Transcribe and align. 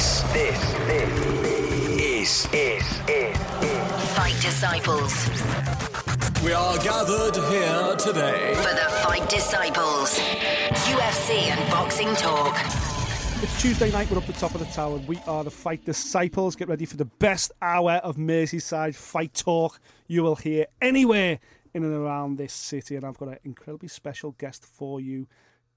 This, 0.00 0.22
this, 0.32 0.72
this 0.86 1.12
is, 2.00 2.46
is, 2.46 2.48
is, 2.54 3.00
is. 3.06 3.36
Fight 4.16 4.34
Disciples. 4.40 5.28
We 6.42 6.54
are 6.54 6.78
gathered 6.78 7.36
here 7.36 7.96
today. 7.96 8.54
For 8.54 8.72
the 8.72 8.90
Fight 9.02 9.28
Disciples. 9.28 10.18
UFC 10.88 11.50
and 11.50 11.70
boxing 11.70 12.14
talk. 12.14 12.56
It's 13.42 13.60
Tuesday 13.60 13.92
night, 13.92 14.10
we're 14.10 14.16
up 14.16 14.26
the 14.26 14.32
top 14.32 14.54
of 14.54 14.60
the 14.60 14.72
tower. 14.72 14.96
We 15.06 15.18
are 15.26 15.44
the 15.44 15.50
Fight 15.50 15.84
Disciples. 15.84 16.56
Get 16.56 16.68
ready 16.68 16.86
for 16.86 16.96
the 16.96 17.04
best 17.04 17.52
hour 17.60 17.96
of 17.96 18.16
Merseyside 18.16 18.94
fight 18.94 19.34
talk 19.34 19.80
you 20.06 20.22
will 20.22 20.36
hear 20.36 20.64
anywhere 20.80 21.40
in 21.74 21.84
and 21.84 21.92
around 21.92 22.38
this 22.38 22.54
city. 22.54 22.96
And 22.96 23.04
I've 23.04 23.18
got 23.18 23.28
an 23.28 23.38
incredibly 23.44 23.88
special 23.88 24.30
guest 24.38 24.64
for 24.64 24.98
you 24.98 25.26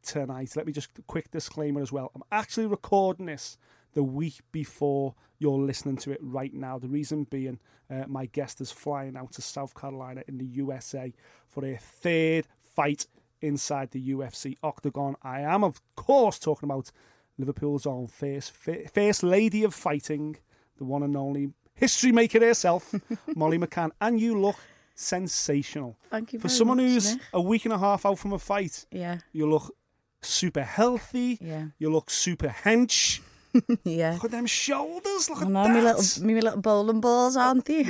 tonight. 0.02 0.56
Let 0.56 0.66
me 0.66 0.72
just 0.72 0.92
quick 1.08 1.30
disclaimer 1.30 1.82
as 1.82 1.92
well. 1.92 2.10
I'm 2.16 2.24
actually 2.32 2.68
recording 2.68 3.26
this 3.26 3.58
the 3.94 4.04
week 4.04 4.42
before 4.52 5.16
you're 5.40 5.58
listening 5.60 5.98
to 5.98 6.12
it 6.12 6.20
right 6.22 6.54
now. 6.54 6.80
The 6.80 6.88
reason 6.88 7.26
being, 7.26 7.60
uh, 7.90 8.04
my 8.08 8.26
guest 8.28 8.62
is 8.62 8.72
flying 8.72 9.16
out 9.18 9.34
to 9.34 9.42
South 9.42 9.76
Carolina 9.76 10.24
in 10.28 10.38
the 10.38 10.46
USA 10.46 11.14
for 11.48 11.66
a 11.66 11.76
third 11.78 12.48
fight 12.64 13.08
inside 13.42 13.92
the 13.92 14.12
UFC 14.14 14.58
octagon. 14.64 15.16
I 15.22 15.42
am, 15.42 15.64
of 15.64 15.82
course, 15.96 16.40
talking 16.40 16.68
about 16.68 16.92
Liverpool's 17.38 17.86
own 17.86 18.08
first, 18.08 18.52
first 18.52 19.24
lady 19.24 19.64
of 19.64 19.74
fighting, 19.74 20.38
the 20.78 20.86
one 20.86 21.04
and 21.04 21.18
only 21.18 21.52
history 21.76 22.12
maker 22.12 22.40
herself, 22.40 22.94
Molly 23.36 23.58
McCann. 23.58 23.92
And 24.00 24.20
you 24.20 24.40
look 24.40 24.56
sensational. 24.96 25.98
Thank 26.10 26.34
you 26.34 26.40
For 26.40 26.50
someone 26.50 26.78
much, 26.78 26.86
who's 26.88 27.18
a 27.34 27.42
week 27.42 27.66
and 27.66 27.74
a 27.74 27.78
half 27.78 28.06
out 28.06 28.20
from 28.20 28.34
a 28.34 28.40
fight, 28.40 28.86
Yeah, 28.92 29.20
you 29.32 29.50
look 29.50 29.76
super 30.22 30.64
healthy. 30.64 31.38
Yeah. 31.42 31.66
You 31.80 31.92
look 31.92 32.10
super 32.10 32.48
hench. 32.48 33.20
yeah. 33.84 34.14
Look 34.14 34.26
at 34.26 34.32
them 34.32 34.46
shoulders. 34.46 35.30
Look 35.30 35.40
I 35.40 35.42
at 35.44 35.48
that. 35.48 35.54
my 35.54 35.82
little, 35.82 36.26
me 36.26 36.42
little 36.42 36.62
bowling 36.62 37.02
balls, 37.02 37.38
aren't 37.38 37.66
they? 37.66 37.86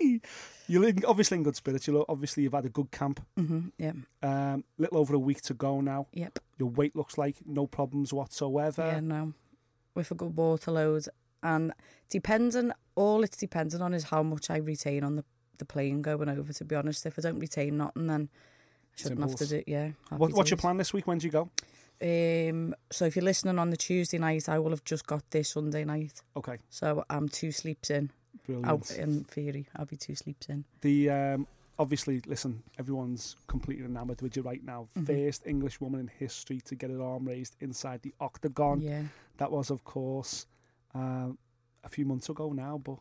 You're 0.68 0.88
in, 0.88 1.04
obviously 1.06 1.36
in 1.38 1.42
good 1.42 1.56
spirits. 1.56 1.86
You 1.86 1.94
look, 1.94 2.06
obviously 2.08 2.44
you've 2.44 2.52
had 2.52 2.64
a 2.64 2.70
good 2.70 2.90
camp. 2.90 3.20
mm-hmm. 3.38 3.68
Yeah, 3.78 3.92
Um, 4.22 4.64
little 4.78 4.98
over 4.98 5.14
a 5.14 5.18
week 5.18 5.42
to 5.42 5.54
go 5.54 5.80
now. 5.80 6.06
yep. 6.12 6.38
Your 6.58 6.68
weight 6.70 6.94
looks 6.94 7.18
like 7.18 7.36
no 7.44 7.66
problems 7.66 8.12
whatsoever. 8.12 8.86
Yeah, 8.86 9.00
no. 9.00 9.32
With 9.94 10.10
a 10.10 10.14
good 10.14 10.36
water 10.36 10.70
load. 10.70 11.06
And 11.42 11.72
depending, 12.08 12.72
all 12.94 13.24
it's 13.24 13.36
dependent 13.36 13.82
on 13.82 13.92
is 13.92 14.04
how 14.04 14.22
much 14.22 14.48
I 14.48 14.58
retain 14.58 15.02
on 15.02 15.16
the, 15.16 15.24
the 15.58 15.64
plane 15.64 16.00
going 16.00 16.28
over, 16.28 16.52
to 16.52 16.64
be 16.64 16.76
honest. 16.76 17.04
If 17.04 17.18
I 17.18 17.22
don't 17.22 17.40
retain 17.40 17.78
nothing, 17.78 18.06
then 18.06 18.28
I 18.96 19.02
shouldn't 19.02 19.20
have 19.20 19.34
to 19.36 19.46
do 19.46 19.62
Yeah. 19.66 19.90
What, 20.10 20.32
what's 20.32 20.50
your 20.50 20.58
plan 20.58 20.76
this 20.76 20.92
week? 20.92 21.06
When 21.06 21.18
do 21.18 21.26
you 21.26 21.32
go? 21.32 21.50
Um, 22.02 22.74
so 22.90 23.04
if 23.04 23.14
you're 23.16 23.24
listening 23.24 23.58
on 23.58 23.70
the 23.70 23.76
Tuesday 23.76 24.18
night, 24.18 24.48
I 24.48 24.58
will 24.58 24.70
have 24.70 24.84
just 24.84 25.06
got 25.06 25.22
this 25.30 25.50
Sunday 25.50 25.84
night. 25.84 26.20
Okay, 26.36 26.58
So 26.68 27.04
I'm 27.08 27.28
two 27.28 27.52
sleeps 27.52 27.90
in. 27.90 28.10
brilliant. 28.46 28.68
Out 28.68 28.90
in 28.98 29.24
theory, 29.24 29.66
I'll 29.76 29.86
be 29.86 29.96
two 29.96 30.14
sleeps 30.16 30.48
in. 30.48 30.64
The 30.80 31.10
um, 31.10 31.46
obviously, 31.78 32.20
listen, 32.26 32.62
everyone's 32.78 33.36
completely 33.46 33.84
enamored 33.84 34.20
with 34.20 34.36
you 34.36 34.42
right 34.42 34.64
now. 34.64 34.88
Mm-hmm. 34.96 35.04
First 35.26 35.46
English 35.46 35.80
woman 35.80 36.00
in 36.00 36.10
history 36.18 36.60
to 36.62 36.74
get 36.74 36.90
her 36.90 37.02
arm 37.02 37.26
raised 37.28 37.56
inside 37.60 38.02
the 38.02 38.12
octagon. 38.20 38.80
Yeah. 38.80 39.02
That 39.38 39.52
was, 39.52 39.70
of 39.70 39.84
course, 39.84 40.46
um, 40.94 41.38
a 41.84 41.88
few 41.88 42.04
months 42.04 42.28
ago 42.28 42.52
now. 42.52 42.80
But 42.82 42.98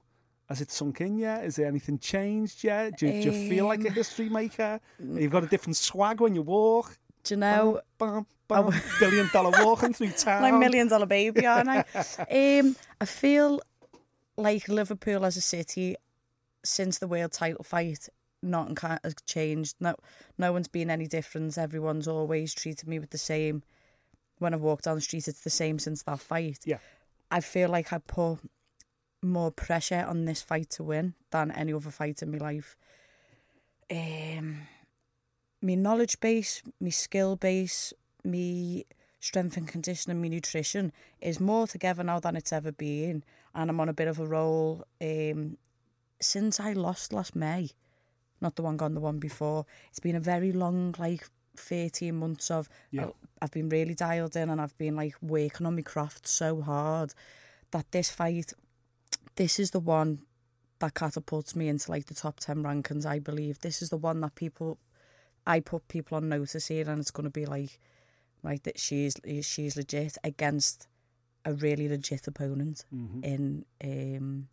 has 0.49 0.61
it 0.61 0.69
sunk 0.69 1.01
in 1.01 1.17
yet? 1.17 1.43
Is 1.45 1.55
there 1.55 1.65
anything 1.67 1.97
changed 1.97 2.63
yet? 2.63 2.97
Do, 2.97 3.07
you- 3.07 3.23
do 3.23 3.31
you 3.31 3.49
feel 3.49 3.65
like 3.67 3.83
a 3.83 3.87
Um, 3.87 3.93
history 3.93 4.29
maker? 4.29 4.79
You've 4.99 5.31
got 5.31 5.43
a 5.43 5.47
different 5.47 5.77
swag 5.77 6.19
when 6.21 6.35
you 6.35 6.41
walk. 6.43 6.97
Do 7.23 7.33
you 7.35 7.39
know, 7.39 7.81
Bam, 7.97 8.25
bam, 8.47 8.69
bam, 8.69 8.81
billion 8.99 9.29
dollar 9.31 9.51
walking 9.63 9.93
through 9.93 10.11
town. 10.17 10.41
like 10.41 10.53
million 10.53 10.87
dollar 10.87 11.05
baby, 11.05 11.45
aren't 11.45 11.69
I? 11.69 11.79
um, 12.59 12.75
I 12.99 13.05
feel 13.05 13.61
like 14.37 14.67
Liverpool 14.67 15.25
as 15.25 15.37
a 15.37 15.41
city, 15.41 15.95
since 16.63 16.97
the 16.99 17.07
world 17.07 17.31
title 17.31 17.63
fight, 17.63 18.09
nothing 18.41 18.77
has 19.03 19.15
changed. 19.25 19.75
No, 19.79 19.95
no 20.37 20.51
one's 20.51 20.67
been 20.67 20.89
any 20.89 21.07
different. 21.07 21.57
Everyone's 21.57 22.07
always 22.07 22.53
treated 22.53 22.87
me 22.87 22.99
with 22.99 23.11
the 23.11 23.17
same. 23.17 23.63
When 24.39 24.53
I've 24.53 24.61
walked 24.61 24.85
down 24.85 24.95
the 24.95 25.01
street, 25.01 25.27
it's 25.27 25.41
the 25.41 25.49
same 25.51 25.77
since 25.77 26.01
that 26.03 26.19
fight. 26.19 26.59
Yeah. 26.65 26.79
I 27.29 27.41
feel 27.41 27.69
like 27.69 27.93
I 27.93 27.99
put 27.99 28.39
more 29.21 29.51
pressure 29.51 30.03
on 30.07 30.25
this 30.25 30.41
fight 30.41 30.71
to 30.71 30.83
win 30.83 31.13
than 31.29 31.51
any 31.51 31.73
other 31.73 31.91
fight 31.91 32.23
in 32.23 32.31
my 32.31 32.39
life. 32.39 32.75
Um, 33.91 34.61
my 35.61 35.75
knowledge 35.75 36.19
base, 36.19 36.63
my 36.79 36.89
skill 36.89 37.35
base, 37.35 37.93
my 38.23 38.83
strength 39.19 39.57
and 39.57 39.67
conditioning, 39.67 40.21
my 40.21 40.27
nutrition 40.27 40.91
is 41.21 41.39
more 41.39 41.67
together 41.67 42.03
now 42.03 42.19
than 42.19 42.35
it's 42.35 42.51
ever 42.51 42.71
been, 42.71 43.23
and 43.53 43.69
I'm 43.69 43.79
on 43.79 43.89
a 43.89 43.93
bit 43.93 44.07
of 44.07 44.19
a 44.19 44.25
roll. 44.25 44.85
Um, 44.99 45.57
since 46.19 46.59
I 46.59 46.73
lost 46.73 47.13
last 47.13 47.35
May, 47.35 47.69
not 48.41 48.55
the 48.55 48.63
one 48.63 48.77
gone, 48.77 48.95
the 48.95 48.99
one 48.99 49.19
before. 49.19 49.65
It's 49.89 49.99
been 49.99 50.15
a 50.15 50.19
very 50.19 50.51
long, 50.51 50.95
like 50.97 51.27
thirteen 51.55 52.15
months 52.17 52.49
of. 52.49 52.67
Yeah. 52.89 53.07
I've 53.41 53.51
been 53.51 53.69
really 53.69 53.95
dialed 53.95 54.35
in, 54.35 54.49
and 54.49 54.59
I've 54.59 54.77
been 54.77 54.95
like 54.95 55.15
working 55.21 55.65
on 55.65 55.75
my 55.75 55.81
craft 55.83 56.27
so 56.27 56.61
hard 56.61 57.13
that 57.71 57.91
this 57.91 58.09
fight, 58.09 58.53
this 59.35 59.59
is 59.59 59.71
the 59.71 59.79
one 59.79 60.23
that 60.79 60.95
catapults 60.95 61.55
me 61.55 61.67
into 61.69 61.91
like 61.91 62.07
the 62.07 62.13
top 62.15 62.39
10 62.39 62.63
rankings 62.63 63.05
i 63.05 63.19
believe 63.19 63.59
this 63.59 63.83
is 63.83 63.91
the 63.91 63.97
one 63.97 64.19
that 64.19 64.33
people 64.33 64.79
i 65.55 65.59
put 65.71 65.81
people 65.95 66.13
on 66.17 66.29
notice 66.37 66.67
here 66.73 66.87
and 66.89 66.99
it's 67.01 67.11
going 67.17 67.29
to 67.31 67.39
be 67.41 67.45
like 67.57 67.73
right 68.47 68.63
that 68.67 68.77
she's 68.85 69.13
she's 69.51 69.75
legit 69.81 70.17
against 70.31 70.87
a 71.45 71.51
really 71.65 71.87
legit 71.95 72.27
opponent 72.27 72.77
Mhm. 72.93 73.23
in 73.33 73.43
um 73.83 74.47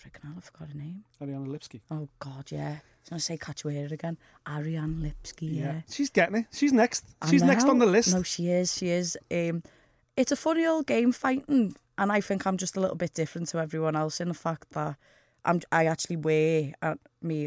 freaking 0.00 0.22
hell 0.24 0.34
i 0.36 0.40
forgot 0.40 0.68
her 0.68 0.78
name 0.78 1.04
Ariana 1.20 1.46
Lipski. 1.54 1.80
oh 1.90 2.08
god 2.18 2.50
yeah 2.50 2.76
i 2.80 3.00
was 3.02 3.08
going 3.10 3.18
to 3.18 3.24
say 3.30 3.36
Cachoeira 3.46 3.92
again 3.92 4.16
ariane 4.48 4.96
lipski 5.04 5.48
yeah, 5.62 5.80
She's 5.90 6.10
getting 6.10 6.36
it. 6.40 6.46
She's 6.52 6.72
next. 6.72 7.04
I 7.22 7.30
She's 7.30 7.42
next 7.42 7.64
on 7.64 7.78
the 7.78 7.86
list. 7.96 8.14
No, 8.14 8.22
she 8.22 8.44
is. 8.60 8.68
She 8.78 8.88
is. 9.00 9.08
Um, 9.30 9.62
it's 10.16 10.32
a 10.32 10.36
funny 10.36 10.64
old 10.66 10.86
game 10.86 11.12
fighting, 11.12 11.74
and 12.00 12.08
I 12.12 12.20
think 12.20 12.46
I'm 12.46 12.56
just 12.64 12.76
a 12.76 12.80
little 12.80 12.96
bit 13.04 13.12
different 13.14 13.48
to 13.48 13.58
everyone 13.58 13.96
else 13.96 14.20
in 14.20 14.28
the 14.28 14.34
fact 14.48 14.70
that 14.76 14.96
I'm. 15.48 15.58
I 15.72 15.82
actually 15.86 16.16
weigh 16.28 16.74
uh, 16.82 16.96
me 17.22 17.38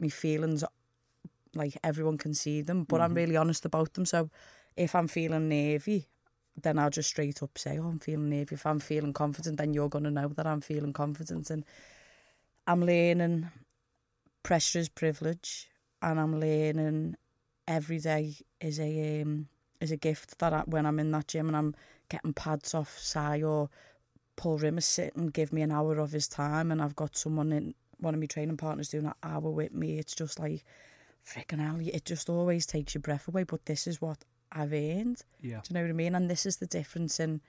me 0.00 0.08
feelings 0.08 0.64
like 1.54 1.76
everyone 1.82 2.18
can 2.18 2.34
see 2.34 2.62
them, 2.62 2.84
but 2.84 3.00
I'm 3.00 3.14
really 3.14 3.36
honest 3.36 3.64
about 3.64 3.94
them. 3.94 4.06
So 4.06 4.30
if 4.76 4.94
I'm 4.94 5.08
feeling 5.08 5.48
nervy, 5.48 6.08
then 6.60 6.78
I'll 6.78 6.90
just 6.90 7.10
straight 7.10 7.42
up 7.42 7.58
say, 7.58 7.78
"Oh, 7.78 7.88
I'm 7.88 7.98
feeling 7.98 8.30
nervy." 8.30 8.54
If 8.54 8.66
I'm 8.66 8.80
feeling 8.80 9.12
confident, 9.12 9.58
then 9.58 9.74
you're 9.74 9.88
gonna 9.88 10.10
know 10.10 10.28
that 10.28 10.46
I'm 10.46 10.60
feeling 10.60 10.92
confident, 10.92 11.50
and 11.50 11.64
I'm 12.66 12.84
learning. 12.84 13.50
Pressure 14.42 14.80
is 14.80 14.88
privilege, 14.88 15.70
and 16.00 16.18
I'm 16.18 16.40
learning 16.40 17.16
every 17.68 17.98
day 17.98 18.34
is 18.60 18.80
a 18.80 19.22
um, 19.22 19.48
is 19.80 19.90
a 19.90 19.96
gift 19.96 20.38
that 20.38 20.52
I, 20.52 20.60
when 20.66 20.86
I'm 20.86 20.98
in 20.98 21.10
that 21.12 21.28
gym 21.28 21.48
and 21.48 21.56
I'm 21.56 21.74
getting 22.08 22.32
pads 22.32 22.74
off 22.74 22.98
Si 22.98 23.42
or 23.42 23.68
Paul 24.36 24.58
Rimmer 24.58 24.80
sit 24.80 25.14
and 25.16 25.32
give 25.32 25.52
me 25.52 25.62
an 25.62 25.72
hour 25.72 25.98
of 25.98 26.12
his 26.12 26.28
time 26.28 26.70
and 26.70 26.82
I've 26.82 26.96
got 26.96 27.16
someone 27.16 27.52
in 27.52 27.74
one 27.98 28.14
of 28.14 28.20
my 28.20 28.26
training 28.26 28.56
partners 28.56 28.88
doing 28.88 29.06
an 29.06 29.14
hour 29.22 29.50
with 29.50 29.72
me. 29.72 29.98
It's 29.98 30.14
just 30.14 30.38
like 30.38 30.64
freaking 31.26 31.60
hell. 31.60 31.78
It 31.80 32.04
just 32.04 32.28
always 32.28 32.66
takes 32.66 32.94
your 32.94 33.02
breath 33.02 33.28
away. 33.28 33.44
But 33.44 33.66
this 33.66 33.86
is 33.86 34.00
what 34.00 34.24
I've 34.50 34.72
earned. 34.72 35.22
Yeah. 35.40 35.60
Do 35.62 35.68
you 35.70 35.74
know 35.74 35.82
what 35.82 35.90
I 35.90 35.94
mean? 35.94 36.14
And 36.14 36.30
this 36.30 36.46
is 36.46 36.56
the 36.56 36.66
difference 36.66 37.20
in 37.20 37.40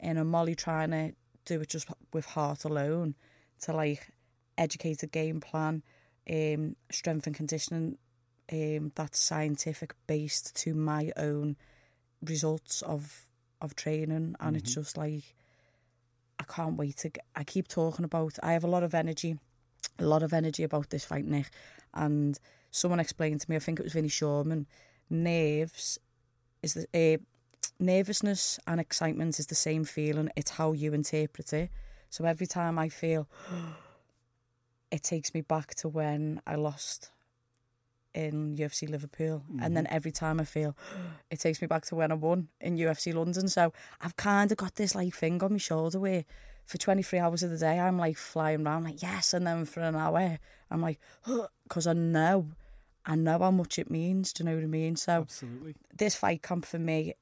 in 0.00 0.16
a 0.16 0.24
Molly 0.24 0.54
trying 0.54 0.90
to 0.90 1.12
do 1.44 1.60
it 1.60 1.68
just 1.68 1.88
with 2.12 2.24
heart 2.24 2.64
alone 2.64 3.14
to 3.62 3.72
like 3.72 4.08
educate 4.56 5.02
a 5.02 5.06
game 5.06 5.40
plan, 5.40 5.82
um, 6.30 6.76
strength 6.90 7.26
and 7.26 7.34
conditioning 7.34 7.98
um, 8.52 8.92
that's 8.94 9.18
scientific 9.18 9.94
based 10.06 10.56
to 10.56 10.74
my 10.74 11.12
own 11.16 11.56
results 12.22 12.82
of 12.82 13.26
of 13.60 13.74
training, 13.74 14.36
and 14.40 14.56
it's 14.56 14.74
just 14.74 14.96
like 14.96 15.34
I 16.38 16.44
can't 16.44 16.76
wait 16.76 16.98
to. 16.98 17.10
Get, 17.10 17.24
I 17.34 17.44
keep 17.44 17.68
talking 17.68 18.04
about. 18.04 18.38
I 18.42 18.52
have 18.52 18.64
a 18.64 18.68
lot 18.68 18.82
of 18.82 18.94
energy, 18.94 19.38
a 19.98 20.04
lot 20.04 20.22
of 20.22 20.32
energy 20.32 20.62
about 20.62 20.90
this 20.90 21.04
fight, 21.04 21.24
Nick, 21.24 21.50
and 21.92 22.38
someone 22.70 23.00
explained 23.00 23.40
to 23.40 23.50
me. 23.50 23.56
I 23.56 23.60
think 23.60 23.80
it 23.80 23.84
was 23.84 23.92
Vinnie 23.92 24.08
Shoreman. 24.08 24.66
Nerves 25.10 25.98
is 26.62 26.74
the 26.74 26.86
uh, 26.94 27.18
nervousness 27.80 28.58
and 28.66 28.80
excitement 28.80 29.38
is 29.38 29.46
the 29.46 29.54
same 29.54 29.84
feeling. 29.84 30.30
It's 30.36 30.52
how 30.52 30.72
you 30.72 30.92
interpret 30.92 31.52
it. 31.52 31.70
So 32.10 32.24
every 32.24 32.46
time 32.46 32.78
I 32.78 32.88
feel, 32.88 33.28
it 34.90 35.02
takes 35.02 35.34
me 35.34 35.42
back 35.42 35.74
to 35.76 35.88
when 35.88 36.40
I 36.46 36.56
lost 36.56 37.10
in 38.14 38.56
UFC 38.56 38.88
Liverpool. 38.88 39.44
And 39.60 39.76
then 39.76 39.86
every 39.90 40.12
time 40.12 40.40
I 40.40 40.44
feel, 40.44 40.76
it 41.30 41.40
takes 41.40 41.60
me 41.60 41.66
back 41.66 41.84
to 41.86 41.94
when 41.94 42.10
I 42.10 42.14
won 42.14 42.48
in 42.60 42.76
UFC 42.76 43.14
London. 43.14 43.48
So 43.48 43.72
I've 44.00 44.16
kind 44.16 44.50
of 44.50 44.58
got 44.58 44.74
this 44.74 44.94
like 44.94 45.14
thing 45.14 45.42
on 45.42 45.52
my 45.52 45.58
shoulder 45.58 46.00
where 46.00 46.24
for 46.68 46.76
23 46.76 47.18
hours 47.18 47.42
of 47.42 47.50
the 47.50 47.56
day, 47.56 47.80
I'm 47.80 47.98
like 47.98 48.18
flying 48.18 48.66
around 48.66 48.84
like, 48.84 49.00
yes. 49.00 49.32
And 49.32 49.46
then 49.46 49.64
for 49.64 49.80
an 49.80 49.96
hour, 49.96 50.38
I'm 50.70 50.82
like, 50.82 51.00
because 51.64 51.86
I 51.86 51.94
know, 51.94 52.48
I 53.06 53.14
know 53.14 53.38
how 53.38 53.50
much 53.50 53.78
it 53.78 53.90
means. 53.90 54.34
Do 54.34 54.44
you 54.44 54.50
know 54.50 54.56
what 54.56 54.64
I 54.64 54.66
mean? 54.66 54.94
So 54.94 55.22
Absolutely. 55.22 55.76
this 55.96 56.14
fight 56.14 56.42
camp 56.42 56.66
for 56.66 56.78
me, 56.78 57.14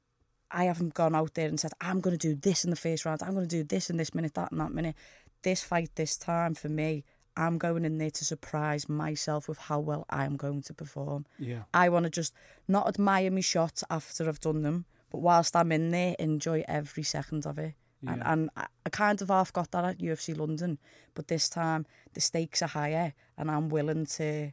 I 0.51 0.65
haven't 0.65 0.95
gone 0.95 1.15
out 1.15 1.33
there 1.35 1.47
and 1.47 1.57
said, 1.57 1.71
I'm 1.79 2.01
going 2.01 2.17
to 2.17 2.27
do 2.27 2.35
this 2.35 2.65
in 2.65 2.71
the 2.71 2.75
first 2.75 3.05
round, 3.05 3.23
I'm 3.23 3.33
going 3.35 3.47
to 3.47 3.55
do 3.55 3.63
this 3.63 3.89
in 3.89 3.95
this 3.95 4.13
minute, 4.13 4.33
that 4.33 4.51
and 4.51 4.59
that 4.59 4.73
minute. 4.73 4.95
This 5.43 5.63
fight, 5.63 5.91
this 5.95 6.17
time, 6.17 6.53
for 6.53 6.67
me, 6.67 7.05
I'm 7.37 7.57
going 7.57 7.85
in 7.85 7.99
there 7.99 8.11
to 8.11 8.25
surprise 8.25 8.89
myself 8.89 9.47
with 9.47 9.59
how 9.59 9.79
well 9.79 10.05
I'm 10.09 10.35
going 10.35 10.61
to 10.63 10.73
perform. 10.73 11.25
Yeah. 11.39 11.63
I 11.73 11.87
want 11.87 12.03
to 12.03 12.09
just 12.09 12.33
not 12.67 12.87
admire 12.87 13.31
my 13.31 13.39
shots 13.39 13.81
after 13.89 14.27
I've 14.27 14.41
done 14.41 14.63
them, 14.63 14.85
but 15.09 15.19
whilst 15.19 15.55
I'm 15.55 15.71
in 15.71 15.91
there, 15.91 16.17
enjoy 16.19 16.65
every 16.67 17.03
second 17.03 17.45
of 17.45 17.57
it. 17.59 17.75
And, 18.05 18.17
Yeah. 18.17 18.31
and 18.33 18.49
I, 18.55 18.67
I 18.85 18.89
kind 18.89 19.21
of 19.21 19.29
half 19.29 19.51
got 19.53 19.71
that 19.71 19.83
at 19.85 19.97
UFC 19.99 20.37
London, 20.37 20.77
but 21.13 21.27
this 21.27 21.49
time 21.49 21.85
the 22.13 22.21
stakes 22.21 22.61
are 22.61 22.67
higher, 22.67 23.13
and 23.37 23.49
I'm 23.49 23.69
willing 23.69 24.05
to, 24.17 24.51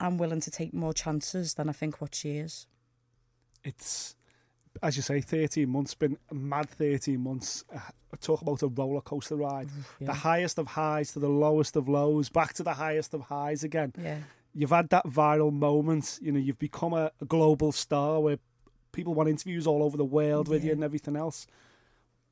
I'm 0.00 0.16
willing 0.18 0.40
to 0.40 0.50
take 0.50 0.72
more 0.72 0.92
chances 0.92 1.54
than 1.54 1.68
I 1.68 1.72
think 1.72 2.00
what 2.00 2.14
she 2.14 2.38
is. 2.38 2.66
It's, 3.64 4.14
as 4.82 4.96
you 4.96 5.02
say, 5.02 5.20
13 5.20 5.68
months, 5.68 5.94
been 5.94 6.16
a 6.30 6.34
mad 6.34 6.68
13 6.70 7.20
months. 7.20 7.64
Uh, 7.72 7.78
talk 8.20 8.42
about 8.42 8.62
a 8.62 8.68
roller 8.68 9.00
coaster 9.00 9.36
ride. 9.36 9.68
The 10.00 10.12
highest 10.12 10.58
of 10.58 10.66
highs 10.68 11.12
to 11.12 11.18
the 11.18 11.28
lowest 11.28 11.76
of 11.76 11.88
lows, 11.88 12.28
back 12.28 12.54
to 12.54 12.62
the 12.62 12.74
highest 12.74 13.14
of 13.14 13.22
highs 13.22 13.64
again. 13.64 13.92
Yeah, 14.00 14.18
You've 14.54 14.70
had 14.70 14.90
that 14.90 15.06
viral 15.06 15.52
moment. 15.52 16.18
You 16.22 16.32
know, 16.32 16.38
you've 16.38 16.58
become 16.58 16.92
a, 16.92 17.10
a 17.20 17.24
global 17.24 17.72
star 17.72 18.20
where 18.20 18.38
people 18.92 19.14
want 19.14 19.28
interviews 19.28 19.66
all 19.66 19.82
over 19.82 19.96
the 19.96 20.04
world 20.04 20.48
with 20.48 20.62
you 20.64 20.72
and 20.72 20.84
everything 20.84 21.16
else. 21.16 21.46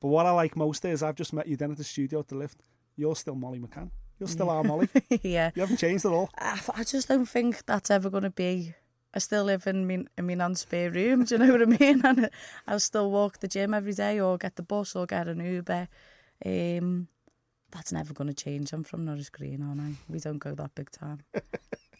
But 0.00 0.08
what 0.08 0.26
I 0.26 0.31
like 0.31 0.56
most 0.56 0.85
is 0.85 1.02
I've 1.02 1.17
just 1.17 1.32
met 1.32 1.47
you 1.47 1.56
then 1.56 1.70
at 1.70 1.76
the 1.76 1.85
studio 1.85 2.20
at 2.20 2.29
the 2.29 2.37
lift. 2.37 2.62
You're 2.97 3.17
still 3.17 3.35
Molly 3.35 3.58
McCann. 3.58 3.91
You're 4.19 4.29
still 4.29 4.50
our 4.50 4.62
Molly. 4.62 4.88
yeah. 5.23 5.50
You 5.55 5.61
haven't 5.62 5.79
changed 5.79 6.05
at 6.05 6.12
all. 6.12 6.31
I, 6.38 6.61
I 6.75 6.85
just 6.85 7.08
don't 7.08 7.26
think 7.26 7.64
that's 7.64 7.91
ever 7.91 8.11
going 8.11 8.25
to 8.25 8.31
be. 8.31 8.75
I 9.14 9.19
still 9.19 9.44
live 9.44 9.67
in 9.67 9.87
me 9.87 10.06
in 10.17 10.26
my 10.26 10.35
nan's 10.35 10.61
spare 10.61 10.91
room. 10.91 11.25
Do 11.26 11.35
you 11.35 11.38
know 11.38 11.52
what 11.52 11.62
I 11.62 11.64
mean? 11.64 12.05
And 12.05 12.31
I 12.67 12.76
still 12.79 13.11
walk 13.11 13.38
the 13.38 13.49
gym 13.49 13.75
every 13.75 13.94
day, 13.94 14.20
or 14.20 14.38
get 14.38 14.56
the 14.56 14.62
bus, 14.62 14.94
or 14.94 15.06
get 15.06 15.26
an 15.26 15.44
Uber. 15.44 15.88
Um, 16.44 17.08
that's 17.70 17.93
never 17.93 18.12
going 18.12 18.29
to 18.29 18.35
change. 18.35 18.73
I'm 18.73 18.85
from 18.85 19.05
Norris 19.05 19.31
Green, 19.31 19.62
aren't 19.62 19.81
I? 19.81 19.93
We 20.08 20.20
don't 20.20 20.38
go 20.38 20.55
that 20.55 20.75
big 20.75 20.91
time. 20.91 21.20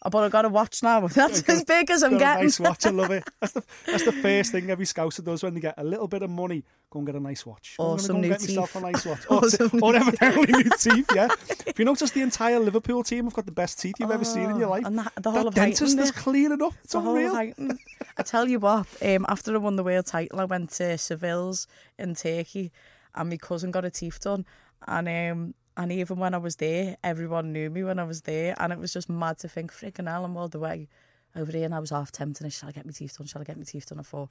Oh, 0.03 0.09
but 0.09 0.25
I've 0.25 0.31
got 0.31 0.47
a 0.47 0.49
watch 0.49 0.83
now. 0.83 1.07
That's 1.09 1.43
as 1.43 1.63
big 1.65 1.91
as 1.91 2.03
I'm 2.03 2.17
getting. 2.17 2.45
nice 2.45 2.59
watch. 2.59 2.87
I 2.87 2.91
love 2.91 3.11
it. 3.11 3.23
That's 3.41 3.53
the 3.53 3.63
that's 3.85 4.05
the 4.05 4.13
first 4.13 4.51
thing 4.51 4.71
every 4.71 4.87
scouser 4.87 5.23
does 5.23 5.43
when 5.43 5.53
they 5.53 5.61
get 5.61 5.75
a 5.77 5.85
little 5.85 6.09
bit 6.09 6.23
of 6.23 6.31
money. 6.31 6.65
Go 6.91 7.01
and 7.01 7.07
get 7.07 7.15
a 7.17 7.21
nice 7.21 7.45
watch. 7.45 7.75
Gonna 7.79 7.99
some 7.99 8.17
go 8.17 8.23
new 8.23 8.29
get 8.31 8.41
myself 8.41 8.73
teeth. 8.73 8.83
a 8.83 8.91
nice 8.91 9.05
watch. 9.05 9.21
Or 9.31 9.43
new 9.43 9.81
or 9.83 9.95
evidently 9.97 10.53
new 10.53 10.71
teeth. 10.79 11.07
Yeah. 11.15 11.29
If 11.67 11.79
you 11.79 11.85
notice, 11.85 12.11
the 12.13 12.23
entire 12.23 12.59
Liverpool 12.59 13.03
team 13.05 13.25
have 13.25 13.35
got 13.35 13.45
the 13.45 13.53
best 13.53 13.79
teeth 13.81 13.97
you've 14.01 14.11
ever 14.11 14.25
seen 14.25 14.49
in 14.51 14.57
your 14.59 14.69
Oh, 14.69 14.71
life. 14.71 14.85
and 14.87 14.99
that- 14.99 15.13
the 15.21 15.31
whole 15.31 15.47
of 15.47 15.55
dentist 15.55 15.99
is 15.99 16.13
yeah. 16.15 16.21
clean 16.23 16.51
enough. 16.53 16.77
It's 16.83 16.95
the 16.95 17.01
unreal. 17.01 17.33
Titan. 17.33 17.79
I 18.17 18.23
tell 18.23 18.49
you 18.49 18.59
what, 18.59 18.87
um, 19.03 19.27
after 19.29 19.55
I 19.55 19.59
won 19.59 19.77
the 19.77 19.85
world 19.85 20.07
title, 20.07 20.41
I 20.41 20.45
went 20.47 20.71
to 20.73 20.97
Seville's 20.97 21.67
in 21.99 22.15
Turkey, 22.15 22.73
and 23.15 23.29
my 23.29 23.37
cousin 23.37 23.71
got 23.71 23.85
a 23.85 23.91
teeth 23.91 24.19
done, 24.21 24.47
and 24.89 25.09
um, 25.09 25.55
and 25.77 25.93
even 25.93 26.19
when 26.19 26.35
I 26.35 26.39
was 26.39 26.57
there, 26.57 26.97
everyone 27.05 27.53
knew 27.53 27.71
me 27.71 27.83
when 27.85 27.99
I 27.99 28.05
was 28.05 28.23
there, 28.23 28.55
and 28.59 28.73
it 28.73 28.79
was 28.79 28.93
just 28.93 29.09
mad 29.09 29.39
to 29.39 29.49
think, 29.49 29.73
freaking 29.73 30.09
hell, 30.09 30.25
I'm 30.25 30.37
all 30.37 30.49
the 30.49 30.59
way 30.59 30.89
over 31.37 31.53
here, 31.53 31.65
and 31.65 31.75
I 31.75 31.79
was 31.79 31.91
half 31.91 32.11
tempted. 32.13 32.53
Shall 32.53 32.69
I 32.69 32.73
get 32.73 32.85
my 32.87 32.93
teeth 32.93 33.17
done? 33.17 33.27
Shall 33.27 33.41
I 33.41 33.45
get 33.45 33.57
my 33.57 33.63
teeth 33.65 33.87
done? 33.87 34.01
I 34.01 34.03
thought, 34.03 34.29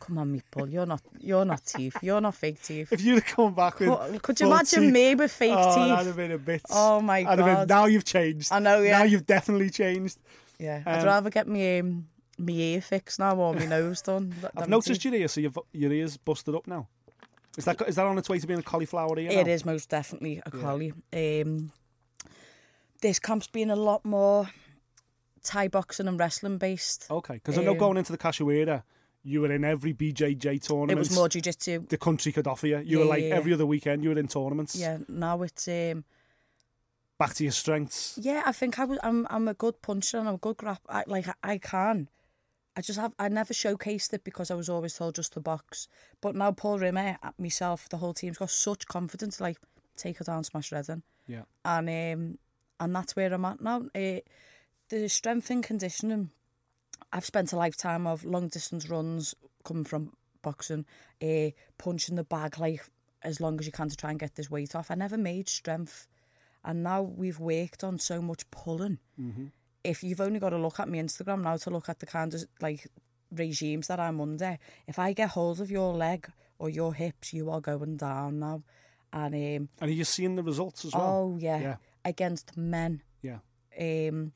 come 0.00 0.18
on, 0.18 0.32
meatball, 0.38 0.70
you're 0.70 0.86
not, 0.86 1.00
you're 1.20 1.44
not 1.44 1.64
teeth, 1.64 1.96
you're 2.02 2.20
not 2.20 2.34
fake 2.34 2.62
teeth. 2.62 2.92
If 2.92 3.00
you'd 3.02 3.22
have 3.22 3.24
come 3.36 3.54
back 3.54 3.78
with, 3.80 3.88
Could, 3.88 4.22
could 4.22 4.40
you 4.40 4.46
imagine 4.48 4.82
teeth, 4.82 4.92
me 4.92 5.14
with 5.14 5.32
fake 5.32 5.52
oh, 5.56 5.88
that'd 5.88 6.06
have 6.06 6.16
been 6.16 6.32
a 6.32 6.38
bit. 6.38 6.62
Oh, 6.70 7.00
my 7.00 7.18
I'd 7.18 7.26
have 7.26 7.36
been- 7.38 7.46
God. 7.46 7.68
now 7.68 7.84
you've 7.86 8.04
changed. 8.04 8.52
I 8.52 8.58
know, 8.58 8.80
yeah. 8.82 8.98
Now 8.98 9.04
you've 9.04 9.26
definitely 9.26 9.70
changed. 9.70 10.18
Yeah, 10.58 10.82
I'd 10.86 11.00
Um, 11.00 11.06
rather 11.06 11.30
get 11.30 11.48
me 11.48 11.78
um, 11.80 12.06
me 12.38 12.74
ear 12.74 12.80
fixed 12.80 13.18
now 13.18 13.36
or 13.36 13.54
my 13.54 13.64
nose 13.66 14.02
done. 14.02 14.34
I've 14.56 14.68
noticed 14.68 15.02
teeth. 15.02 15.12
your 15.12 15.20
ears, 15.22 15.32
so 15.32 15.40
you've, 15.40 15.58
your 15.72 15.92
ears 15.92 16.16
busted 16.16 16.54
up 16.54 16.66
now. 16.66 16.88
Is 17.56 17.64
that 17.66 17.80
is 17.86 17.96
that 17.96 18.06
on 18.06 18.16
its 18.18 18.28
way 18.28 18.38
to 18.38 18.46
being 18.46 18.60
a 18.60 18.62
cauliflower 18.62 19.18
ear? 19.18 19.30
It 19.30 19.46
now? 19.46 19.52
is 19.52 19.64
most 19.64 19.90
definitely 19.90 20.40
a 20.44 20.50
collie. 20.50 20.92
Um, 21.12 21.70
this 23.02 23.18
camp's 23.18 23.46
been 23.48 23.70
a 23.70 23.76
lot 23.76 24.04
more 24.04 24.48
Thai 25.42 25.68
boxing 25.68 26.08
and 26.08 26.18
wrestling 26.18 26.58
based. 26.58 27.06
Okay, 27.10 27.34
because 27.34 27.58
I 27.58 27.62
know 27.64 27.72
Um, 27.72 27.78
going 27.78 27.96
into 27.98 28.12
the 28.12 28.18
Cachoeira, 28.18 28.84
you 29.22 29.40
were 29.42 29.52
in 29.52 29.64
every 29.64 29.92
BJJ 29.92 30.62
tournament. 30.62 30.92
it 30.92 30.98
was 30.98 31.14
more 31.14 31.28
jiu-jitsu. 31.28 31.86
the 31.88 31.98
country 31.98 32.32
could 32.32 32.46
offer 32.46 32.66
you. 32.66 32.78
You 32.78 33.00
were 33.00 33.04
like 33.04 33.22
yeah, 33.22 33.28
yeah. 33.28 33.34
every 33.36 33.52
other 33.52 33.66
weekend. 33.66 34.02
You 34.02 34.10
were 34.10 34.18
in 34.18 34.28
tournaments. 34.28 34.74
Yeah, 34.76 34.98
now 35.08 35.42
it's 35.42 35.68
um, 35.68 36.04
Back 37.18 37.34
to 37.34 37.44
your 37.44 37.52
strengths. 37.52 38.18
yeah. 38.20 38.42
I 38.46 38.52
think 38.52 38.78
I 38.78 38.84
was. 38.84 38.98
I'm. 39.02 39.26
I'm 39.30 39.46
a 39.46 39.54
good 39.54 39.82
puncher 39.82 40.18
and 40.18 40.28
I'm 40.28 40.36
a 40.36 40.38
good 40.38 40.56
grap. 40.56 40.78
Like 41.06 41.28
I, 41.28 41.34
I 41.44 41.58
can. 41.58 42.08
I 42.76 42.80
just 42.80 42.98
have. 42.98 43.12
I 43.18 43.28
never 43.28 43.52
showcased 43.52 44.12
it 44.14 44.24
because 44.24 44.50
I 44.50 44.54
was 44.54 44.68
always 44.68 44.94
told 44.94 45.16
just 45.16 45.34
to 45.34 45.40
box. 45.40 45.88
But 46.20 46.34
now 46.34 46.52
Paul 46.52 46.78
Rimmer, 46.78 47.18
uh, 47.22 47.30
myself, 47.38 47.88
the 47.88 47.98
whole 47.98 48.14
team's 48.14 48.38
got 48.38 48.50
such 48.50 48.86
confidence. 48.86 49.40
Like 49.40 49.58
take 49.96 50.18
her 50.18 50.24
down, 50.24 50.44
smash 50.44 50.72
in. 50.72 51.02
Yeah. 51.26 51.42
and 51.64 51.88
um, 51.88 52.38
and 52.80 52.94
that's 52.96 53.14
where 53.14 53.32
I'm 53.32 53.44
at 53.44 53.60
now. 53.60 53.82
Uh, 53.94 54.20
the 54.88 55.08
strength 55.08 55.50
and 55.50 55.62
conditioning, 55.62 56.30
I've 57.12 57.24
spent 57.24 57.52
a 57.52 57.56
lifetime 57.56 58.06
of 58.06 58.24
long 58.24 58.48
distance 58.48 58.88
runs 58.88 59.34
coming 59.64 59.84
from 59.84 60.12
boxing, 60.42 60.84
uh, 61.22 61.50
punching 61.78 62.16
the 62.16 62.24
bag 62.24 62.58
like 62.58 62.84
as 63.22 63.40
long 63.40 63.60
as 63.60 63.66
you 63.66 63.72
can 63.72 63.88
to 63.88 63.96
try 63.96 64.10
and 64.10 64.18
get 64.18 64.34
this 64.34 64.50
weight 64.50 64.74
off. 64.74 64.90
I 64.90 64.94
never 64.94 65.16
made 65.16 65.48
strength, 65.48 66.08
and 66.64 66.82
now 66.82 67.02
we've 67.02 67.38
worked 67.38 67.84
on 67.84 67.98
so 67.98 68.20
much 68.20 68.50
pulling. 68.50 68.98
If 69.84 70.02
you've 70.02 70.20
only 70.20 70.38
got 70.38 70.50
to 70.50 70.58
look 70.58 70.78
at 70.80 70.88
my 70.88 70.98
Instagram 70.98 71.42
now 71.42 71.56
to 71.56 71.70
look 71.70 71.88
at 71.88 71.98
the 71.98 72.06
kind 72.06 72.32
of 72.34 72.44
like 72.60 72.86
regimes 73.30 73.88
that 73.88 73.98
I'm 73.98 74.20
under, 74.20 74.58
if 74.86 74.98
I 74.98 75.12
get 75.12 75.30
hold 75.30 75.60
of 75.60 75.70
your 75.70 75.92
leg 75.94 76.28
or 76.58 76.68
your 76.68 76.94
hips, 76.94 77.32
you 77.32 77.50
are 77.50 77.60
going 77.60 77.96
down 77.96 78.38
now. 78.38 78.62
And 79.12 79.34
um, 79.34 79.68
And 79.80 79.90
are 79.90 79.94
you 79.94 80.04
seeing 80.04 80.36
the 80.36 80.42
results 80.42 80.84
as 80.84 80.94
well? 80.94 81.02
Oh 81.02 81.36
yeah. 81.38 81.60
Yeah. 81.60 81.76
Against 82.04 82.56
men. 82.56 83.02
Yeah. 83.22 83.38
Um 83.78 84.32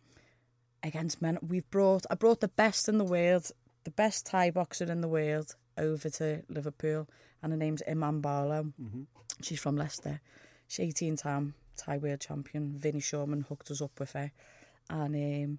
against 0.82 1.22
men. 1.22 1.38
We've 1.43 1.69
brought 1.70 2.04
I 2.10 2.14
brought 2.14 2.40
the 2.40 2.49
best 2.49 2.88
in 2.88 2.99
the 2.99 3.04
world, 3.04 3.50
the 3.84 3.90
best 3.90 4.26
Thai 4.26 4.50
boxer 4.50 4.90
in 4.90 5.00
the 5.00 5.08
world 5.08 5.54
over 5.78 6.08
to 6.10 6.42
Liverpool 6.49 7.08
and 7.42 7.52
her 7.52 7.58
name's 7.58 7.82
Iman 7.88 8.20
Barlow. 8.20 8.72
Mm-hmm. 8.81 9.02
She's 9.42 9.60
from 9.60 9.76
Leicester. 9.76 10.20
She's 10.69 10.88
18 10.88 11.16
time 11.16 11.54
Thai 11.76 11.99
world 11.99 12.20
champion. 12.20 12.75
Vinnie 12.78 13.00
Shoreman 13.00 13.46
hooked 13.46 13.70
us 13.70 13.82
up 13.82 13.99
with 13.99 14.12
her. 14.12 14.32
And 14.91 15.15
um 15.17 15.59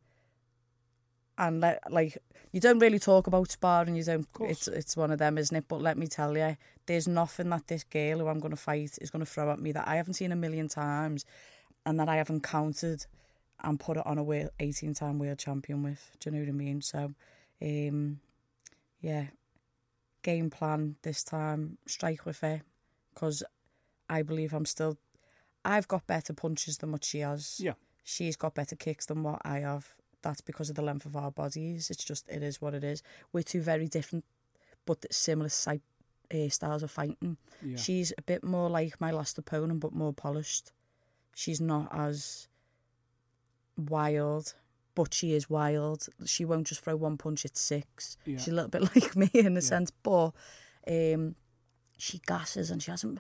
and 1.38 1.62
le- 1.62 1.80
like 1.90 2.18
you 2.52 2.60
don't 2.60 2.80
really 2.80 3.00
talk 3.00 3.28
about 3.28 3.52
sparring, 3.52 3.96
you 3.96 4.04
don't 4.04 4.28
it's 4.42 4.68
it's 4.68 4.98
one 4.98 5.12
of 5.12 5.20
them, 5.20 5.38
isn't 5.38 5.56
it? 5.56 5.66
But 5.68 5.82
let 5.82 5.98
me 5.98 6.08
tell 6.08 6.38
you, 6.38 6.58
there's 6.86 7.08
nothing 7.08 7.50
that 7.50 7.68
this 7.68 7.84
girl 7.84 8.20
who 8.20 8.28
I'm 8.28 8.40
gonna 8.40 8.56
fight 8.56 8.98
is 9.02 9.12
gonna 9.12 9.26
throw 9.26 9.52
at 9.52 9.60
me 9.60 9.72
that 9.74 9.88
I 9.88 9.96
haven't 9.96 10.16
seen 10.16 10.32
a 10.32 10.36
million 10.36 10.68
times 10.68 11.26
and 11.86 12.00
that 12.00 12.10
I 12.10 12.16
haven't 12.16 12.42
counted 12.42 13.06
and 13.64 13.80
put 13.80 13.98
it 13.98 14.06
on 14.06 14.18
a 14.18 14.24
world, 14.24 14.50
18 14.60 14.94
time 14.94 15.20
world 15.20 15.38
champion 15.40 15.84
with. 15.84 16.12
Do 16.20 16.30
you 16.30 16.36
know 16.36 16.42
what 16.44 16.50
I 16.50 16.54
mean? 16.54 16.82
So 16.82 17.14
um 17.62 18.20
yeah. 19.02 19.28
Game 20.24 20.50
plan 20.50 20.96
this 21.04 21.24
time, 21.24 21.78
strike 21.88 22.26
with 22.26 22.40
her 22.42 22.62
because 23.14 23.44
I 24.10 24.24
believe 24.24 24.54
I'm 24.54 24.66
still 24.66 24.98
I've 25.64 25.88
got 25.88 26.08
better 26.08 26.34
punches 26.34 26.80
than 26.80 26.92
what 26.92 27.06
she 27.06 27.20
has 27.20 27.60
Yeah. 27.60 27.74
She's 28.08 28.38
got 28.38 28.56
better 28.56 28.76
kicks 28.76 29.06
than 29.06 29.22
what 29.22 29.42
I 29.44 29.60
have. 29.60 29.86
That's 30.22 30.40
because 30.40 30.70
of 30.70 30.78
the 30.78 30.82
length 30.82 31.06
of 31.06 31.18
our 31.18 31.30
bodies. 31.30 31.90
It's 31.90 32.06
just, 32.06 32.30
it 32.30 32.42
is 32.42 32.62
what 32.62 32.74
it 32.74 32.84
is. 32.84 33.04
We're 33.34 33.44
two 33.44 33.62
very 33.62 33.88
different, 33.90 34.24
but 34.86 35.06
similar 35.14 35.50
si- 35.50 35.82
uh, 36.34 36.48
styles 36.50 36.84
of 36.84 36.90
fighting. 36.90 37.36
Yeah. 37.62 37.76
She's 37.76 38.14
a 38.18 38.22
bit 38.22 38.46
more 38.46 38.70
like 38.70 39.02
my 39.02 39.12
last 39.12 39.38
opponent, 39.38 39.82
but 39.82 39.94
more 39.94 40.14
polished. 40.14 40.72
She's 41.36 41.60
not 41.60 41.90
as 41.92 42.48
wild, 43.76 44.54
but 44.96 45.14
she 45.14 45.34
is 45.34 45.50
wild. 45.50 46.08
She 46.26 46.46
won't 46.46 46.68
just 46.68 46.82
throw 46.82 46.96
one 46.96 47.18
punch 47.18 47.44
at 47.44 47.58
six. 47.58 48.18
Yeah. 48.26 48.38
She's 48.38 48.54
a 48.54 48.56
little 48.56 48.70
bit 48.72 48.84
like 48.96 49.18
me 49.18 49.30
in 49.34 49.58
a 49.58 49.62
sense, 49.62 49.92
but 49.92 50.32
um, 50.88 51.36
she 51.98 52.22
gasses 52.26 52.72
and 52.72 52.82
she 52.82 52.90
hasn't. 52.90 53.20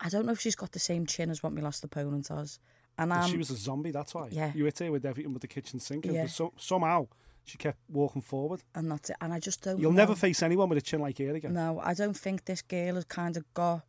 I 0.00 0.08
don't 0.08 0.24
know 0.24 0.32
if 0.32 0.40
she's 0.40 0.56
got 0.56 0.72
the 0.72 0.78
same 0.78 1.04
chin 1.04 1.30
as 1.30 1.42
what 1.42 1.52
my 1.52 1.60
last 1.60 1.84
opponent 1.84 2.28
has. 2.28 2.58
And 2.98 3.12
I'm, 3.12 3.28
she 3.30 3.36
was 3.36 3.50
a 3.50 3.56
zombie. 3.56 3.90
That's 3.90 4.14
why. 4.14 4.28
yeah. 4.30 4.52
You 4.54 4.64
hit 4.64 4.78
her 4.78 4.90
with 4.90 5.04
everything 5.04 5.32
but 5.32 5.42
the 5.42 5.48
kitchen 5.48 5.78
sink. 5.80 6.06
and 6.06 6.14
Yeah. 6.14 6.26
So, 6.26 6.52
somehow 6.56 7.08
she 7.44 7.58
kept 7.58 7.78
walking 7.90 8.22
forward. 8.22 8.62
and 8.74 8.90
that's 8.90 9.10
it. 9.10 9.16
And 9.20 9.32
I 9.32 9.38
just 9.38 9.62
don't. 9.62 9.78
You'll 9.78 9.92
know. 9.92 9.98
never 9.98 10.14
face 10.14 10.42
anyone 10.42 10.68
with 10.68 10.78
a 10.78 10.82
chin 10.82 11.00
like 11.00 11.18
her 11.18 11.34
again. 11.34 11.52
No, 11.52 11.80
I 11.82 11.94
don't 11.94 12.16
think 12.16 12.44
this 12.46 12.62
girl 12.62 12.94
has 12.94 13.04
kind 13.04 13.36
of 13.36 13.44
got 13.54 13.82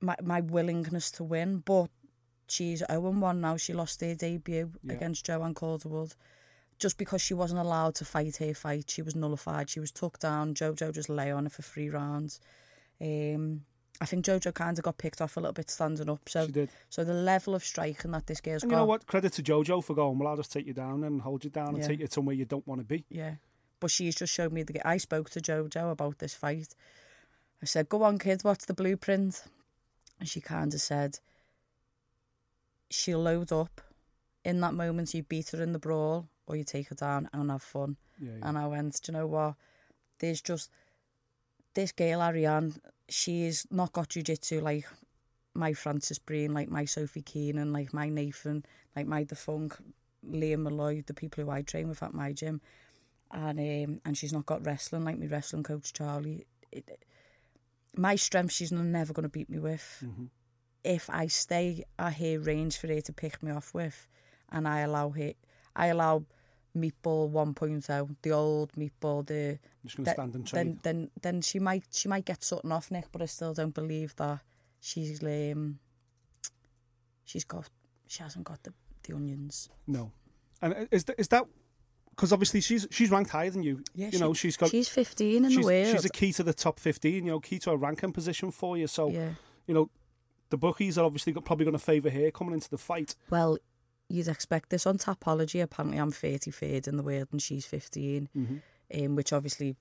my 0.00 0.16
my 0.22 0.40
willingness 0.40 1.10
to 1.12 1.24
win, 1.24 1.58
but 1.58 1.88
she's 2.46 2.82
0 2.90 3.00
1 3.10 3.40
now. 3.40 3.56
She 3.56 3.72
lost 3.72 4.00
her 4.00 4.14
debut 4.14 4.70
Yeah. 4.82 4.94
against 4.94 5.26
Joanne 5.26 5.54
Calderwood. 5.54 6.14
Just 6.78 6.98
because 6.98 7.22
she 7.22 7.34
wasn't 7.34 7.60
allowed 7.60 7.94
to 7.96 8.04
fight 8.04 8.36
her 8.38 8.52
fight, 8.52 8.90
she 8.90 9.00
was 9.02 9.14
nullified. 9.14 9.70
She 9.70 9.80
was 9.80 9.92
took 9.92 10.18
down. 10.18 10.54
Jojo 10.54 10.92
just 10.92 11.08
lay 11.08 11.30
on 11.30 11.44
her 11.44 11.50
for 11.50 11.62
three 11.62 11.88
rounds. 11.88 12.40
Um, 13.00 13.62
I 14.00 14.06
think 14.06 14.24
Jojo 14.24 14.52
kind 14.52 14.76
of 14.76 14.84
got 14.84 14.98
picked 14.98 15.20
off 15.20 15.36
a 15.36 15.40
little 15.40 15.52
bit 15.52 15.70
standing 15.70 16.10
up. 16.10 16.28
So, 16.28 16.46
She 16.46 16.52
did. 16.52 16.70
so 16.90 17.04
the 17.04 17.14
level 17.14 17.54
of 17.54 17.62
striking 17.64 18.10
that 18.10 18.26
this 18.26 18.40
girl's 18.40 18.62
And 18.64 18.70
got, 18.70 18.76
you 18.76 18.80
know 18.82 18.86
what? 18.86 19.06
Credit 19.06 19.32
to 19.34 19.42
Jojo 19.42 19.82
for 19.84 19.94
going, 19.94 20.18
well, 20.18 20.28
I'll 20.28 20.36
just 20.36 20.52
take 20.52 20.66
you 20.66 20.72
down 20.74 21.04
and 21.04 21.20
hold 21.20 21.44
you 21.44 21.50
down 21.50 21.68
and 21.68 21.78
Yeah. 21.78 21.86
take 21.88 22.00
you 22.00 22.08
somewhere 22.10 22.34
you 22.34 22.44
don't 22.44 22.66
want 22.66 22.80
to 22.80 22.84
be. 22.84 23.04
yeah. 23.08 23.36
but 23.80 23.90
she's 23.90 24.14
just 24.16 24.32
showed 24.32 24.52
me 24.52 24.62
the. 24.62 24.86
I 24.86 24.96
spoke 24.96 25.28
to 25.30 25.40
Jojo 25.40 25.90
about 25.92 26.18
this 26.18 26.34
fight. 26.34 26.74
I 27.62 27.66
said, 27.66 27.88
"Go 27.88 28.02
on, 28.02 28.18
kid. 28.18 28.42
What's 28.42 28.64
the 28.64 28.72
blueprint?" 28.74 29.44
And 30.18 30.28
she 30.28 30.40
kind 30.40 30.72
of 30.72 30.80
said, 30.80 31.18
"She'll 32.90 33.20
load 33.22 33.52
up. 33.52 33.80
In 34.44 34.60
that 34.60 34.74
moment, 34.74 35.12
you 35.14 35.22
beat 35.22 35.50
her 35.50 35.62
in 35.62 35.72
the 35.72 35.78
brawl, 35.78 36.28
or 36.46 36.56
you 36.56 36.64
take 36.64 36.88
her 36.88 36.94
down 36.94 37.28
and 37.32 37.50
have 37.50 37.62
fun." 37.62 37.96
Yeah, 38.18 38.32
yeah. 38.38 38.48
And 38.48 38.58
I 38.58 38.66
went, 38.66 39.00
"Do 39.02 39.12
you 39.12 39.18
know 39.18 39.26
what? 39.26 39.54
There's 40.18 40.40
just 40.40 40.70
this 41.74 41.92
girl 41.92 42.22
Ariane. 42.22 42.74
She's 43.08 43.66
not 43.70 43.92
got 43.92 44.10
jujitsu 44.10 44.62
like 44.62 44.86
my 45.54 45.72
Francis 45.72 46.18
Breen, 46.18 46.52
like 46.52 46.68
my 46.68 46.84
Sophie 46.84 47.22
Keenan, 47.22 47.72
like 47.72 47.92
my 47.92 48.08
Nathan, 48.08 48.64
like 48.96 49.06
my 49.06 49.24
Defunk, 49.24 49.78
Liam 50.28 50.60
Malloy, 50.60 51.02
the 51.06 51.14
people 51.14 51.44
who 51.44 51.50
I 51.50 51.62
train 51.62 51.88
with 51.88 52.02
at 52.02 52.14
my 52.14 52.32
gym, 52.32 52.60
and 53.30 53.58
um, 53.58 54.00
and 54.04 54.16
she's 54.16 54.32
not 54.32 54.46
got 54.46 54.64
wrestling 54.64 55.04
like 55.04 55.18
my 55.18 55.26
wrestling 55.26 55.62
coach 55.62 55.92
Charlie. 55.92 56.46
It, 56.72 57.04
my 57.96 58.16
strength, 58.16 58.52
she's 58.52 58.72
never 58.72 59.12
going 59.12 59.22
to 59.22 59.28
beat 59.28 59.48
me 59.48 59.60
with. 59.60 60.04
If 60.82 61.08
I 61.08 61.28
stay 61.28 61.84
at 61.98 62.14
her 62.14 62.38
range 62.40 62.76
for 62.78 62.88
her 62.88 63.00
to 63.00 63.12
pick 63.12 63.42
me 63.42 63.52
off 63.52 63.72
with, 63.72 64.08
and 64.50 64.66
I 64.66 64.80
allow 64.80 65.10
her, 65.10 65.32
I 65.76 65.86
allow 65.86 66.24
Meatball 66.76 67.30
1.0, 67.30 68.16
the 68.22 68.32
old 68.32 68.72
Meatball, 68.72 69.26
the 69.26 69.58
just 69.84 69.96
going 69.96 70.04
to 70.04 70.10
th- 70.10 70.14
stand 70.16 70.34
and 70.34 70.46
trade. 70.46 70.66
then 70.66 70.78
then 70.82 71.10
then 71.22 71.40
she 71.40 71.58
might 71.58 71.84
she 71.92 72.08
might 72.08 72.24
get 72.24 72.42
something 72.42 72.72
off 72.72 72.90
Nick, 72.90 73.06
but 73.12 73.22
I 73.22 73.26
still 73.26 73.54
don't 73.54 73.74
believe 73.74 74.14
that 74.16 74.40
she's 74.80 75.22
um 75.22 75.78
she's 77.24 77.44
got 77.44 77.68
she 78.06 78.22
hasn't 78.22 78.44
got 78.44 78.62
the, 78.62 78.72
the 79.06 79.14
onions. 79.14 79.68
No. 79.86 80.12
And 80.62 80.88
is 80.90 81.04
that, 81.04 81.16
is 81.18 81.28
that 81.28 81.44
because 82.10 82.32
obviously 82.32 82.60
she's 82.60 82.86
she's 82.90 83.10
ranked 83.10 83.30
higher 83.30 83.50
than 83.50 83.62
you. 83.62 83.82
Yeah, 83.94 84.06
you 84.06 84.12
she- 84.12 84.18
know, 84.18 84.34
she's 84.34 84.56
got 84.56 84.70
she's 84.70 84.88
fifteen 84.88 85.44
in 85.44 85.50
she's, 85.50 85.60
the 85.60 85.64
world. 85.66 85.86
she's 85.94 86.04
a 86.04 86.08
key 86.10 86.32
to 86.32 86.42
the 86.42 86.54
top 86.54 86.78
15, 86.80 87.24
you 87.24 87.30
know, 87.30 87.40
key 87.40 87.58
to 87.60 87.70
a 87.70 87.76
ranking 87.76 88.12
position 88.12 88.50
for 88.50 88.76
you. 88.76 88.86
So, 88.86 89.08
yeah. 89.08 89.30
you 89.66 89.74
know, 89.74 89.90
the 90.50 90.56
bookies 90.56 90.96
are 90.98 91.04
obviously 91.04 91.32
got, 91.32 91.44
probably 91.44 91.64
going 91.64 91.76
to 91.76 91.84
favour 91.84 92.10
her 92.10 92.30
coming 92.30 92.54
into 92.54 92.70
the 92.70 92.78
fight. 92.78 93.14
Well, 93.30 93.58
you'd 94.08 94.28
expect 94.28 94.70
this 94.70 94.86
on 94.86 94.98
Tapology. 94.98 95.62
Apparently, 95.62 95.98
I'm 95.98 96.12
33rd 96.12 96.88
in 96.88 96.96
the 96.96 97.02
world 97.02 97.28
and 97.32 97.40
she's 97.42 97.66
15, 97.66 98.28
Mm-hmm. 98.36 99.04
um, 99.04 99.16
which 99.16 99.32
obviously 99.32 99.76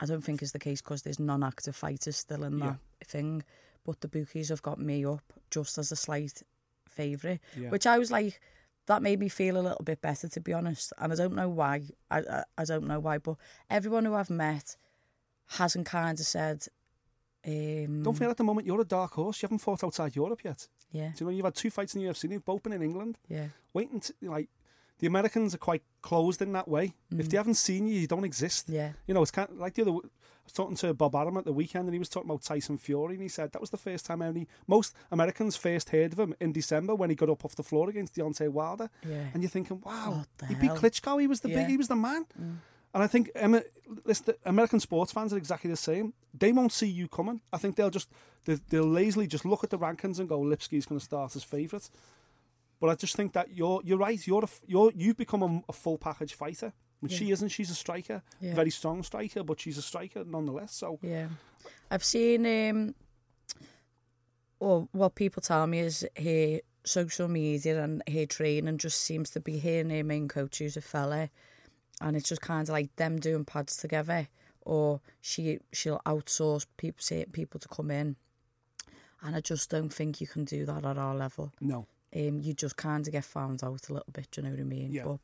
I 0.00 0.06
don't 0.06 0.22
think 0.22 0.42
is 0.42 0.52
the 0.52 0.58
case 0.58 0.82
because 0.82 1.02
there's 1.02 1.18
non-active 1.20 1.74
fighters 1.76 2.16
still 2.16 2.44
in 2.44 2.58
that 2.58 2.78
thing. 3.04 3.42
But 3.84 4.00
the 4.00 4.08
bookies 4.08 4.48
have 4.48 4.62
got 4.62 4.78
me 4.80 5.06
up 5.06 5.22
just 5.50 5.78
as 5.78 5.92
a 5.92 5.96
slight 5.96 6.42
favourite, 6.88 7.40
Yeah. 7.56 7.70
which 7.70 7.86
I 7.86 7.98
was 7.98 8.10
like, 8.10 8.40
that 8.86 9.02
made 9.02 9.20
me 9.20 9.28
feel 9.28 9.56
a 9.56 9.62
little 9.62 9.84
bit 9.84 10.00
better 10.00 10.28
to 10.28 10.40
be 10.40 10.52
honest. 10.52 10.92
And 10.98 11.12
I 11.12 11.16
don't 11.16 11.34
know 11.34 11.48
why. 11.48 11.82
I 12.10 12.18
I, 12.20 12.42
I 12.58 12.64
don't 12.64 12.86
know 12.86 12.98
why, 13.00 13.18
but 13.18 13.36
everyone 13.70 14.04
who 14.04 14.14
I've 14.14 14.30
met 14.30 14.76
hasn't 15.48 15.86
kind 15.86 16.18
of 16.18 16.26
said. 16.26 16.66
Um, 17.46 18.02
Don't 18.02 18.14
feel 18.18 18.30
at 18.30 18.36
the 18.36 18.42
moment 18.44 18.66
you're 18.66 18.80
a 18.80 18.84
dark 18.84 19.12
horse. 19.12 19.40
You 19.40 19.46
haven't 19.46 19.58
fought 19.58 19.84
outside 19.84 20.16
Europe 20.16 20.42
yet. 20.44 20.66
Yeah, 20.96 21.08
Do 21.16 21.24
you 21.24 21.26
know 21.30 21.36
you've 21.36 21.44
had 21.44 21.54
two 21.54 21.70
fights 21.70 21.94
in 21.94 22.02
the 22.02 22.08
UFC? 22.08 22.30
You've 22.30 22.44
both 22.44 22.62
been 22.62 22.72
in 22.72 22.82
England. 22.82 23.18
yeah, 23.28 23.48
Waiting 23.72 24.00
to 24.00 24.14
like 24.22 24.48
the 24.98 25.06
Americans 25.06 25.54
are 25.54 25.58
quite 25.58 25.82
closed 26.00 26.40
in 26.40 26.52
that 26.52 26.68
way. 26.68 26.94
If 27.18 27.28
they 27.28 27.36
haven't 27.36 27.54
seen 27.56 27.86
you, 27.86 27.94
you 28.00 28.06
don't 28.06 28.24
exist. 28.24 28.70
Mm. 28.70 28.74
yeah. 28.74 28.92
You 29.06 29.12
know, 29.14 29.22
it's 29.22 29.30
kind 29.30 29.50
of 29.50 29.56
like 29.58 29.74
the 29.74 29.82
other. 29.82 29.90
I 29.92 30.46
was 30.46 30.52
talking 30.54 30.76
to 30.76 30.94
Bob 30.94 31.14
Arum 31.16 31.36
at 31.36 31.44
the 31.44 31.52
weekend, 31.52 31.86
and 31.86 31.92
he 31.94 31.98
was 31.98 32.08
talking 32.08 32.30
about 32.30 32.42
Tyson 32.42 32.78
Fury, 32.78 33.14
and 33.14 33.22
he 33.22 33.28
said 33.28 33.50
that 33.52 33.60
was 33.60 33.70
the 33.70 33.76
first 33.76 34.06
time 34.06 34.22
any 34.22 34.46
most 34.68 34.94
Americans 35.10 35.56
first 35.56 35.90
heard 35.90 36.12
of 36.12 36.20
him 36.20 36.34
in 36.40 36.52
December 36.52 36.94
when 36.94 37.10
he 37.10 37.16
got 37.16 37.28
up 37.28 37.44
off 37.44 37.56
the 37.56 37.64
floor 37.64 37.90
against 37.90 38.14
Deontay 38.14 38.48
Wilder. 38.48 38.88
Yeah. 39.06 39.24
And 39.34 39.42
you're 39.42 39.50
thinking, 39.50 39.82
wow, 39.84 40.24
he 40.48 40.54
beat 40.54 40.68
hell? 40.68 40.76
Klitschko. 40.78 41.20
He 41.20 41.26
was 41.26 41.40
the 41.40 41.50
Yeah. 41.50 41.56
Mm. 41.56 41.60
big, 41.62 41.70
he 41.70 41.76
was 41.76 41.88
the 41.88 41.96
man. 41.96 42.26
And 42.96 43.02
I 43.04 43.08
think 43.08 43.30
Emma, 43.34 43.60
listen, 44.06 44.32
American 44.46 44.80
sports 44.80 45.12
fans 45.12 45.30
are 45.34 45.36
exactly 45.36 45.68
the 45.70 45.76
same. 45.76 46.14
They 46.32 46.50
won't 46.50 46.72
see 46.72 46.86
you 46.86 47.08
coming. 47.08 47.42
I 47.52 47.58
think 47.58 47.76
they'll 47.76 47.90
just 47.90 48.08
they, 48.46 48.54
they'll 48.70 48.88
lazily 48.88 49.26
just 49.26 49.44
look 49.44 49.62
at 49.64 49.68
the 49.68 49.78
rankings 49.78 50.18
and 50.18 50.26
go, 50.26 50.40
Lipski's 50.40 50.86
going 50.86 50.98
to 50.98 51.04
start 51.04 51.36
as 51.36 51.44
favourite. 51.44 51.90
But 52.80 52.88
I 52.88 52.94
just 52.94 53.14
think 53.14 53.34
that 53.34 53.54
you're 53.54 53.82
you're 53.84 53.98
right. 53.98 54.26
You're 54.26 54.44
a, 54.44 54.48
you're 54.66 54.92
you've 54.94 55.18
become 55.18 55.42
a, 55.42 55.62
a 55.68 55.74
full 55.74 55.98
package 55.98 56.32
fighter. 56.32 56.72
When 57.00 57.10
she 57.10 57.30
isn't, 57.30 57.50
she's 57.50 57.68
a 57.70 57.74
striker, 57.74 58.22
Yeah. 58.40 58.54
very 58.54 58.70
strong 58.70 59.02
striker, 59.02 59.44
but 59.44 59.60
she's 59.60 59.76
a 59.76 59.82
striker 59.82 60.24
nonetheless. 60.24 60.74
So 60.74 60.98
Yeah, 61.02 61.28
I've 61.90 62.02
seen. 62.02 62.46
Um, 62.46 62.94
or 64.58 64.88
what 64.92 65.14
people 65.16 65.42
tell 65.42 65.66
me 65.66 65.80
is 65.80 66.06
her 66.16 66.60
social 66.84 67.28
media 67.28 67.82
and 67.84 68.02
her 68.10 68.24
training 68.24 68.78
just 68.78 69.02
seems 69.02 69.28
to 69.30 69.40
be 69.40 69.58
her 69.58 69.80
and 69.80 69.92
her 69.92 70.02
main 70.04 70.28
coach, 70.28 70.58
who's 70.60 70.78
a 70.78 70.80
fella, 70.80 71.28
and 72.00 72.16
it's 72.16 72.28
just 72.28 72.40
kind 72.42 72.68
of 72.68 72.72
like 72.72 72.94
them 72.96 73.18
doing 73.18 73.44
pads 73.44 73.76
together. 73.76 74.28
Or 74.62 75.00
she 75.20 75.60
she'll 75.72 76.00
outsource 76.06 76.66
people 76.76 77.00
people 77.32 77.60
to 77.60 77.68
come 77.68 77.90
in, 77.92 78.16
and 79.22 79.36
I 79.36 79.40
just 79.40 79.70
don't 79.70 79.90
think 79.90 80.20
you 80.20 80.26
can 80.26 80.44
do 80.44 80.66
that 80.66 80.84
at 80.84 80.98
our 80.98 81.14
level. 81.14 81.52
no, 81.60 81.86
Um, 82.14 82.40
you 82.40 82.52
just 82.52 82.76
kind 82.76 83.06
of 83.06 83.12
get 83.12 83.24
found 83.24 83.62
out 83.62 83.88
a 83.88 83.92
little 83.92 84.12
bit. 84.12 84.28
Do 84.32 84.40
you 84.40 84.44
know 84.48 84.50
what 84.54 84.60
I 84.60 84.64
mean? 84.64 84.90
Yeah. 84.90 85.04
But, 85.04 85.20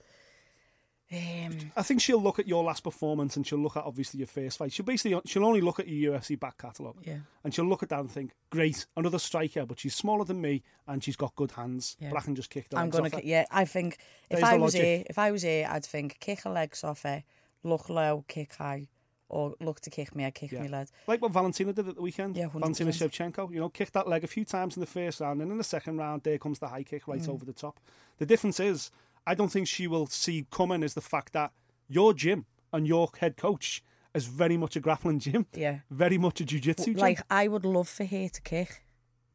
um, 1.12 1.58
I 1.76 1.82
think 1.82 2.00
she'll 2.00 2.22
look 2.22 2.38
at 2.38 2.48
your 2.48 2.64
last 2.64 2.82
performance 2.84 3.36
and 3.36 3.46
she'll 3.46 3.58
look 3.58 3.76
at 3.76 3.84
obviously 3.84 4.18
your 4.18 4.26
first 4.26 4.58
fight. 4.58 4.72
She'll 4.72 4.86
basically 4.86 5.20
she'll 5.26 5.44
only 5.44 5.60
look 5.60 5.78
at 5.78 5.86
your 5.88 6.18
UFC 6.18 6.38
back 6.40 6.56
catalogue. 6.58 6.96
Yeah. 7.04 7.18
And 7.44 7.52
she'll 7.54 7.66
look 7.66 7.82
at 7.82 7.90
that 7.90 8.00
and 8.00 8.10
think, 8.10 8.32
great, 8.50 8.86
another 8.96 9.18
striker, 9.18 9.66
but 9.66 9.78
she's 9.80 9.94
smaller 9.94 10.24
than 10.24 10.40
me 10.40 10.62
and 10.86 11.02
she's 11.04 11.16
got 11.16 11.34
good 11.36 11.50
hands. 11.52 11.96
Yeah. 12.00 12.10
But 12.10 12.18
I 12.18 12.22
can 12.22 12.34
just 12.34 12.50
kick 12.50 12.70
the 12.70 12.78
I'm 12.78 12.86
legs 12.86 12.96
gonna, 12.96 13.08
off 13.08 13.14
her. 13.14 13.20
yeah. 13.24 13.44
I 13.50 13.64
think 13.66 13.98
if 14.30 14.38
There's 14.40 14.42
I 14.44 14.56
was 14.56 14.74
logic. 14.74 14.82
here, 14.86 15.04
if 15.10 15.18
I 15.18 15.30
was 15.30 15.42
here, 15.42 15.68
I'd 15.70 15.84
think 15.84 16.18
kick 16.20 16.40
her 16.42 16.50
legs 16.50 16.82
off 16.84 17.02
her, 17.02 17.22
look 17.62 17.90
low, 17.90 18.24
kick 18.28 18.54
high, 18.54 18.88
or 19.28 19.54
look 19.60 19.80
to 19.80 19.88
kick 19.90 20.14
me, 20.14 20.24
I 20.26 20.30
kick 20.30 20.52
Yeah. 20.52 20.62
me 20.62 20.68
lead. 20.68 20.88
Like 21.06 21.22
what 21.22 21.32
Valentina 21.32 21.72
did 21.72 21.88
at 21.88 21.94
the 21.96 22.02
weekend. 22.02 22.36
Yeah, 22.36 22.48
Valentina 22.48 22.90
100%. 22.90 23.10
Shevchenko, 23.32 23.52
you 23.52 23.60
know, 23.60 23.68
kicked 23.70 23.94
that 23.94 24.06
leg 24.08 24.24
a 24.24 24.26
few 24.26 24.44
times 24.44 24.76
in 24.76 24.80
the 24.80 24.86
first 24.86 25.20
round, 25.20 25.40
and 25.40 25.50
in 25.50 25.56
the 25.58 25.64
second 25.64 25.96
round, 25.96 26.22
there 26.22 26.36
comes 26.38 26.58
the 26.58 26.68
high 26.68 26.82
kick 26.82 27.04
Mm. 27.04 27.08
right 27.14 27.28
over 27.28 27.44
the 27.44 27.52
top. 27.54 27.80
The 28.18 28.26
difference 28.26 28.60
is, 28.60 28.90
I 29.26 29.34
don't 29.34 29.50
think 29.50 29.68
she 29.68 29.86
will 29.86 30.06
see 30.06 30.46
coming 30.50 30.82
is 30.82 30.94
the 30.94 31.00
fact 31.00 31.32
that 31.32 31.52
your 31.88 32.12
gym 32.14 32.46
and 32.72 32.86
your 32.86 33.08
head 33.18 33.36
coach 33.36 33.82
is 34.14 34.26
very 34.26 34.56
much 34.56 34.76
a 34.76 34.80
grappling 34.80 35.18
gym, 35.20 35.46
Yeah. 35.54 35.80
very 35.90 36.18
much 36.18 36.40
a 36.40 36.44
jiu-jitsu 36.44 36.92
gym. 36.94 37.00
Like 37.00 37.20
I 37.30 37.48
would 37.48 37.64
love 37.64 37.88
for 37.88 38.04
her 38.04 38.28
to 38.28 38.40
kick. 38.42 38.84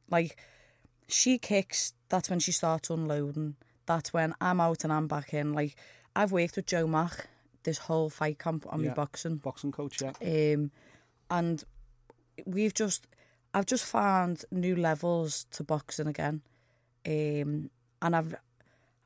Like 0.09 0.37
she 1.07 1.37
kicks, 1.37 1.93
that's 2.09 2.29
when 2.29 2.39
she 2.39 2.51
starts 2.51 2.89
unloading. 2.89 3.55
That's 3.85 4.11
when 4.13 4.33
I'm 4.41 4.59
out 4.59 4.83
and 4.83 4.91
I'm 4.91 5.07
back 5.07 5.33
in. 5.33 5.53
Like 5.53 5.75
I've 6.15 6.31
worked 6.31 6.55
with 6.57 6.65
Joe 6.65 6.87
Mack 6.87 7.27
this 7.63 7.77
whole 7.79 8.09
fight 8.09 8.39
camp 8.39 8.65
on 8.69 8.81
Yeah. 8.81 8.89
my 8.89 8.93
boxing. 8.95 9.37
boxing 9.37 9.71
coach, 9.71 10.01
yeah. 10.01 10.53
um, 10.53 10.71
and 11.29 11.63
we've 12.45 12.73
just 12.73 13.07
I've 13.53 13.65
just 13.65 13.85
found 13.85 14.45
new 14.51 14.75
levels 14.75 15.45
to 15.51 15.63
boxing 15.63 16.07
again, 16.07 16.41
um, 17.05 17.69
and 18.01 18.15
I've 18.15 18.35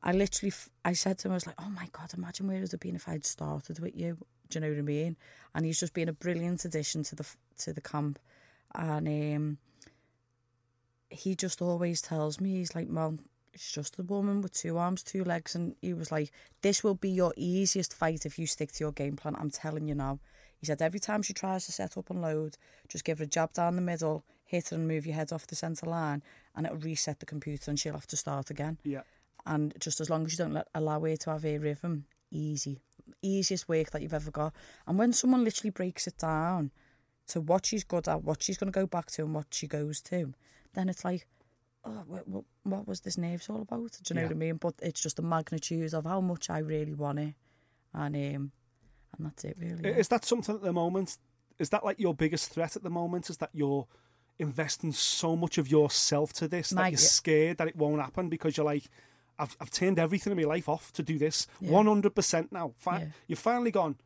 I 0.02 0.12
literally 0.12 0.52
I 0.84 0.94
said 0.94 1.18
to 1.18 1.28
him 1.28 1.32
I 1.32 1.34
was 1.34 1.46
like, 1.46 1.60
oh 1.60 1.70
my 1.70 1.88
god, 1.92 2.12
imagine 2.16 2.46
where 2.48 2.56
it 2.56 2.60
would 2.60 2.72
have 2.72 2.80
been 2.80 2.96
if 2.96 3.08
I'd 3.08 3.24
started 3.24 3.78
with 3.78 3.96
you. 3.96 4.18
Do 4.48 4.58
you 4.58 4.60
know 4.60 4.70
what 4.70 4.78
I 4.78 4.82
mean? 4.82 5.16
And 5.54 5.64
he's 5.64 5.80
just 5.80 5.94
been 5.94 6.08
a 6.08 6.12
brilliant 6.12 6.64
addition 6.64 7.02
to 7.04 7.16
the 7.16 7.26
to 7.58 7.72
the 7.72 7.80
camp, 7.80 8.18
and 8.74 9.08
um, 9.08 9.58
he 11.08 11.34
just 11.34 11.62
always 11.62 12.02
tells 12.02 12.40
me 12.40 12.56
he's 12.56 12.74
like, 12.74 12.88
Mom, 12.88 13.20
it's 13.52 13.72
just 13.72 13.98
a 13.98 14.02
woman 14.02 14.40
with 14.40 14.54
two 14.54 14.78
arms, 14.78 15.02
two 15.02 15.24
legs, 15.24 15.54
and 15.54 15.74
he 15.82 15.92
was 15.94 16.10
like, 16.10 16.32
this 16.62 16.82
will 16.82 16.94
be 16.94 17.10
your 17.10 17.32
easiest 17.36 17.94
fight 17.94 18.26
if 18.26 18.38
you 18.38 18.46
stick 18.46 18.72
to 18.72 18.84
your 18.84 18.92
game 18.92 19.16
plan. 19.16 19.36
I'm 19.38 19.50
telling 19.50 19.86
you 19.88 19.94
now. 19.94 20.18
He 20.58 20.66
said 20.66 20.80
every 20.80 21.00
time 21.00 21.22
she 21.22 21.32
tries 21.32 21.66
to 21.66 21.72
set 21.72 21.98
up 21.98 22.08
and 22.08 22.22
load, 22.22 22.56
just 22.88 23.04
give 23.04 23.18
her 23.18 23.24
a 23.24 23.26
jab 23.26 23.52
down 23.52 23.74
the 23.76 23.82
middle, 23.82 24.24
hit 24.44 24.68
her 24.68 24.76
and 24.76 24.86
move 24.86 25.06
your 25.06 25.16
head 25.16 25.32
off 25.32 25.46
the 25.46 25.56
centre 25.56 25.86
line, 25.86 26.22
and 26.54 26.66
it'll 26.66 26.78
reset 26.78 27.18
the 27.18 27.26
computer 27.26 27.70
and 27.70 27.80
she'll 27.80 27.94
have 27.94 28.06
to 28.06 28.16
start 28.16 28.48
again. 28.48 28.78
Yeah. 28.84 29.02
And 29.46 29.74
just 29.80 30.00
as 30.00 30.08
long 30.08 30.24
as 30.24 30.32
you 30.32 30.38
don't 30.38 30.52
let, 30.54 30.68
allow 30.74 31.00
her 31.00 31.16
to 31.16 31.30
have 31.30 31.44
a 31.44 31.58
rhythm, 31.58 32.04
easy. 32.30 32.80
Easiest 33.22 33.68
work 33.68 33.90
that 33.90 34.02
you've 34.02 34.14
ever 34.14 34.30
got. 34.30 34.54
And 34.86 34.98
when 34.98 35.12
someone 35.12 35.44
literally 35.44 35.70
breaks 35.70 36.06
it 36.06 36.18
down 36.18 36.70
to 37.28 37.40
what 37.40 37.66
she's 37.66 37.84
good 37.84 38.08
at, 38.08 38.22
what 38.22 38.42
she's 38.42 38.56
going 38.58 38.72
to 38.72 38.78
go 38.78 38.86
back 38.86 39.06
to, 39.12 39.22
and 39.22 39.34
what 39.34 39.46
she 39.50 39.66
goes 39.66 40.00
to, 40.02 40.32
then 40.74 40.88
it's 40.88 41.04
like, 41.04 41.26
oh, 41.84 42.02
what, 42.06 42.28
what, 42.28 42.44
what 42.62 42.86
was 42.88 43.00
this 43.00 43.18
nerves 43.18 43.48
all 43.48 43.62
about? 43.62 43.90
Do 43.92 43.98
you 44.08 44.14
know 44.14 44.20
Yeah. 44.22 44.26
what 44.28 44.36
I 44.36 44.38
mean? 44.38 44.56
But 44.56 44.74
it's 44.80 45.00
just 45.02 45.16
the 45.16 45.22
magnitude 45.22 45.92
of 45.94 46.04
how 46.04 46.20
much 46.20 46.48
I 46.48 46.58
really 46.58 46.94
want 46.94 47.18
it. 47.18 47.34
And, 47.92 48.14
um, 48.14 48.52
and 49.18 49.26
that's 49.26 49.44
it, 49.44 49.56
really. 49.58 49.90
Is 49.90 50.08
that 50.08 50.24
something 50.24 50.54
at 50.54 50.62
the 50.62 50.72
moment? 50.72 51.18
Is 51.58 51.70
that 51.70 51.84
like 51.84 51.98
your 51.98 52.14
biggest 52.14 52.50
threat 52.50 52.76
at 52.76 52.82
the 52.82 52.90
moment? 52.90 53.28
Is 53.28 53.36
that 53.38 53.50
you're 53.52 53.86
investing 54.38 54.92
so 54.92 55.36
much 55.36 55.58
of 55.58 55.70
yourself 55.70 56.32
to 56.32 56.48
this 56.48 56.70
that 56.70 56.90
you're 56.90 56.98
scared 56.98 57.58
that 57.58 57.68
it 57.68 57.76
won't 57.76 58.00
happen 58.00 58.28
because 58.28 58.56
you're 58.56 58.66
like, 58.66 58.84
I've, 59.42 59.56
I've 59.60 59.70
turned 59.70 59.98
everything 59.98 60.30
in 60.32 60.36
my 60.38 60.44
life 60.54 60.68
off 60.68 60.92
to 60.94 61.02
do 61.02 61.18
this. 61.18 61.46
Yeah. 61.60 61.70
100% 61.72 62.52
now. 62.52 62.72
Fi- 62.78 62.98
Yeah. 63.00 63.06
You've 63.28 63.38
finally 63.50 63.70
gone, 63.70 63.96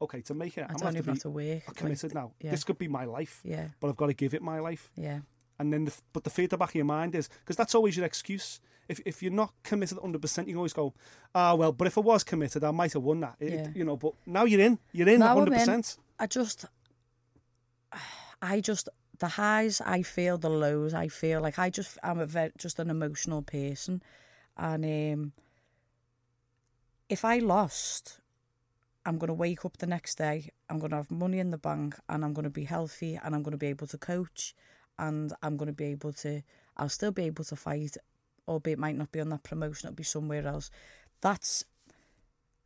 okay, 0.00 0.20
to 0.22 0.34
make 0.34 0.56
it, 0.58 0.62
I 0.62 0.64
I'm 0.64 0.70
don't 0.76 0.80
going 0.82 0.96
even 0.96 1.14
have 1.14 1.22
to 1.22 1.22
to 1.22 1.28
be 1.30 1.50
work. 1.54 1.62
like, 1.68 1.76
committed 1.76 2.14
now. 2.14 2.32
yeah. 2.40 2.50
This 2.50 2.64
could 2.64 2.78
be 2.78 2.88
my 2.88 3.04
life, 3.04 3.40
Yeah, 3.44 3.68
but 3.80 3.88
I've 3.88 3.96
got 3.96 4.06
to 4.06 4.14
give 4.14 4.34
it 4.34 4.42
my 4.42 4.58
life. 4.68 4.90
yeah, 4.96 5.20
And 5.58 5.72
then, 5.72 5.84
the, 5.86 5.92
but 6.12 6.24
the 6.24 6.30
fear 6.30 6.44
at 6.44 6.50
the 6.50 6.56
back 6.58 6.70
of 6.70 6.74
your 6.74 6.84
mind 6.98 7.14
is 7.14 7.28
because 7.40 7.56
that's 7.56 7.74
always 7.74 7.96
your 7.96 8.06
excuse. 8.06 8.60
if 8.88 9.00
if 9.04 9.22
you're 9.22 9.32
not 9.44 9.50
committed 9.64 9.96
100, 9.98 10.20
percent 10.22 10.46
you 10.48 10.54
can 10.54 10.58
always 10.58 10.72
go, 10.82 10.92
ah 11.34 11.54
well, 11.60 11.72
but 11.72 11.86
if 11.88 11.96
I 11.98 12.02
was 12.02 12.22
committed, 12.24 12.62
I 12.62 12.70
might 12.70 12.92
have 12.92 13.02
won 13.02 13.20
that. 13.20 13.36
It- 13.40 13.52
Yeah. 13.52 13.68
You 13.74 13.84
know, 13.84 13.96
but 13.96 14.12
now 14.26 14.44
you're 14.44 14.60
in, 14.68 14.78
you're 14.92 15.08
in 15.14 15.18
Now 15.20 15.30
I'm 15.30 15.36
100. 15.38 15.52
in. 15.54 15.58
percent 15.58 15.98
I 16.18 16.26
just, 16.26 16.66
I 18.42 18.60
just 18.60 18.88
the 19.18 19.28
highs 19.28 19.80
I 19.80 20.02
feel, 20.02 20.36
the 20.38 20.50
lows 20.50 20.92
I 20.94 21.08
feel. 21.08 21.40
Like 21.40 21.58
I 21.58 21.70
just, 21.70 21.96
I'm 22.02 22.18
a 22.20 22.26
very 22.26 22.52
just 22.58 22.78
an 22.78 22.90
emotional 22.90 23.42
person, 23.42 24.02
and 24.56 24.84
um, 24.84 25.32
if 27.08 27.24
I 27.24 27.38
lost, 27.38 28.20
I'm 29.04 29.18
gonna 29.18 29.34
wake 29.34 29.64
up 29.64 29.76
the 29.78 29.86
next 29.86 30.18
day. 30.18 30.50
I'm 30.68 30.78
gonna 30.78 30.96
have 30.96 31.10
money 31.10 31.38
in 31.38 31.50
the 31.50 31.58
bank, 31.58 31.96
and 32.08 32.24
I'm 32.24 32.32
gonna 32.32 32.50
be 32.50 32.64
healthy, 32.64 33.18
and 33.22 33.34
I'm 33.34 33.42
gonna 33.42 33.56
be 33.56 33.68
able 33.68 33.86
to 33.88 33.98
coach, 33.98 34.54
and 34.98 35.32
I'm 35.42 35.56
gonna 35.56 35.72
be 35.72 35.86
able 35.86 36.12
to. 36.14 36.42
I'll 36.76 36.88
still 36.88 37.12
be 37.12 37.24
able 37.24 37.44
to 37.44 37.56
fight, 37.56 37.96
albeit 38.46 38.78
it 38.78 38.80
might 38.80 38.96
not 38.96 39.12
be 39.12 39.20
on 39.20 39.30
that 39.30 39.44
promotion. 39.44 39.88
It'll 39.88 39.96
be 39.96 40.02
somewhere 40.02 40.46
else. 40.46 40.70
That's 41.20 41.64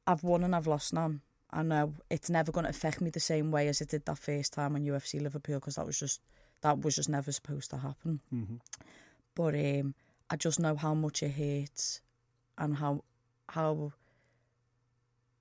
I've 0.07 0.25
won 0.25 0.43
and 0.43 0.57
I've 0.57 0.67
lost 0.67 0.93
now. 0.93 1.15
I 1.53 1.63
know 1.63 1.95
it's 2.11 2.31
never 2.31 2.53
going 2.53 2.65
to 2.65 2.71
affect 2.71 3.01
me 3.01 3.11
the 3.11 3.21
same 3.21 3.51
way 3.51 3.69
as 3.69 3.81
it 3.81 3.89
did 3.89 4.05
that 4.07 4.19
first 4.19 4.53
time 4.53 4.75
on 4.75 4.83
UFC 4.83 5.21
Liverpool 5.21 5.57
because 5.57 5.77
that 5.77 5.87
was 5.87 5.99
just 5.99 6.21
that 6.63 6.81
was 6.81 6.97
just 6.97 7.09
never 7.09 7.33
supposed 7.33 7.71
to 7.71 7.79
happen. 7.79 8.21
Mm-hmm. 8.33 8.57
But 9.35 9.55
um, 9.55 9.95
I 10.31 10.37
just 10.37 10.61
know 10.61 10.77
how 10.77 10.95
much 10.95 11.23
it 11.23 11.33
hurts 11.33 12.01
and 12.57 12.77
how 12.77 13.05
how 13.49 13.93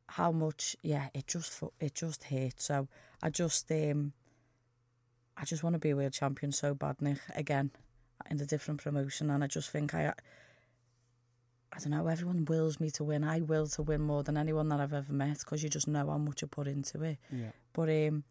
how 0.08 0.32
much 0.32 0.76
yeah 0.82 1.10
it 1.14 1.28
just 1.28 1.64
it 1.80 1.94
just 1.94 2.24
hurts. 2.26 2.66
So 2.66 2.88
I 3.22 3.30
just 3.30 3.72
um 3.72 4.14
I 5.38 5.46
just 5.46 5.64
want 5.64 5.76
to 5.76 5.80
be 5.80 5.92
a 5.92 5.96
world 5.96 6.14
champion 6.14 6.52
so 6.52 6.74
bad, 6.74 7.02
Nick, 7.02 7.20
again 7.36 7.72
in 8.30 8.40
a 8.42 8.46
different 8.46 8.82
promotion, 8.82 9.30
and 9.30 9.44
I 9.44 9.48
just 9.48 9.70
think 9.70 9.94
I. 9.94 10.14
I 11.72 11.78
don't 11.78 11.92
know, 11.92 12.08
everyone 12.08 12.46
wills 12.46 12.80
me 12.80 12.90
to 12.92 13.04
win. 13.04 13.24
I 13.24 13.42
will 13.42 13.68
to 13.68 13.84
win 13.84 14.02
more 14.02 14.24
than 14.24 14.38
anyone 14.38 14.70
that 14.70 14.80
I've 14.80 14.92
ever 14.92 15.14
met 15.14 15.38
because 15.38 15.62
you 15.62 15.70
just 15.70 15.88
know 15.88 16.10
how 16.10 16.18
much 16.18 16.44
I 16.44 16.48
put 16.48 16.68
into 16.68 17.04
it. 17.04 17.20
Yeah. 17.32 17.52
But 17.74 17.90
um, 17.90 18.24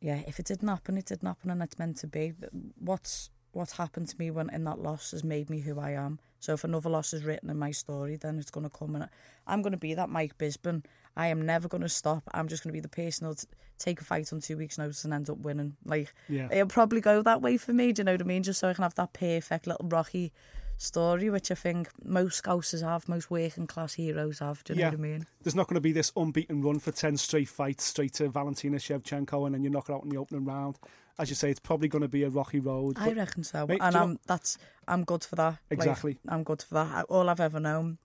yeah, 0.00 0.22
if 0.26 0.40
it 0.40 0.46
didn't 0.46 0.66
happen, 0.66 0.98
it 0.98 1.06
didn't 1.06 1.28
happen, 1.28 1.50
and 1.50 1.62
it's 1.62 1.78
meant 1.78 1.98
to 1.98 2.08
be. 2.08 2.32
What's 2.80 3.30
what's 3.56 3.76
happened 3.76 4.08
to 4.08 4.16
me 4.18 4.30
when 4.30 4.50
in 4.50 4.64
that 4.64 4.78
loss 4.80 5.10
has 5.12 5.24
made 5.24 5.50
me 5.50 5.60
who 5.60 5.80
I 5.80 5.92
am. 5.92 6.18
So 6.40 6.52
if 6.52 6.64
another 6.64 6.90
loss 6.90 7.12
is 7.12 7.24
written 7.24 7.50
in 7.50 7.58
my 7.58 7.70
story, 7.70 8.16
then 8.16 8.38
it's 8.38 8.50
going 8.50 8.64
to 8.64 8.70
come, 8.70 8.94
and 8.94 9.08
I'm 9.46 9.62
going 9.62 9.72
to 9.72 9.78
be 9.78 9.94
that 9.94 10.10
Mike 10.10 10.36
Bisping. 10.38 10.84
I 11.16 11.28
am 11.28 11.44
never 11.46 11.66
going 11.66 11.82
to 11.82 11.88
stop. 11.88 12.22
I'm 12.34 12.46
just 12.46 12.62
going 12.62 12.70
to 12.70 12.76
be 12.76 12.80
the 12.80 12.88
person 12.88 13.26
who'll 13.26 13.36
take 13.78 14.00
a 14.00 14.04
fight 14.04 14.32
on 14.32 14.40
two 14.40 14.58
weeks' 14.58 14.76
notice 14.78 15.04
and 15.04 15.14
end 15.14 15.30
up 15.30 15.38
winning. 15.38 15.76
Like 15.84 16.14
Yeah. 16.28 16.48
it'll 16.52 16.66
probably 16.68 17.00
go 17.00 17.22
that 17.22 17.40
way 17.40 17.56
for 17.56 17.72
me. 17.72 17.92
Do 17.92 18.00
you 18.00 18.04
know 18.04 18.12
what 18.12 18.20
I 18.20 18.24
mean? 18.24 18.42
Just 18.42 18.60
so 18.60 18.68
I 18.68 18.74
can 18.74 18.82
have 18.82 18.94
that 18.96 19.14
perfect 19.14 19.66
little 19.66 19.88
Rocky 19.88 20.32
story, 20.76 21.30
which 21.30 21.50
I 21.50 21.54
think 21.54 21.88
most 22.04 22.42
scousers 22.44 22.82
have, 22.82 23.08
most 23.08 23.30
working 23.30 23.66
class 23.66 23.94
heroes 23.94 24.40
have. 24.40 24.62
Do 24.64 24.74
you 24.74 24.80
Yeah. 24.80 24.90
know 24.90 24.98
what 24.98 25.06
I 25.06 25.08
mean? 25.10 25.26
There's 25.42 25.54
not 25.54 25.68
going 25.68 25.76
to 25.76 25.80
be 25.80 25.92
this 25.92 26.12
unbeaten 26.16 26.60
run 26.62 26.78
for 26.80 26.92
10 26.92 27.16
straight 27.16 27.48
fights 27.48 27.84
straight 27.84 28.12
to 28.14 28.28
Valentina 28.28 28.76
Shevchenko 28.76 29.46
and 29.46 29.54
then 29.54 29.64
you 29.64 29.70
knock 29.70 29.88
it 29.88 29.92
out 29.94 30.02
in 30.04 30.10
the 30.10 30.18
opening 30.18 30.44
round. 30.44 30.78
As 31.18 31.30
you 31.30 31.34
say, 31.34 31.50
it's 31.50 31.60
probably 31.60 31.88
going 31.88 32.02
to 32.02 32.08
be 32.08 32.24
a 32.24 32.28
rocky 32.28 32.60
road. 32.60 32.96
I 32.98 33.12
reckon 33.12 33.42
so, 33.42 33.66
Mate, 33.66 33.80
and 33.80 33.96
I'm 33.96 34.12
know- 34.12 34.18
that's 34.26 34.58
I'm 34.86 35.04
good 35.04 35.24
for 35.24 35.36
that. 35.36 35.58
Like, 35.70 35.78
Exactly. 35.78 36.18
I'm 36.28 36.44
good 36.44 36.62
for 36.62 36.74
that. 36.74 37.06
All 37.08 37.28
I've 37.28 37.40
ever 37.40 37.58
known 37.60 37.98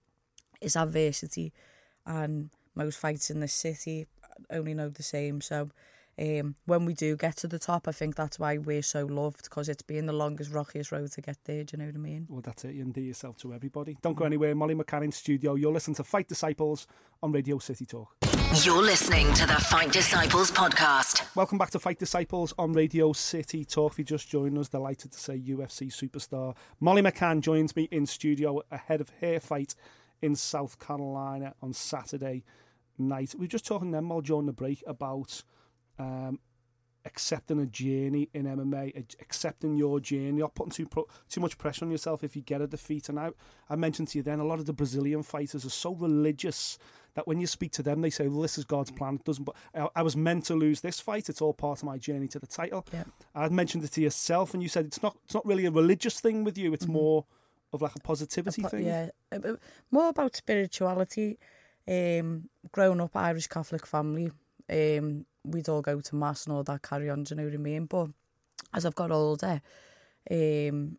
is 0.62 0.76
adversity, 0.76 1.52
and 2.06 2.50
most 2.76 2.98
fights 2.98 3.30
in 3.30 3.40
this 3.42 3.54
city 3.54 4.08
only 4.50 4.74
know 4.74 4.90
the 4.90 5.04
same. 5.04 5.42
So, 5.42 5.70
um, 6.18 6.56
when 6.66 6.86
we 6.86 6.94
do 6.94 7.18
get 7.18 7.36
to 7.38 7.48
the 7.48 7.60
top, 7.60 7.88
I 7.88 7.92
think 7.92 8.16
that's 8.16 8.40
why 8.40 8.58
we're 8.58 8.82
so 8.82 9.06
loved 9.06 9.44
because 9.44 9.68
it's 9.68 9.84
been 9.84 10.06
the 10.06 10.14
longest, 10.14 10.52
rockiest 10.52 10.92
road 10.92 11.12
to 11.12 11.22
get 11.22 11.38
there. 11.44 11.64
Do 11.66 11.74
you 11.76 11.80
know 11.84 11.88
what 11.88 11.96
I 11.96 12.00
mean? 12.00 12.28
Well, 12.30 12.42
that's 12.42 12.64
it. 12.64 12.76
You 12.76 12.84
endear 12.84 13.04
yourself 13.04 13.38
to 13.40 13.54
everybody. 13.54 13.98
Don't 14.02 14.16
go 14.16 14.26
anywhere. 14.26 14.56
Molly 14.56 14.76
McCann 14.76 15.04
in 15.04 15.12
studio. 15.12 15.56
You'll 15.56 15.74
listen 15.74 15.94
to 15.96 16.04
Fight 16.04 16.28
Disciples 16.30 16.88
on 17.22 17.32
Radio 17.34 17.58
City 17.60 17.86
Talk. 17.86 18.16
You're 18.54 18.84
listening 18.84 19.34
to 19.36 19.48
the 19.48 19.54
Fight 19.54 19.94
Disciples 19.94 20.52
podcast. 20.52 21.34
Welcome 21.38 21.58
back 21.58 21.70
to 21.70 21.80
Fight 21.80 21.98
Disciples 21.98 22.54
on 22.60 22.74
Radio 22.74 23.14
City 23.14 23.64
Talk. 23.64 23.94
If 23.94 24.00
you 24.00 24.04
just 24.04 24.28
joined 24.28 24.58
us, 24.58 24.68
delighted 24.68 25.14
to 25.14 25.18
say 25.18 25.40
UFC 25.40 25.88
superstar 25.88 26.58
Molly 26.82 27.02
McCann 27.02 27.40
joins 27.40 27.78
me 27.78 27.88
in 27.92 28.06
studio 28.06 28.62
ahead 28.70 29.00
of 29.00 29.10
her 29.22 29.40
fight 29.40 29.74
in 30.22 30.36
South 30.36 30.80
Carolina 30.80 31.56
on 31.62 31.72
Saturday 31.72 32.44
night. 32.98 33.34
We 33.36 33.46
were 33.46 33.48
just 33.48 33.66
talking 33.66 33.92
then, 33.92 34.04
Molly, 34.04 34.24
during 34.24 34.48
the 34.48 34.54
break 34.54 34.84
about 34.86 35.44
um, 35.98 36.38
accepting 37.06 37.60
a 37.62 37.66
journey 37.66 38.28
in 38.34 38.44
MMA, 38.44 39.16
accepting 39.22 39.78
your 39.78 40.02
journey, 40.02 40.34
not 40.34 40.56
putting 40.56 40.72
too 40.72 40.88
pro- 40.88 41.08
too 41.30 41.40
much 41.40 41.58
pressure 41.58 41.86
on 41.86 41.92
yourself 41.92 42.22
if 42.22 42.36
you 42.36 42.42
get 42.42 42.60
a 42.60 42.68
defeat. 42.68 43.08
And 43.08 43.18
I, 43.18 43.30
I 43.70 43.78
mentioned 43.78 44.10
to 44.10 44.18
you 44.18 44.24
then, 44.24 44.40
a 44.40 44.46
lot 44.46 44.60
of 44.60 44.66
the 44.66 44.74
Brazilian 44.74 45.24
fighters 45.24 45.66
are 45.66 45.70
so 45.70 45.96
religious 45.96 46.78
that 47.16 47.28
when 47.28 47.40
you 47.40 47.48
speak 47.48 47.72
to 47.74 47.84
them, 47.84 48.02
they 48.02 48.10
say, 48.10 48.28
"Well, 48.28 48.42
this 48.42 48.58
is 48.58 48.66
God's 48.66 48.92
plan." 48.92 49.16
It 49.16 49.26
doesn't. 49.26 49.44
But 49.44 49.56
I, 49.76 49.88
I 49.98 50.02
was 50.02 50.16
meant 50.16 50.46
to 50.46 50.56
lose 50.56 50.82
this 50.82 51.00
fight. 51.00 51.30
It's 51.30 51.42
all 51.42 51.54
part 51.54 51.80
of 51.80 51.86
my 51.86 51.98
journey 51.98 52.28
to 52.30 52.40
the 52.40 52.48
title. 52.48 52.86
Yeah. 52.94 53.04
I 53.36 53.50
mentioned 53.50 53.84
it 53.84 53.92
to 53.94 54.02
yourself, 54.02 54.54
and 54.54 54.64
you 54.64 54.70
said 54.70 54.86
it's 54.86 55.02
not. 55.04 55.18
It's 55.26 55.34
not 55.34 55.46
really 55.46 55.66
a 55.66 55.72
religious 55.72 56.20
thing 56.20 56.44
with 56.44 56.58
you. 56.58 56.74
It's 56.74 56.88
more 56.88 57.26
of 57.74 57.82
like 57.82 57.96
a 57.96 58.00
positivity 58.00 58.62
Po- 58.64 58.70
thing. 58.70 58.86
Yeah, 58.86 59.10
more 59.90 60.10
about 60.10 60.36
spirituality. 60.36 61.38
Um, 61.88 62.50
growing 62.72 63.02
up 63.02 63.16
Irish 63.16 63.48
Catholic 63.48 63.86
family, 63.86 64.32
um, 64.70 65.26
we'd 65.44 65.70
all 65.70 65.82
go 65.82 66.00
to 66.00 66.16
mass 66.16 66.46
and 66.46 66.56
all 66.56 66.64
that 66.64 66.82
carry 66.82 67.10
on. 67.10 67.24
Do 67.24 67.34
you 67.34 67.42
know 67.42 67.46
what 67.46 67.54
I 67.54 67.58
mean? 67.58 67.86
But 67.86 68.10
as 68.74 68.86
I've 68.86 68.96
got 68.96 69.12
older, 69.12 69.62
um, 70.30 70.98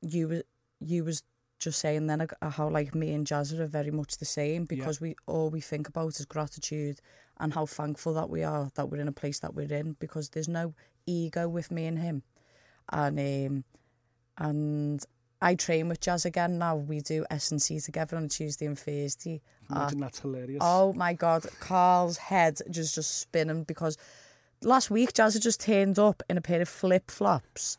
you 0.00 0.42
you 0.80 1.04
was 1.04 1.22
just 1.60 1.78
saying 1.78 2.06
then 2.06 2.22
uh, 2.22 2.50
how 2.50 2.68
like 2.68 2.94
me 2.94 3.12
and 3.12 3.26
Jazz 3.26 3.52
are 3.52 3.66
very 3.66 3.90
much 3.90 4.16
the 4.16 4.24
same 4.24 4.64
because 4.64 5.00
we 5.00 5.14
all 5.26 5.50
we 5.50 5.60
think 5.60 5.88
about 5.88 6.18
is 6.18 6.24
gratitude 6.24 7.00
and 7.38 7.54
how 7.54 7.66
thankful 7.66 8.14
that 8.14 8.28
we 8.30 8.42
are 8.42 8.70
that 8.74 8.90
we're 8.90 9.00
in 9.00 9.08
a 9.08 9.12
place 9.12 9.38
that 9.40 9.54
we're 9.54 9.72
in 9.72 9.96
because 10.00 10.30
there's 10.30 10.48
no 10.48 10.74
ego 11.06 11.48
with 11.48 11.70
me 11.70 11.86
and 11.86 11.98
him, 11.98 12.22
and 12.90 13.18
um, 13.18 13.64
and 14.38 15.04
I 15.42 15.54
train 15.54 15.88
with 15.88 16.00
Jazz 16.00 16.24
again 16.24 16.58
now. 16.58 16.76
We 16.76 17.00
do 17.00 17.24
S 17.30 17.50
and 17.50 17.60
C 17.62 17.80
together 17.80 18.16
on 18.16 18.28
Tuesday 18.28 18.66
and 18.66 18.78
Thursday. 18.78 19.40
Imagine 19.70 20.00
that's 20.00 20.20
hilarious. 20.20 20.58
Oh 20.60 20.92
my 20.94 21.12
god, 21.12 21.46
Carl's 21.60 22.16
head 22.16 22.58
just 22.70 22.94
just 22.94 23.20
spinning 23.20 23.64
because 23.64 23.96
last 24.62 24.90
week 24.90 25.12
Jazz 25.12 25.34
had 25.34 25.42
just 25.42 25.60
turned 25.60 25.98
up 25.98 26.22
in 26.28 26.36
a 26.36 26.40
pair 26.42 26.60
of 26.60 26.68
flip 26.68 27.10
flops, 27.10 27.78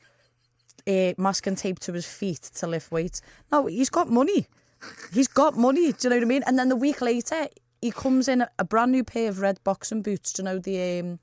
uh, 0.87 1.13
masking 1.17 1.55
tape 1.55 1.79
to 1.79 1.93
his 1.93 2.05
feet 2.05 2.41
to 2.55 2.67
lift 2.67 2.91
weights. 2.91 3.21
No, 3.51 3.65
he's 3.67 3.89
got 3.89 4.09
money. 4.09 4.47
He's 5.13 5.27
got 5.27 5.55
money. 5.57 5.91
Do 5.91 5.97
you 6.03 6.09
know 6.09 6.15
what 6.17 6.23
I 6.23 6.25
mean? 6.25 6.43
And 6.47 6.57
then 6.57 6.69
the 6.69 6.75
week 6.75 7.01
later, 7.01 7.47
he 7.81 7.91
comes 7.91 8.27
in 8.27 8.45
a 8.57 8.63
brand 8.63 8.91
new 8.91 9.03
pair 9.03 9.29
of 9.29 9.39
red 9.39 9.63
boxing 9.63 10.01
boots. 10.01 10.33
Do 10.33 10.41
you 10.41 10.45
know 10.45 10.59
the 10.59 10.99
um, 10.99 11.19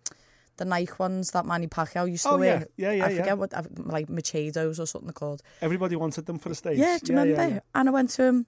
the 0.59 0.65
Nike 0.65 0.93
ones 0.99 1.31
that 1.33 1.47
Manny 1.47 1.67
Pacquiao 1.69 2.11
used 2.11 2.25
to 2.25 2.31
Oh, 2.31 2.39
wear? 2.39 2.67
yeah. 2.77 2.91
Yeah, 2.91 2.97
yeah, 2.99 3.07
I 3.07 3.09
yeah. 3.11 3.17
forget 3.19 3.39
what 3.39 3.53
like 3.87 4.09
Machados 4.09 4.79
or 4.79 4.87
something 4.87 5.13
called. 5.13 5.43
Everybody 5.61 5.97
wanted 5.97 6.27
them 6.27 6.39
for 6.39 6.49
the 6.49 6.55
stage. 6.55 6.79
Yeah, 6.79 6.99
do 7.03 7.13
you 7.13 7.19
remember? 7.19 7.43
yeah, 7.43 7.55
yeah. 7.55 7.61
And 7.75 7.89
I 7.89 7.93
went 7.93 8.11
to 8.11 8.25
him, 8.25 8.47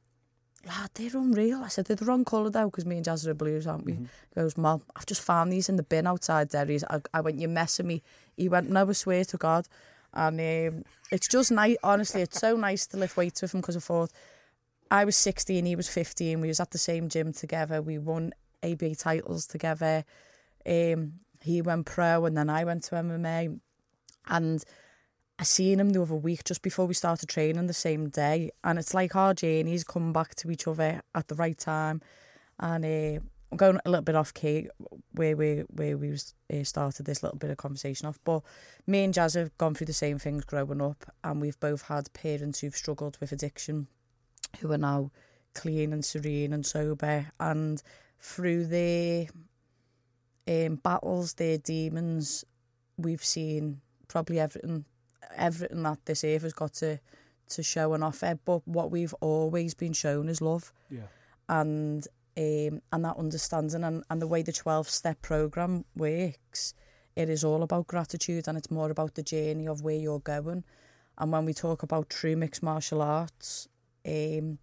lad, 0.66 0.90
they're 0.94 1.10
unreal. 1.14 1.62
I 1.62 1.68
said, 1.68 1.84
they're 1.86 1.96
the 1.96 2.04
wrong 2.04 2.24
colour 2.24 2.50
though, 2.50 2.66
because 2.66 2.84
me 2.84 2.96
and 2.96 3.04
Jazz 3.04 3.26
are 3.28 3.34
blues, 3.34 3.66
aren't 3.66 3.84
we? 3.84 3.92
Mm-hmm. 3.92 4.04
He 4.04 4.40
goes, 4.40 4.56
Mom, 4.56 4.82
I've 4.96 5.06
just 5.06 5.22
found 5.22 5.52
these 5.52 5.68
in 5.68 5.76
the 5.76 5.84
bin 5.84 6.06
outside 6.08 6.48
Derry's. 6.48 6.82
I, 6.84 7.00
I 7.14 7.20
went, 7.20 7.38
you're 7.40 7.48
messing 7.50 7.86
me. 7.86 8.02
He 8.36 8.48
went, 8.48 8.70
no, 8.70 8.88
I 8.88 8.92
swear 8.92 9.24
to 9.24 9.36
God. 9.36 9.66
And 10.12 10.40
um, 10.40 10.84
it's 11.10 11.28
just 11.28 11.50
nice, 11.50 11.76
honestly, 11.82 12.22
it's 12.22 12.40
so 12.40 12.56
nice 12.56 12.86
to 12.88 12.96
lift 12.96 13.16
weights 13.16 13.42
with 13.42 13.54
him 13.54 13.60
because 13.60 13.76
I 13.76 13.80
thought 13.80 14.10
I 14.90 15.04
was 15.04 15.16
16, 15.16 15.64
he 15.64 15.76
was 15.76 15.88
15. 15.88 16.40
We 16.40 16.48
was 16.48 16.60
at 16.60 16.70
the 16.70 16.78
same 16.78 17.08
gym 17.08 17.32
together. 17.32 17.80
We 17.80 17.98
won 17.98 18.32
ABA 18.62 18.96
titles 18.96 19.46
together. 19.46 20.04
Um, 20.66 21.20
he 21.42 21.62
went 21.62 21.86
pro 21.86 22.24
and 22.26 22.36
then 22.36 22.50
I 22.50 22.64
went 22.64 22.84
to 22.84 22.96
MMA. 22.96 23.58
And 24.26 24.64
I 25.40 25.42
seen 25.42 25.80
him 25.80 25.88
the 25.88 26.02
other 26.02 26.14
week 26.14 26.44
just 26.44 26.60
before 26.60 26.84
we 26.84 26.92
started 26.92 27.30
training 27.30 27.66
the 27.66 27.72
same 27.72 28.10
day, 28.10 28.50
and 28.62 28.78
it's 28.78 28.92
like 28.92 29.16
our 29.16 29.32
journeys 29.32 29.84
come 29.84 30.12
back 30.12 30.34
to 30.34 30.50
each 30.50 30.68
other 30.68 31.00
at 31.14 31.28
the 31.28 31.34
right 31.34 31.56
time. 31.56 32.02
And 32.58 32.84
uh, 32.84 33.20
going 33.56 33.78
a 33.84 33.90
little 33.90 34.02
bit 34.04 34.14
off 34.14 34.32
key 34.32 34.68
where 35.12 35.36
we 35.36 35.64
where 35.70 35.96
we 35.98 36.12
uh, 36.12 36.62
started 36.64 37.06
this 37.06 37.22
little 37.22 37.38
bit 37.38 37.50
of 37.50 37.56
conversation 37.56 38.06
off, 38.08 38.18
but 38.24 38.42
me 38.86 39.04
and 39.04 39.12
Jazz 39.14 39.34
have 39.34 39.56
gone 39.58 39.74
through 39.74 39.86
the 39.86 39.92
same 39.92 40.18
things 40.18 40.44
growing 40.44 40.80
up, 40.80 41.04
and 41.24 41.40
we've 41.40 41.58
both 41.60 41.82
had 41.82 42.12
parents 42.12 42.60
who've 42.60 42.76
struggled 42.76 43.18
with 43.20 43.32
addiction, 43.32 43.86
who 44.60 44.70
are 44.72 44.78
now 44.78 45.10
clean 45.54 45.92
and 45.92 46.04
serene 46.04 46.52
and 46.52 46.64
sober, 46.64 47.26
and 47.40 47.82
through 48.20 48.66
their 48.66 49.26
um, 50.48 50.76
battles, 50.76 51.34
their 51.34 51.58
demons, 51.58 52.44
we've 52.98 53.24
seen 53.24 53.80
probably 54.08 54.38
everything 54.40 54.84
everything 55.36 55.82
that 55.84 56.04
this 56.06 56.24
earth 56.24 56.42
has 56.42 56.52
got 56.52 56.72
to 56.74 56.98
to 57.48 57.62
show 57.62 57.94
and 57.94 58.04
offer. 58.04 58.38
But 58.44 58.66
what 58.66 58.90
we've 58.90 59.14
always 59.20 59.74
been 59.74 59.92
shown 59.92 60.28
is 60.28 60.40
love 60.40 60.72
Yeah. 60.88 61.02
and 61.48 62.06
um, 62.40 62.80
and 62.90 63.04
that 63.04 63.16
understanding 63.18 63.84
and, 63.84 64.02
and 64.08 64.22
the 64.22 64.26
way 64.26 64.42
the 64.42 64.52
12 64.52 64.88
step 64.88 65.20
program 65.20 65.84
works 65.94 66.74
it 67.14 67.28
is 67.28 67.44
all 67.44 67.62
about 67.62 67.86
gratitude 67.86 68.48
and 68.48 68.56
it's 68.56 68.70
more 68.70 68.90
about 68.90 69.14
the 69.14 69.22
journey 69.22 69.68
of 69.68 69.82
where 69.82 69.96
you're 69.96 70.20
going 70.20 70.64
and 71.18 71.32
when 71.32 71.44
we 71.44 71.52
talk 71.52 71.82
about 71.82 72.08
true 72.08 72.36
mixed 72.36 72.62
martial 72.62 73.02
arts 73.02 73.68
um, 74.08 74.58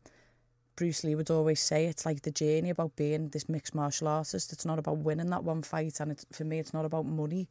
Bruce 0.75 1.03
Lee 1.03 1.15
would 1.15 1.31
always 1.31 1.59
say 1.59 1.85
it's 1.85 2.05
like 2.05 2.21
the 2.21 2.31
journey 2.31 2.69
about 2.69 2.95
being 2.95 3.29
this 3.29 3.49
mixed 3.49 3.73
martial 3.73 4.07
artist. 4.07 4.53
It's 4.53 4.65
not 4.65 4.77
about 4.77 4.99
winning 4.99 5.31
that 5.31 5.43
one 5.43 5.63
fight, 5.63 5.99
and 5.99 6.11
it's, 6.11 6.23
for 6.31 6.43
me, 6.43 6.59
it's 6.59 6.73
not 6.73 6.85
about 6.85 7.07
money, 7.07 7.49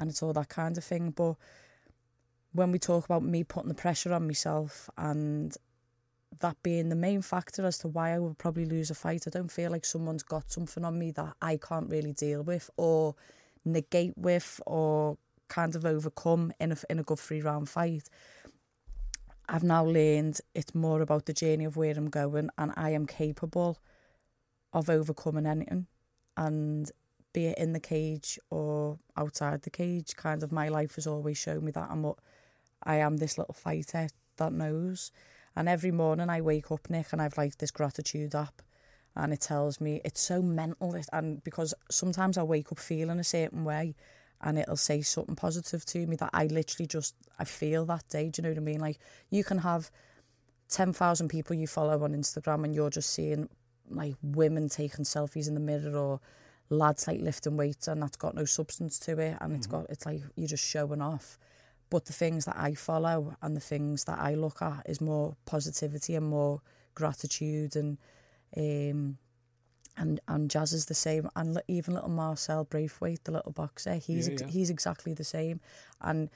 and 0.00 0.10
it's 0.10 0.24
all 0.24 0.32
that 0.32 0.48
kind 0.48 0.76
of 0.76 0.82
thing. 0.82 1.10
But 1.10 1.36
when 2.52 2.72
we 2.72 2.80
talk 2.80 3.04
about 3.04 3.22
me 3.22 3.44
putting 3.44 3.68
the 3.68 3.74
pressure 3.74 4.12
on 4.12 4.26
myself 4.26 4.90
and 4.98 5.56
that 6.40 6.62
being 6.62 6.88
the 6.88 6.96
main 6.96 7.22
factor 7.22 7.64
as 7.66 7.78
to 7.78 7.88
why 7.88 8.12
I 8.12 8.18
would 8.18 8.38
probably 8.38 8.64
lose 8.64 8.90
a 8.90 8.94
fight, 8.94 9.24
I 9.26 9.30
don't 9.30 9.50
feel 9.50 9.70
like 9.70 9.84
someone's 9.84 10.22
got 10.22 10.50
something 10.50 10.84
on 10.84 10.98
me 10.98 11.10
that 11.12 11.34
I 11.40 11.56
can't 11.56 11.90
really 11.90 12.12
deal 12.12 12.42
with 12.42 12.70
or 12.76 13.14
negate 13.64 14.16
with 14.16 14.60
or 14.66 15.16
kind 15.48 15.74
of 15.76 15.84
overcome 15.84 16.52
in 16.60 16.72
a, 16.72 16.76
in 16.90 16.98
a 16.98 17.02
good 17.02 17.18
three 17.18 17.40
round 17.40 17.68
fight. 17.68 18.08
I've 19.48 19.62
now 19.62 19.84
learned 19.84 20.40
it's 20.54 20.74
more 20.74 21.02
about 21.02 21.26
the 21.26 21.34
journey 21.34 21.64
of 21.64 21.76
where 21.76 21.94
I'm 21.94 22.08
going 22.08 22.50
and 22.56 22.72
I 22.76 22.90
am 22.90 23.06
capable 23.06 23.78
of 24.72 24.88
overcoming 24.88 25.46
anything 25.46 25.86
and 26.36 26.90
be 27.32 27.46
it 27.46 27.58
in 27.58 27.72
the 27.72 27.80
cage 27.80 28.38
or 28.48 28.98
outside 29.16 29.62
the 29.62 29.70
cage, 29.70 30.16
kind 30.16 30.42
of 30.42 30.52
my 30.52 30.68
life 30.68 30.94
has 30.94 31.06
always 31.06 31.36
shown 31.36 31.64
me 31.64 31.72
that 31.72 31.88
I'm 31.90 32.02
what 32.02 32.18
I 32.82 32.96
am 32.96 33.18
this 33.18 33.36
little 33.36 33.54
fighter 33.54 34.08
that 34.36 34.52
knows. 34.52 35.10
And 35.56 35.68
every 35.68 35.90
morning 35.90 36.30
I 36.30 36.40
wake 36.40 36.70
up, 36.70 36.90
Nick, 36.90 37.12
and 37.12 37.22
I've 37.22 37.38
like 37.38 37.58
this 37.58 37.70
gratitude 37.70 38.34
app 38.34 38.62
and 39.16 39.32
it 39.32 39.40
tells 39.40 39.80
me 39.80 40.00
it's 40.04 40.20
so 40.20 40.42
mental 40.42 40.96
and 41.12 41.42
because 41.44 41.72
sometimes 41.90 42.36
I 42.36 42.42
wake 42.42 42.72
up 42.72 42.78
feeling 42.78 43.20
a 43.20 43.24
certain 43.24 43.64
way 43.64 43.94
and 44.40 44.58
it'll 44.58 44.76
say 44.76 45.02
something 45.02 45.36
positive 45.36 45.84
to 45.86 46.06
me 46.06 46.16
that 46.16 46.30
I 46.32 46.46
literally 46.46 46.86
just 46.86 47.14
I 47.38 47.44
feel 47.44 47.84
that 47.86 48.08
day. 48.08 48.28
Do 48.28 48.40
you 48.40 48.42
know 48.42 48.50
what 48.50 48.58
I 48.58 48.62
mean? 48.62 48.80
Like 48.80 48.98
you 49.30 49.44
can 49.44 49.58
have 49.58 49.90
ten 50.68 50.92
thousand 50.92 51.28
people 51.28 51.54
you 51.54 51.66
follow 51.66 52.02
on 52.02 52.12
Instagram 52.12 52.64
and 52.64 52.74
you're 52.74 52.90
just 52.90 53.10
seeing 53.10 53.48
like 53.88 54.16
women 54.22 54.68
taking 54.68 55.04
selfies 55.04 55.46
in 55.46 55.54
the 55.54 55.60
mirror 55.60 55.96
or 55.96 56.20
lads 56.70 57.06
like 57.06 57.20
lifting 57.20 57.56
weights 57.56 57.86
and 57.86 58.02
that's 58.02 58.16
got 58.16 58.34
no 58.34 58.44
substance 58.44 58.98
to 58.98 59.18
it 59.18 59.36
and 59.40 59.54
it's 59.54 59.66
mm-hmm. 59.66 59.82
got 59.82 59.90
it's 59.90 60.06
like 60.06 60.22
you're 60.36 60.48
just 60.48 60.66
showing 60.66 61.00
off. 61.00 61.38
But 61.94 62.06
the 62.06 62.12
things 62.12 62.44
that 62.46 62.56
I 62.56 62.74
follow 62.74 63.36
and 63.40 63.54
the 63.56 63.60
things 63.60 64.02
that 64.06 64.18
I 64.18 64.34
look 64.34 64.60
at 64.60 64.82
is 64.86 65.00
more 65.00 65.36
positivity 65.46 66.16
and 66.16 66.26
more 66.26 66.60
gratitude 66.96 67.76
and 67.76 67.98
um 68.56 69.18
and 69.96 70.18
and 70.26 70.50
Jazz 70.50 70.72
is 70.72 70.86
the 70.86 70.94
same 70.94 71.30
and 71.36 71.62
even 71.68 71.94
little 71.94 72.08
Marcel 72.10 72.64
Braithwaite, 72.64 73.22
the 73.22 73.30
little 73.30 73.52
boxer, 73.52 73.94
he's 73.94 74.26
Yeah, 74.28 74.38
yeah. 74.40 74.46
he's 74.48 74.70
exactly 74.70 75.14
the 75.14 75.22
same 75.22 75.60
and 76.00 76.30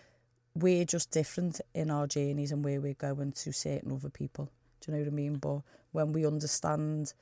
we're 0.55 0.85
just 0.85 1.11
different 1.11 1.61
in 1.75 1.91
our 1.91 2.07
journeys 2.07 2.53
and 2.53 2.65
where 2.65 2.81
we're 2.81 2.95
going 2.95 3.33
to 3.33 3.53
certain 3.53 3.91
other 3.91 4.11
people. 4.11 4.53
Do 4.81 4.93
you 4.93 4.97
know 4.97 5.03
what 5.03 5.13
I 5.13 5.17
mean? 5.17 5.39
But 5.39 5.63
when 5.91 6.13
we 6.13 6.25
understand 6.25 7.15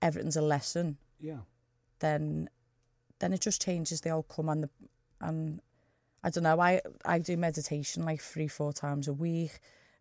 everything's 0.00 0.36
a 0.36 0.42
lesson, 0.42 0.98
Yeah. 1.18 1.40
then 1.98 2.48
then 3.18 3.32
it 3.32 3.40
just 3.40 3.60
changes 3.60 4.00
the 4.02 4.12
outcome 4.12 4.48
and 4.48 4.62
the 4.62 4.70
and 5.20 5.60
I 6.24 6.30
don't 6.30 6.42
know. 6.44 6.58
I 6.58 6.80
I 7.04 7.18
do 7.18 7.36
meditation 7.36 8.04
like 8.04 8.22
three 8.22 8.48
four 8.48 8.72
times 8.72 9.06
a 9.08 9.12
week. 9.12 9.60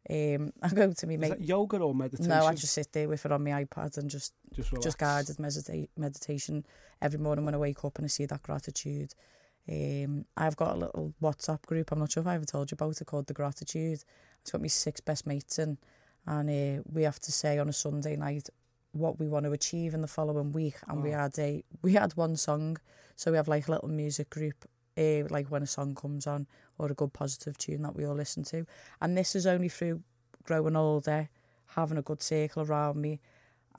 Um, 0.09 0.53
I 0.62 0.69
go 0.69 0.91
to 0.91 1.07
me 1.07 1.15
Is 1.15 1.21
mate. 1.21 1.29
that 1.29 1.43
yoga 1.43 1.77
or 1.77 1.93
meditation? 1.93 2.29
No, 2.29 2.45
I 2.45 2.53
just 2.53 2.73
sit 2.73 2.91
there 2.93 3.09
with 3.09 3.25
it 3.25 3.31
on 3.31 3.43
my 3.43 3.63
iPad 3.63 3.97
and 3.97 4.09
just 4.09 4.33
just, 4.53 4.71
relax. 4.71 4.86
just 4.86 4.97
guided 4.97 5.38
medita- 5.38 5.89
meditation 5.97 6.65
every 7.01 7.19
morning 7.19 7.43
when 7.45 7.53
I 7.53 7.57
wake 7.57 7.83
up 7.83 7.97
and 7.97 8.05
I 8.05 8.07
see 8.07 8.25
that 8.25 8.41
gratitude. 8.41 9.13
Um, 9.69 10.25
I've 10.36 10.55
got 10.55 10.75
a 10.75 10.79
little 10.79 11.13
WhatsApp 11.21 11.65
group. 11.65 11.91
I'm 11.91 11.99
not 11.99 12.12
sure 12.12 12.21
if 12.21 12.27
I 12.27 12.36
ever 12.36 12.45
told 12.45 12.71
you 12.71 12.75
about 12.75 12.99
it 12.99 13.05
called 13.05 13.27
the 13.27 13.33
Gratitude. 13.33 14.03
It's 14.41 14.51
got 14.51 14.62
me 14.62 14.69
six 14.69 14.99
best 15.01 15.25
mates 15.25 15.59
in, 15.59 15.77
and 16.25 16.49
uh, 16.49 16.83
we 16.91 17.03
have 17.03 17.19
to 17.21 17.31
say 17.31 17.59
on 17.59 17.69
a 17.69 17.73
Sunday 17.73 18.15
night 18.15 18.49
what 18.91 19.19
we 19.19 19.27
want 19.27 19.45
to 19.45 19.51
achieve 19.51 19.93
in 19.93 20.01
the 20.01 20.07
following 20.07 20.51
week. 20.51 20.75
And 20.88 21.01
we 21.01 21.12
had 21.12 21.38
a 21.39 21.63
we 21.81 21.93
had 21.93 22.12
one 22.17 22.36
song, 22.36 22.77
so 23.15 23.31
we 23.31 23.38
have 23.38 23.47
like 23.47 23.67
a 23.67 23.71
little 23.71 23.89
music 23.89 24.29
group. 24.29 24.65
Uh, 24.97 25.23
like 25.29 25.47
when 25.47 25.63
a 25.63 25.67
song 25.67 25.95
comes 25.95 26.27
on 26.27 26.45
or 26.77 26.88
a 26.91 26.93
good 26.93 27.12
positive 27.13 27.58
tune 27.58 27.82
that 27.82 27.95
we 27.95 28.06
all 28.06 28.13
listen 28.13 28.43
to 28.43 28.63
and 29.01 29.17
this 29.17 29.36
is 29.36 29.47
only 29.47 29.67
through 29.67 29.99
growing 30.43 30.75
older 30.75 31.29
having 31.75 31.97
a 31.97 32.01
good 32.03 32.21
circle 32.21 32.62
around 32.63 33.01
me 33.01 33.19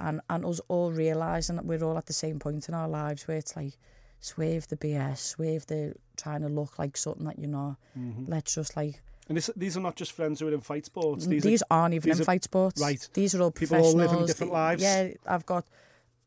and 0.00 0.20
and 0.28 0.44
us 0.44 0.60
all 0.66 0.90
realizing 0.90 1.54
that 1.54 1.64
we're 1.64 1.84
all 1.84 1.96
at 1.96 2.06
the 2.06 2.12
same 2.12 2.40
point 2.40 2.68
in 2.68 2.74
our 2.74 2.88
lives 2.88 3.28
where 3.28 3.36
it's 3.36 3.54
like 3.54 3.74
swerve 4.20 4.66
the 4.68 4.76
BS, 4.76 5.18
swerve 5.18 5.66
the 5.66 5.94
trying 6.16 6.40
to 6.40 6.48
look 6.48 6.78
like 6.78 6.96
something 6.96 7.26
that 7.26 7.38
you're 7.38 7.48
not. 7.50 7.76
Mm-hmm. 7.96 8.24
Let's 8.26 8.54
just 8.54 8.74
like 8.76 9.02
And 9.28 9.36
this, 9.36 9.50
these 9.54 9.76
are 9.76 9.80
not 9.80 9.96
just 9.96 10.12
friends 10.12 10.40
who 10.40 10.48
are 10.48 10.52
in 10.54 10.62
fight 10.62 10.86
sports. 10.86 11.26
these, 11.26 11.42
These, 11.42 11.62
are, 11.62 11.82
aren't 11.82 11.94
even 11.94 12.08
these 12.10 12.18
in 12.18 12.22
are- 12.22 12.24
fight 12.24 12.42
sports. 12.42 12.80
right. 12.80 13.06
These 13.12 13.34
are 13.34 13.42
all 13.42 13.50
People 13.52 13.76
all 13.76 13.92
living 13.92 14.26
different 14.26 14.52
lives. 14.52 14.82
Yeah, 14.82 15.10
I've 15.26 15.46
got 15.46 15.64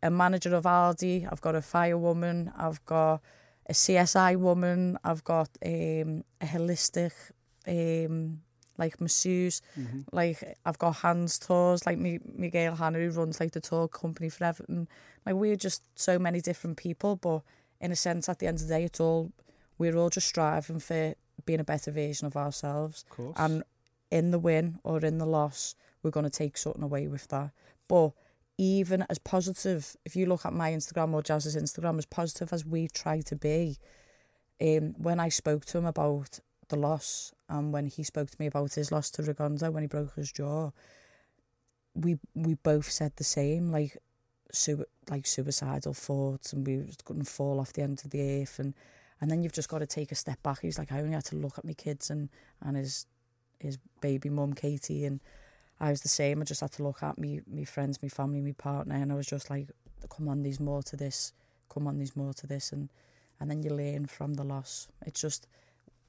a 0.01 0.09
manager 0.11 0.55
of 0.55 0.63
Aldi. 0.63 1.27
I've 1.29 1.41
got 1.41 1.55
a 1.55 1.59
firewoman. 1.61 2.53
I've 2.55 2.85
got 2.85 3.21
a 3.67 3.73
CSI 3.73 4.37
woman. 4.37 4.97
I've 5.03 5.23
got 5.23 5.49
um, 5.65 6.23
a 6.41 6.45
holistic, 6.45 7.11
um, 7.67 8.41
like 8.77 8.99
masseuse. 9.01 9.61
Mm-hmm. 9.79 10.01
Like 10.11 10.57
I've 10.65 10.77
got 10.77 10.97
hands 10.97 11.39
tours. 11.39 11.85
Like 11.85 11.97
me, 11.97 12.19
Miguel 12.35 12.75
Hanna 12.75 12.99
who 12.99 13.09
runs 13.09 13.39
like 13.39 13.51
the 13.51 13.61
tour 13.61 13.87
company 13.87 14.29
for 14.29 14.45
Everton. 14.45 14.87
Like 15.25 15.35
we're 15.35 15.55
just 15.55 15.83
so 15.95 16.17
many 16.17 16.41
different 16.41 16.77
people, 16.77 17.15
but 17.15 17.41
in 17.79 17.91
a 17.91 17.95
sense, 17.95 18.29
at 18.29 18.39
the 18.39 18.47
end 18.47 18.59
of 18.59 18.67
the 18.67 18.73
day, 18.73 18.83
it's 18.85 18.99
all 18.99 19.31
we're 19.77 19.95
all 19.95 20.09
just 20.09 20.27
striving 20.27 20.79
for 20.79 21.13
being 21.45 21.59
a 21.59 21.63
better 21.63 21.91
version 21.91 22.25
of 22.27 22.35
ourselves. 22.35 23.05
Of. 23.11 23.33
And 23.37 23.63
in 24.09 24.31
the 24.31 24.39
win 24.39 24.79
or 24.83 24.99
in 24.99 25.17
the 25.17 25.25
loss, 25.25 25.75
we're 26.01 26.11
going 26.11 26.23
to 26.23 26.29
take 26.29 26.57
something 26.57 26.83
away 26.83 27.07
with 27.07 27.27
that. 27.27 27.51
But 27.87 28.11
even 28.57 29.05
as 29.09 29.19
positive, 29.19 29.95
if 30.05 30.15
you 30.15 30.25
look 30.25 30.45
at 30.45 30.53
my 30.53 30.71
Instagram 30.71 31.13
or 31.13 31.21
Jazz's 31.21 31.55
Instagram, 31.55 31.97
as 31.97 32.05
positive 32.05 32.51
as 32.51 32.65
we 32.65 32.87
try 32.87 33.21
to 33.21 33.35
be, 33.35 33.77
um, 34.59 34.95
when 34.97 35.19
I 35.19 35.29
spoke 35.29 35.65
to 35.65 35.77
him 35.77 35.85
about 35.85 36.39
the 36.69 36.75
loss 36.75 37.33
and 37.49 37.71
when 37.71 37.85
he 37.85 38.03
spoke 38.03 38.29
to 38.31 38.37
me 38.39 38.47
about 38.47 38.73
his 38.73 38.91
loss 38.91 39.09
to 39.11 39.21
Rigondeaux 39.21 39.71
when 39.71 39.83
he 39.83 39.87
broke 39.87 40.15
his 40.15 40.31
jaw, 40.31 40.71
we 41.93 42.17
we 42.35 42.55
both 42.55 42.89
said 42.89 43.13
the 43.15 43.23
same, 43.23 43.71
like 43.71 43.97
su- 44.51 44.85
like 45.09 45.25
suicidal 45.25 45.93
thoughts, 45.93 46.53
and 46.53 46.65
we 46.65 46.89
to 47.07 47.23
fall 47.23 47.59
off 47.59 47.73
the 47.73 47.81
end 47.81 48.01
of 48.03 48.11
the 48.11 48.41
earth, 48.41 48.59
and 48.59 48.73
and 49.21 49.31
then 49.31 49.43
you've 49.43 49.53
just 49.53 49.69
got 49.69 49.79
to 49.79 49.87
take 49.87 50.11
a 50.11 50.15
step 50.15 50.41
back. 50.43 50.61
He's 50.61 50.77
like, 50.77 50.91
I 50.91 50.99
only 50.99 51.13
had 51.13 51.25
to 51.25 51.35
look 51.35 51.57
at 51.57 51.65
my 51.65 51.73
kids 51.73 52.09
and 52.09 52.29
and 52.61 52.77
his 52.77 53.05
his 53.59 53.77
baby 54.01 54.29
mum 54.29 54.53
Katie, 54.53 55.05
and 55.05 55.21
I 55.79 55.91
was 55.91 56.01
the 56.01 56.09
same. 56.09 56.41
I 56.41 56.45
just 56.45 56.61
had 56.61 56.71
to 56.73 56.83
look 56.83 57.03
at 57.03 57.17
me, 57.17 57.41
me 57.47 57.63
friends, 57.63 58.01
my 58.01 58.09
family, 58.09 58.41
my 58.41 58.53
partner, 58.53 58.95
and 58.95 59.11
I 59.11 59.15
was 59.15 59.27
just 59.27 59.49
like, 59.49 59.69
come 60.09 60.27
on, 60.27 60.43
there's 60.43 60.59
more 60.59 60.81
to 60.83 60.95
this. 60.95 61.33
Come 61.69 61.87
on, 61.87 61.97
there's 61.97 62.15
more 62.15 62.33
to 62.33 62.47
this, 62.47 62.71
and 62.71 62.89
and 63.39 63.51
then 63.51 63.61
you 63.61 63.69
learn 63.69 64.07
from 64.07 64.33
the 64.33 64.43
loss. 64.43 64.87
It's 65.05 65.21
just 65.21 65.47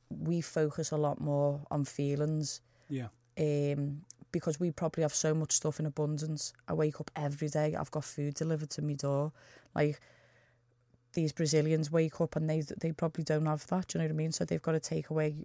we 0.09 0.41
focus 0.41 0.91
a 0.91 0.97
lot 0.97 1.21
more 1.21 1.61
on 1.71 1.85
feelings 1.85 2.63
yeah. 2.89 3.09
um, 3.39 4.01
because 4.33 4.59
we 4.59 4.71
probably 4.71 5.03
have 5.03 5.15
so 5.15 5.35
much 5.35 5.53
stuff 5.53 5.81
in 5.81 5.87
abundance. 5.87 6.55
I 6.67 6.73
wake 6.73 7.01
up 7.01 7.11
every 7.15 7.49
day, 7.49 7.77
I've 7.79 7.91
got 7.91 8.05
food 8.05 8.35
delivered 8.35 8.71
to 8.71 8.83
my 8.83 8.95
door. 8.95 9.33
Like 9.75 10.01
these 11.13 11.33
Brazilians 11.33 11.91
wake 11.91 12.21
up 12.21 12.37
and 12.37 12.49
they 12.49 12.61
they 12.61 12.93
probably 12.93 13.25
don't 13.25 13.47
have 13.47 13.67
that. 13.67 13.89
Do 13.89 13.99
you 13.99 14.03
know 14.03 14.09
what 14.09 14.15
I 14.15 14.17
mean? 14.17 14.33
So 14.33 14.45
they've 14.45 14.63
got 14.63 14.73
to 14.73 14.81
take 14.81 15.11
away 15.11 15.45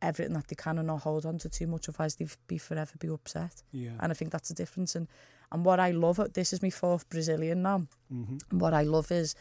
everything 0.00 0.34
that 0.34 0.48
they 0.48 0.54
can 0.54 0.78
and 0.78 0.86
not 0.86 1.00
hold 1.00 1.26
on 1.26 1.38
to 1.38 1.48
too 1.48 1.66
much, 1.66 1.88
otherwise 1.88 2.16
they'd 2.16 2.30
be 2.46 2.58
forever 2.58 2.92
be 2.98 3.08
upset. 3.08 3.62
Yeah. 3.72 3.90
And 4.00 4.12
I 4.12 4.14
think 4.14 4.32
that's 4.32 4.48
the 4.48 4.54
difference. 4.54 4.94
And 4.94 5.08
and 5.50 5.64
what 5.64 5.80
I 5.80 5.92
love, 5.92 6.20
this 6.34 6.52
is 6.52 6.62
my 6.62 6.70
fourth 6.70 7.08
Brazilian 7.08 7.62
now. 7.62 7.86
Mm-hmm. 8.12 8.58
What 8.58 8.74
I 8.74 8.82
love 8.82 9.10
is, 9.10 9.34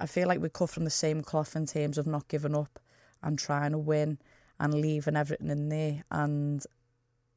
I 0.00 0.06
feel 0.06 0.28
like 0.28 0.40
we 0.40 0.48
cut 0.48 0.70
from 0.70 0.84
the 0.84 0.90
same 0.90 1.22
cloth 1.22 1.56
in 1.56 1.66
terms 1.66 1.98
of 1.98 2.06
not 2.06 2.28
giving 2.28 2.54
up 2.54 2.78
and 3.22 3.38
trying 3.38 3.72
to 3.72 3.78
win 3.78 4.18
and 4.60 4.74
leaving 4.74 5.16
everything 5.16 5.50
in 5.50 5.68
there. 5.68 6.04
And 6.12 6.64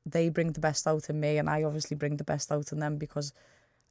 they 0.06 0.30
bring 0.30 0.52
the 0.52 0.60
best 0.60 0.86
out 0.86 1.10
in 1.10 1.20
me, 1.20 1.39
and 1.39 1.50
I 1.50 1.63
obviously 1.63 1.98
bring 1.98 2.18
the 2.18 2.24
best 2.24 2.52
out 2.52 2.72
in 2.72 2.80
them 2.80 2.98
because 2.98 3.34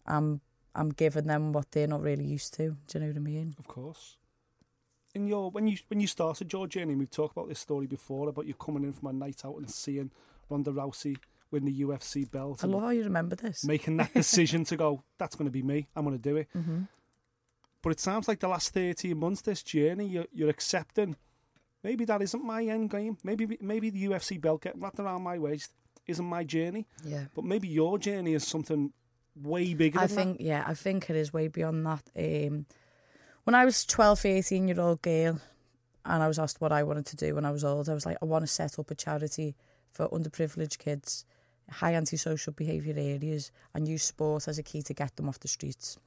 I'm 0.06 0.40
I'm 0.74 0.90
giving 0.90 1.26
them 1.26 1.52
what 1.52 1.70
they're 1.72 1.86
not 1.86 2.02
really 2.02 2.24
used 2.24 2.54
to. 2.54 2.76
Do 2.86 2.98
you 2.98 3.00
know 3.00 3.08
what 3.08 3.16
I 3.16 3.20
mean? 3.20 3.54
Of 3.58 3.66
course. 3.66 4.16
In 5.14 5.26
your 5.26 5.50
when 5.50 5.66
you 5.66 5.76
when 5.88 6.00
you 6.00 6.06
started 6.06 6.52
your 6.52 6.66
journey, 6.66 6.94
we've 6.94 7.10
talked 7.10 7.36
about 7.36 7.48
this 7.48 7.60
story 7.60 7.86
before 7.86 8.28
about 8.28 8.46
you 8.46 8.54
coming 8.54 8.82
in 8.82 8.92
from 8.92 9.08
a 9.08 9.12
night 9.12 9.42
out 9.44 9.56
and 9.56 9.70
seeing 9.70 10.10
Ronda 10.50 10.72
Rousey 10.72 11.16
win 11.50 11.64
the 11.64 11.80
UFC 11.82 12.28
belt. 12.28 12.64
I 12.64 12.66
love 12.66 12.82
how 12.82 12.88
you 12.90 13.04
remember 13.04 13.36
this. 13.36 13.64
making 13.64 13.96
that 13.98 14.12
decision 14.12 14.64
to 14.64 14.76
go, 14.76 15.04
that's 15.18 15.36
going 15.36 15.46
to 15.46 15.52
be 15.52 15.62
me. 15.62 15.86
I'm 15.94 16.04
going 16.04 16.16
to 16.18 16.22
do 16.22 16.36
it. 16.36 16.48
hmm 16.52 16.82
But 17.82 17.90
it 17.92 18.00
sounds 18.00 18.26
like 18.26 18.40
the 18.40 18.48
last 18.48 18.74
13 18.74 19.16
months, 19.16 19.42
this 19.42 19.62
journey, 19.62 20.06
you're, 20.06 20.26
you're 20.32 20.50
accepting. 20.50 21.16
Maybe 21.84 22.04
that 22.06 22.20
isn't 22.22 22.42
my 22.44 22.64
end 22.64 22.90
game. 22.90 23.18
Maybe 23.22 23.56
maybe 23.60 23.90
the 23.90 24.06
UFC 24.06 24.40
belt 24.40 24.62
getting 24.62 24.80
wrapped 24.80 24.98
around 24.98 25.22
my 25.22 25.38
waist 25.38 25.70
isn't 26.08 26.24
my 26.24 26.42
journey. 26.42 26.86
Yeah. 27.04 27.26
But 27.34 27.44
maybe 27.44 27.68
your 27.68 27.98
journey 27.98 28.34
is 28.34 28.46
something 28.46 28.92
way 29.36 29.74
bigger 29.74 30.00
I 30.00 30.06
than 30.06 30.16
think, 30.16 30.36
yeah, 30.40 30.64
I 30.66 30.74
think 30.74 31.08
it 31.10 31.16
is 31.16 31.32
way 31.32 31.48
beyond 31.48 31.84
that. 31.86 32.02
Um, 32.16 32.66
when 33.44 33.54
I 33.54 33.64
was 33.64 33.84
12, 33.84 34.20
13 34.20 34.68
year 34.68 34.80
old 34.80 35.02
girl, 35.02 35.40
and 36.04 36.22
I 36.22 36.28
was 36.28 36.38
asked 36.38 36.60
what 36.60 36.72
I 36.72 36.82
wanted 36.82 37.06
to 37.06 37.16
do 37.16 37.34
when 37.34 37.44
I 37.44 37.50
was 37.50 37.64
old, 37.64 37.88
I 37.88 37.94
was 37.94 38.04
like, 38.06 38.18
I 38.20 38.24
want 38.26 38.42
to 38.42 38.46
set 38.46 38.78
up 38.78 38.90
a 38.90 38.94
charity 38.94 39.54
for 39.92 40.08
underprivileged 40.08 40.78
kids 40.78 41.24
high 41.70 41.94
antisocial 41.94 42.52
behaviour 42.52 42.94
areas 42.96 43.50
and 43.74 43.88
use 43.88 44.02
sport 44.02 44.48
as 44.48 44.58
a 44.58 44.62
key 44.62 44.82
to 44.82 44.94
get 44.94 45.16
them 45.16 45.28
off 45.28 45.40
the 45.40 45.48
streets. 45.48 45.98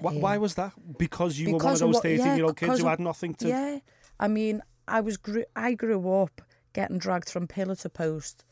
Why, 0.00 0.14
why 0.14 0.38
was 0.38 0.54
that? 0.54 0.72
Because 0.98 1.38
you 1.38 1.52
were 1.52 1.58
one 1.58 1.72
of 1.74 1.78
those 1.80 1.94
what- 1.96 2.04
yeah, 2.04 2.16
thirteen-year-old 2.16 2.56
kids 2.56 2.78
who 2.80 2.86
had 2.86 3.00
nothing 3.00 3.34
to. 3.34 3.48
Yeah, 3.48 3.78
I 4.18 4.28
mean, 4.28 4.62
I 4.88 5.00
was 5.00 5.16
grew, 5.16 5.44
I 5.54 5.74
grew 5.74 6.10
up 6.14 6.40
getting 6.72 6.98
dragged 6.98 7.28
from 7.28 7.46
pillar 7.46 7.74
to 7.76 7.88
post, 7.90 8.44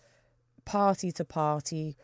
party 0.65 1.13
to 1.13 1.25
party, 1.25 1.97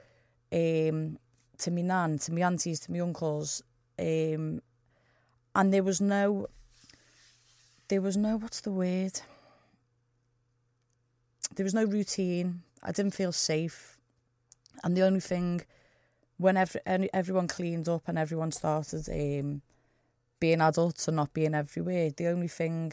um, 0.52 1.18
to 1.58 1.70
me 1.70 1.82
nan, 1.82 2.18
to 2.20 2.32
me 2.32 2.42
aunties, 2.42 2.80
to 2.80 2.92
me 2.92 3.00
uncles, 3.00 3.62
um, 3.98 4.62
and 5.54 5.72
there 5.72 5.82
was 5.82 6.00
no, 6.00 6.46
there 7.88 8.00
was 8.00 8.16
no 8.16 8.36
what's 8.36 8.60
the 8.60 8.70
word? 8.70 9.20
There 11.54 11.64
was 11.64 11.74
no 11.74 11.84
routine. 11.84 12.62
I 12.82 12.92
didn't 12.92 13.14
feel 13.14 13.32
safe, 13.32 13.96
and 14.82 14.96
the 14.96 15.02
only 15.02 15.20
thing, 15.20 15.62
when 16.36 16.56
every, 16.56 16.80
everyone 16.86 17.48
cleaned 17.48 17.88
up 17.88 18.02
and 18.06 18.18
everyone 18.18 18.52
started 18.52 19.08
um, 19.08 19.62
being 20.40 20.60
adults 20.60 21.08
and 21.08 21.16
not 21.16 21.32
being 21.32 21.54
everywhere, 21.54 22.10
the 22.10 22.26
only 22.26 22.48
thing 22.48 22.92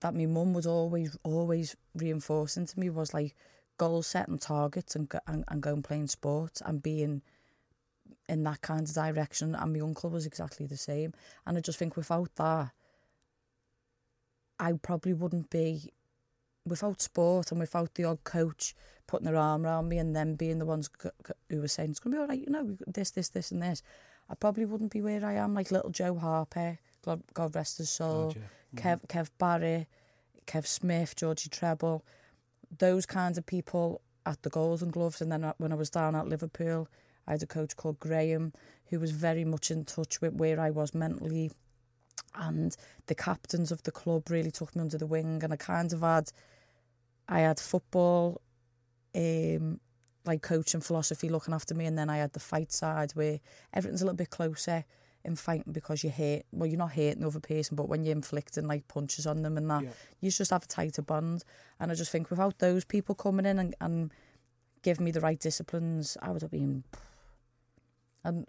that 0.00 0.14
my 0.14 0.26
mum 0.26 0.54
was 0.54 0.66
always 0.66 1.16
always 1.24 1.76
reinforcing 1.94 2.66
to 2.66 2.78
me 2.80 2.88
was 2.88 3.12
like 3.12 3.34
goal 3.76 4.02
setting 4.02 4.38
targets 4.38 4.94
and 4.96 5.12
and, 5.26 5.44
and 5.48 5.62
going 5.62 5.82
playing 5.82 6.06
sports 6.06 6.62
and 6.64 6.82
being 6.82 7.22
in 8.28 8.42
that 8.44 8.60
kind 8.60 8.88
of 8.88 8.94
direction 8.94 9.54
and 9.54 9.72
my 9.72 9.80
uncle 9.80 10.10
was 10.10 10.26
exactly 10.26 10.66
the 10.66 10.76
same. 10.76 11.12
And 11.46 11.56
I 11.56 11.60
just 11.60 11.78
think 11.78 11.96
without 11.96 12.34
that 12.36 12.70
I 14.60 14.72
probably 14.72 15.14
wouldn't 15.14 15.50
be 15.50 15.92
without 16.66 17.00
sport 17.00 17.50
and 17.50 17.60
without 17.60 17.94
the 17.94 18.04
odd 18.04 18.24
coach 18.24 18.74
putting 19.06 19.24
their 19.24 19.36
arm 19.36 19.64
around 19.64 19.88
me 19.88 19.96
and 19.96 20.14
them 20.14 20.34
being 20.34 20.58
the 20.58 20.66
ones 20.66 20.90
who 21.48 21.60
were 21.60 21.68
saying 21.68 21.90
it's 21.90 22.00
going 22.00 22.12
to 22.12 22.18
be 22.18 22.20
all 22.20 22.28
right 22.28 22.40
you 22.40 22.50
know 22.50 22.76
this 22.86 23.10
this 23.12 23.30
this 23.30 23.50
and 23.50 23.62
this 23.62 23.82
I 24.28 24.34
probably 24.34 24.66
wouldn't 24.66 24.92
be 24.92 25.00
where 25.00 25.24
I 25.24 25.34
am. 25.34 25.54
Like 25.54 25.70
little 25.70 25.90
Joe 25.90 26.14
Harper 26.16 26.78
God, 27.04 27.22
God 27.32 27.54
rest 27.54 27.78
his 27.78 27.88
oh, 28.00 28.04
soul 28.04 28.34
mm-hmm. 28.34 28.88
Kev, 28.88 29.06
Kev 29.06 29.30
Barry, 29.38 29.86
Kev 30.46 30.66
Smith, 30.66 31.16
Georgie 31.16 31.48
Treble, 31.48 32.02
those 32.78 33.06
kinds 33.06 33.38
of 33.38 33.46
people 33.46 34.02
at 34.26 34.42
the 34.42 34.50
Golden 34.50 34.90
Gloves. 34.90 35.22
And 35.22 35.32
then 35.32 35.52
when 35.58 35.72
I 35.72 35.76
was 35.76 35.90
down 35.90 36.14
at 36.14 36.28
Liverpool, 36.28 36.88
I 37.28 37.32
had 37.32 37.42
a 37.42 37.46
coach 37.46 37.76
called 37.76 38.00
Graham 38.00 38.52
who 38.86 38.98
was 38.98 39.12
very 39.12 39.44
much 39.44 39.70
in 39.70 39.84
touch 39.84 40.20
with 40.20 40.32
where 40.34 40.58
I 40.58 40.70
was 40.70 40.94
mentally. 40.94 41.52
And 42.34 42.74
the 43.06 43.14
captains 43.14 43.70
of 43.70 43.82
the 43.84 43.92
club 43.92 44.30
really 44.30 44.50
took 44.50 44.74
me 44.74 44.80
under 44.82 44.98
the 44.98 45.06
wing. 45.06 45.40
And 45.44 45.52
I 45.52 45.56
kind 45.56 45.92
of 45.92 46.00
had, 46.00 46.30
I 47.28 47.40
had 47.40 47.60
football, 47.60 48.40
um, 49.14 49.78
like 50.24 50.42
coaching 50.42 50.80
philosophy 50.80 51.28
looking 51.28 51.54
after 51.54 51.74
me. 51.74 51.84
And 51.86 51.98
then 51.98 52.08
I 52.10 52.16
had 52.16 52.32
the 52.32 52.40
fight 52.40 52.72
side 52.72 53.12
where 53.12 53.40
everything's 53.74 54.02
a 54.02 54.04
little 54.06 54.16
bit 54.16 54.30
closer 54.30 54.84
in 55.24 55.34
fighting 55.36 55.72
because 55.72 56.04
you 56.04 56.10
hate 56.10 56.44
well 56.52 56.66
you're 56.68 56.78
not 56.78 56.92
hating 56.92 57.20
the 57.20 57.26
other 57.26 57.40
person 57.40 57.74
but 57.74 57.88
when 57.88 58.04
you're 58.04 58.14
inflicting 58.14 58.68
like 58.68 58.86
punches 58.86 59.26
on 59.26 59.42
them 59.42 59.56
and 59.58 59.68
that 59.68 59.82
Yeah. 59.82 59.90
you 60.20 60.30
just 60.30 60.52
have 60.52 60.62
a 60.62 60.66
tighter 60.66 61.02
bond 61.02 61.42
and 61.80 61.90
I 61.90 61.96
just 61.96 62.12
think 62.12 62.30
without 62.30 62.60
those 62.60 62.84
people 62.84 63.16
coming 63.16 63.44
in 63.44 63.58
and, 63.58 63.74
and 63.80 64.12
give 64.82 65.00
me 65.00 65.10
the 65.10 65.20
right 65.20 65.38
disciplines 65.40 66.16
I 66.22 66.30
would 66.30 66.42
have 66.42 66.52
been 66.52 66.84
and 68.24 68.46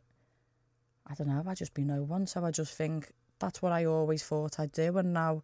I 1.07 1.13
don't 1.15 1.27
know 1.27 1.43
I 1.47 1.53
just 1.55 1.73
be 1.73 1.83
no 1.83 2.03
one 2.03 2.27
so 2.27 2.43
I 2.45 2.51
just 2.51 2.73
think 2.73 3.11
that's 3.39 3.61
what 3.61 3.71
I 3.71 3.85
always 3.85 4.23
thought 4.23 4.59
I'd 4.59 4.71
do 4.71 4.97
and 4.97 5.13
now 5.13 5.43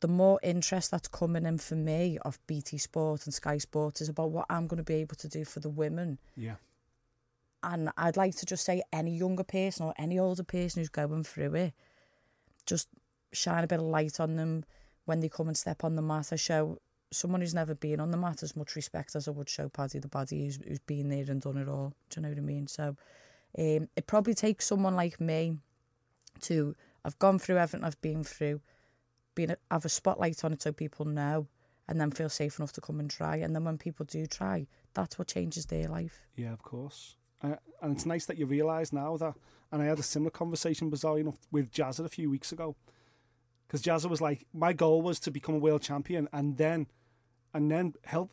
the 0.00 0.08
more 0.08 0.38
interest 0.42 0.90
that's 0.92 1.08
coming 1.08 1.44
in 1.44 1.58
for 1.58 1.74
me 1.74 2.18
of 2.22 2.38
BT 2.46 2.78
Sport 2.78 3.24
and 3.24 3.34
Sky 3.34 3.58
Sport 3.58 4.00
is 4.00 4.08
about 4.08 4.30
what 4.30 4.46
I'm 4.48 4.66
going 4.68 4.78
to 4.78 4.84
be 4.84 4.94
able 4.94 5.16
to 5.16 5.28
do 5.28 5.44
for 5.44 5.58
the 5.60 5.68
women 5.70 6.18
Yeah. 6.36 6.54
and 7.62 7.90
I'd 7.96 8.16
like 8.16 8.36
to 8.36 8.46
just 8.46 8.64
say 8.64 8.82
any 8.92 9.16
younger 9.16 9.42
person 9.42 9.86
or 9.86 9.94
any 9.98 10.18
older 10.18 10.44
person 10.44 10.80
who's 10.80 10.88
going 10.88 11.24
through 11.24 11.54
it, 11.56 11.74
just 12.64 12.86
shine 13.32 13.64
a 13.64 13.66
bit 13.66 13.80
of 13.80 13.86
light 13.86 14.20
on 14.20 14.36
them 14.36 14.64
when 15.04 15.18
they 15.20 15.28
come 15.28 15.48
and 15.48 15.56
step 15.56 15.82
on 15.82 15.96
the 15.96 16.02
mat. 16.02 16.28
I 16.32 16.36
show 16.36 16.78
someone 17.10 17.40
who's 17.40 17.54
never 17.54 17.74
been 17.74 17.98
on 17.98 18.10
the 18.12 18.16
mat 18.16 18.42
as 18.44 18.54
much 18.54 18.76
respect 18.76 19.16
as 19.16 19.26
I 19.26 19.32
would 19.32 19.48
show 19.48 19.68
Paddy 19.68 19.98
the 19.98 20.08
Baddy 20.08 20.44
who's, 20.44 20.60
who's 20.66 20.78
been 20.80 21.08
there 21.08 21.24
and 21.28 21.40
done 21.40 21.56
it 21.56 21.66
all. 21.68 21.94
Do 22.10 22.20
you 22.20 22.22
know 22.22 22.28
what 22.28 22.38
I 22.38 22.42
mean? 22.42 22.66
So 22.68 22.94
um, 23.56 23.88
it 23.96 24.06
probably 24.06 24.34
takes 24.34 24.66
someone 24.66 24.96
like 24.96 25.20
me 25.20 25.58
to 26.42 26.74
have 27.04 27.18
gone 27.18 27.38
through 27.38 27.58
everything 27.58 27.84
I've 27.84 28.00
been 28.00 28.24
through, 28.24 28.60
being 29.34 29.54
have 29.70 29.84
a 29.84 29.88
spotlight 29.88 30.44
on 30.44 30.52
it 30.52 30.62
so 30.62 30.72
people 30.72 31.06
know, 31.06 31.46
and 31.88 32.00
then 32.00 32.10
feel 32.10 32.28
safe 32.28 32.58
enough 32.58 32.72
to 32.72 32.80
come 32.80 33.00
and 33.00 33.10
try. 33.10 33.36
And 33.36 33.54
then 33.54 33.64
when 33.64 33.78
people 33.78 34.04
do 34.04 34.26
try, 34.26 34.66
that's 34.94 35.18
what 35.18 35.28
changes 35.28 35.66
their 35.66 35.88
life. 35.88 36.26
Yeah, 36.36 36.52
of 36.52 36.62
course. 36.62 37.16
Uh, 37.42 37.56
and 37.80 37.94
it's 37.94 38.04
nice 38.06 38.26
that 38.26 38.36
you 38.36 38.46
realise 38.46 38.92
now 38.92 39.16
that. 39.16 39.34
And 39.70 39.82
I 39.82 39.86
had 39.86 39.98
a 39.98 40.02
similar 40.02 40.30
conversation, 40.30 40.90
bizarrely 40.90 41.20
enough, 41.20 41.38
with 41.52 41.70
Jazza 41.70 42.04
a 42.04 42.08
few 42.08 42.30
weeks 42.30 42.52
ago. 42.52 42.76
Because 43.66 43.82
Jazza 43.82 44.08
was 44.08 44.20
like, 44.20 44.46
my 44.52 44.72
goal 44.72 45.02
was 45.02 45.20
to 45.20 45.30
become 45.30 45.56
a 45.56 45.58
world 45.58 45.82
champion 45.82 46.28
and 46.32 46.56
then, 46.56 46.86
and 47.52 47.70
then 47.70 47.94
help. 48.04 48.32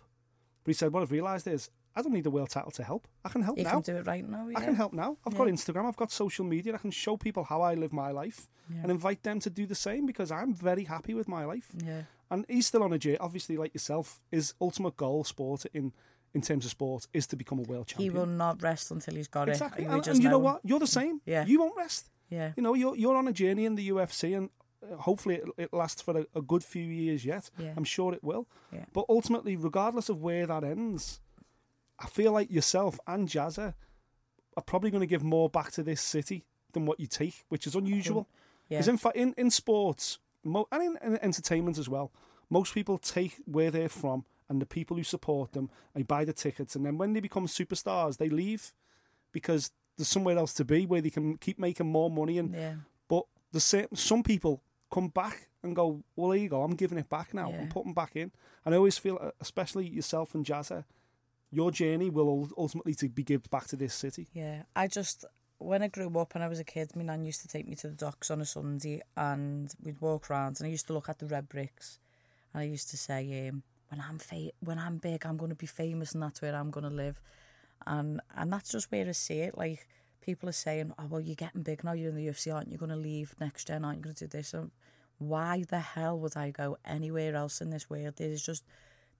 But 0.63 0.69
he 0.69 0.73
said, 0.73 0.93
what 0.93 1.03
I've 1.03 1.11
realised 1.11 1.45
is, 1.47 1.69
I 1.95 2.01
don't 2.01 2.13
need 2.13 2.25
a 2.25 2.29
world 2.29 2.49
title 2.49 2.71
to 2.71 2.83
help. 2.83 3.07
I 3.23 3.29
can 3.29 3.41
help 3.41 3.57
You 3.57 3.63
now. 3.63 3.71
can 3.71 3.81
do 3.81 3.95
it 3.95 4.05
right 4.07 4.27
now. 4.27 4.47
Yeah. 4.49 4.57
I 4.59 4.65
can 4.65 4.75
help 4.75 4.93
now. 4.93 5.17
I've 5.25 5.35
got 5.37 5.47
Instagram, 5.47 5.85
I've 5.85 5.95
got 5.95 6.11
social 6.11 6.43
media. 6.45 6.73
I 6.73 6.77
can 6.77 6.91
show 6.91 7.15
people 7.17 7.43
how 7.45 7.61
I 7.61 7.73
live 7.75 7.93
my 7.93 8.11
life 8.11 8.47
Yeah. 8.69 8.81
and 8.83 8.91
invite 8.91 9.23
them 9.23 9.39
to 9.39 9.49
do 9.49 9.65
the 9.65 9.75
same 9.75 10.05
because 10.05 10.29
I'm 10.31 10.53
very 10.53 10.83
happy 10.83 11.13
with 11.13 11.27
my 11.27 11.45
life. 11.45 11.69
Yeah. 11.83 12.01
And 12.29 12.45
he's 12.49 12.67
still 12.67 12.83
on 12.83 12.91
a 12.91 12.97
journey. 12.97 13.17
Obviously, 13.19 13.55
like 13.57 13.73
yourself, 13.73 14.19
his 14.31 14.53
ultimate 14.59 14.97
goal, 14.97 15.23
sport 15.23 15.65
in 15.73 15.93
in 16.33 16.41
terms 16.41 16.65
of 16.65 16.71
sport, 16.71 17.07
is 17.13 17.27
to 17.27 17.37
become 17.37 17.59
a 17.59 17.61
world 17.61 17.87
champion. 17.87 18.11
He 18.11 18.17
will 18.17 18.25
not 18.25 18.61
rest 18.61 18.91
until 18.91 19.15
he's 19.15 19.29
got 19.29 19.47
exactly. 19.47 19.85
it. 19.85 19.89
And, 19.89 20.05
and 20.07 20.21
you 20.21 20.27
know 20.29 20.39
what? 20.39 20.59
You're 20.65 20.79
the 20.79 20.87
same. 20.87 21.21
Yeah. 21.25 21.45
You 21.45 21.59
won't 21.61 21.77
rest. 21.77 22.09
Yeah. 22.29 22.51
You 22.57 22.63
know, 22.63 22.73
you're 22.73 22.95
you're 22.97 23.15
on 23.15 23.27
a 23.29 23.31
journey 23.31 23.63
in 23.65 23.75
the 23.75 23.87
UFC, 23.89 24.35
and 24.35 24.49
uh, 24.83 24.97
hopefully 24.97 25.35
it, 25.35 25.45
it 25.57 25.69
lasts 25.73 26.01
for 26.01 26.17
a, 26.19 26.25
a 26.35 26.41
good 26.41 26.63
few 26.63 26.83
years 26.83 27.23
yet. 27.23 27.49
Yeah. 27.57 27.73
I'm 27.77 27.85
sure 27.85 28.13
it 28.13 28.21
will. 28.23 28.49
Yeah. 28.73 28.83
But 28.91 29.05
ultimately, 29.07 29.55
regardless 29.55 30.09
of 30.09 30.21
where 30.21 30.45
that 30.47 30.63
ends, 30.65 31.21
I 31.99 32.07
feel 32.07 32.31
like 32.31 32.51
yourself 32.51 32.99
and 33.07 33.27
Jazza 33.29 33.73
are 34.57 34.63
probably 34.63 34.91
going 34.91 35.01
to 35.01 35.07
give 35.07 35.23
more 35.23 35.49
back 35.49 35.71
to 35.73 35.83
this 35.83 36.01
city 36.01 36.45
than 36.73 36.85
what 36.85 36.99
you 36.99 37.07
take, 37.07 37.45
which 37.49 37.65
is 37.67 37.75
unusual. 37.75 38.27
Yeah. 38.69 38.77
Because 38.77 38.87
in 38.89 38.97
fact, 38.97 39.15
in, 39.15 39.33
in 39.37 39.49
sports 39.51 40.19
mo- 40.43 40.67
and 40.71 40.83
in, 40.83 40.97
in 41.13 41.19
entertainment 41.23 41.77
as 41.77 41.87
well, 41.87 42.11
most 42.49 42.73
people 42.73 42.97
take 42.97 43.37
where 43.45 43.71
they're 43.71 43.89
from 43.89 44.25
and 44.49 44.61
the 44.61 44.65
people 44.65 44.97
who 44.97 45.03
support 45.03 45.53
them. 45.53 45.69
They 45.95 46.03
buy 46.03 46.23
the 46.25 46.33
tickets, 46.33 46.75
and 46.75 46.85
then 46.85 46.97
when 46.97 47.13
they 47.13 47.19
become 47.19 47.47
superstars, 47.47 48.17
they 48.17 48.29
leave 48.29 48.73
because 49.31 49.71
there's 49.97 50.07
somewhere 50.07 50.37
else 50.37 50.53
to 50.55 50.65
be 50.65 50.85
where 50.85 51.01
they 51.01 51.09
can 51.09 51.37
keep 51.37 51.57
making 51.57 51.87
more 51.87 52.11
money. 52.11 52.37
And 52.37 52.53
Yeah. 52.53 52.75
but 53.07 53.25
the 53.51 53.59
same, 53.59 53.87
some 53.95 54.21
people 54.21 54.61
come 54.91 55.07
back 55.07 55.47
and 55.63 55.75
go, 55.75 56.03
"Well, 56.15 56.29
there 56.29 56.39
you 56.39 56.49
go. 56.49 56.61
I'm 56.61 56.75
giving 56.75 56.97
it 56.99 57.09
back 57.09 57.33
now. 57.33 57.49
I'm 57.51 57.61
Yeah. 57.61 57.71
putting 57.73 57.93
back 57.93 58.15
in." 58.15 58.31
And 58.63 58.75
I 58.75 58.77
always 58.77 58.97
feel, 58.99 59.17
uh, 59.19 59.31
especially 59.39 59.87
yourself 59.87 60.35
and 60.35 60.45
Jazza, 60.45 60.85
your 61.55 61.71
journey 61.71 62.09
will 62.09 62.49
ultimately 62.57 62.93
to 62.95 63.07
be 63.07 63.23
given 63.23 63.47
back 63.49 63.65
to 63.67 63.77
this 63.77 63.93
city. 63.93 64.27
Yeah. 64.33 64.63
I 64.75 64.87
just 64.87 65.25
when 65.57 65.81
I 65.81 65.87
grew 65.87 66.19
up 66.19 66.35
and 66.35 66.43
I 66.43 66.49
was 66.49 66.59
a 66.59 66.65
kid, 66.65 66.95
my 66.95 67.03
nan 67.03 67.23
used 67.23 67.41
to 67.41 67.47
take 67.47 67.65
me 67.67 67.75
to 67.77 67.87
the 67.87 67.95
docks 67.95 68.29
on 68.29 68.41
a 68.41 68.45
Sunday 68.45 69.01
and 69.15 69.73
we'd 69.81 70.01
walk 70.01 70.29
around 70.29 70.59
and 70.59 70.67
I 70.67 70.69
used 70.69 70.87
to 70.87 70.93
look 70.93 71.07
at 71.07 71.19
the 71.19 71.25
red 71.25 71.47
bricks 71.47 71.97
and 72.53 72.61
I 72.61 72.65
used 72.65 72.89
to 72.89 72.97
say, 72.97 73.47
um, 73.47 73.63
when 73.89 74.01
I'm 74.01 74.19
fa- 74.19 74.51
when 74.59 74.77
I'm 74.77 74.97
big, 74.97 75.25
I'm 75.25 75.37
going 75.37 75.49
to 75.49 75.55
be 75.55 75.65
famous 75.65 76.13
and 76.13 76.21
that's 76.21 76.41
where 76.41 76.53
I'm 76.53 76.71
going 76.71 76.89
to 76.89 76.95
live. 77.03 77.21
And 77.87 78.19
and 78.35 78.51
that's 78.51 78.71
just 78.71 78.91
where 78.91 79.07
I 79.07 79.13
see 79.13 79.39
it. 79.39 79.57
Like 79.57 79.87
people 80.19 80.49
are 80.49 80.59
saying, 80.65 80.91
oh 80.99 81.05
well, 81.09 81.21
you're 81.21 81.35
getting 81.35 81.63
big 81.63 81.85
now. 81.85 81.93
You're 81.93 82.09
in 82.09 82.15
the 82.17 82.27
UFC, 82.27 82.53
aren't 82.53 82.71
you 82.71 82.77
going 82.77 82.91
to 82.91 82.97
leave 82.97 83.33
next 83.39 83.67
gen? 83.67 83.85
Aren't 83.85 83.99
you 83.99 84.03
going 84.03 84.15
to 84.15 84.27
do 84.27 84.37
this? 84.37 84.53
And 84.53 84.71
why 85.19 85.63
the 85.69 85.79
hell 85.79 86.19
would 86.19 86.35
I 86.35 86.49
go 86.51 86.77
anywhere 86.83 87.33
else 87.35 87.61
in 87.61 87.69
this 87.69 87.89
world? 87.89 88.15
There's 88.17 88.41
just 88.41 88.65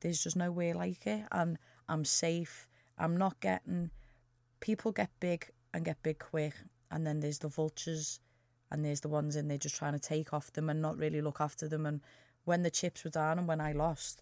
there's 0.01 0.21
just 0.21 0.35
nowhere 0.35 0.73
like 0.73 1.07
it, 1.07 1.23
and 1.31 1.57
I'm 1.87 2.05
safe. 2.05 2.67
I'm 2.97 3.17
not 3.17 3.39
getting. 3.39 3.91
People 4.59 4.91
get 4.91 5.09
big 5.19 5.49
and 5.73 5.85
get 5.85 6.01
big 6.03 6.19
quick, 6.19 6.53
and 6.91 7.05
then 7.05 7.19
there's 7.19 7.39
the 7.39 7.49
vultures, 7.49 8.19
and 8.71 8.83
there's 8.83 9.01
the 9.01 9.09
ones 9.09 9.35
in 9.35 9.47
there 9.47 9.57
just 9.57 9.75
trying 9.75 9.93
to 9.93 9.99
take 9.99 10.33
off 10.33 10.53
them 10.53 10.69
and 10.69 10.81
not 10.81 10.97
really 10.97 11.21
look 11.21 11.41
after 11.41 11.67
them. 11.67 11.85
And 11.85 12.01
when 12.45 12.63
the 12.63 12.71
chips 12.71 13.03
were 13.03 13.09
down 13.09 13.39
and 13.39 13.47
when 13.47 13.59
I 13.59 13.73
lost, 13.73 14.21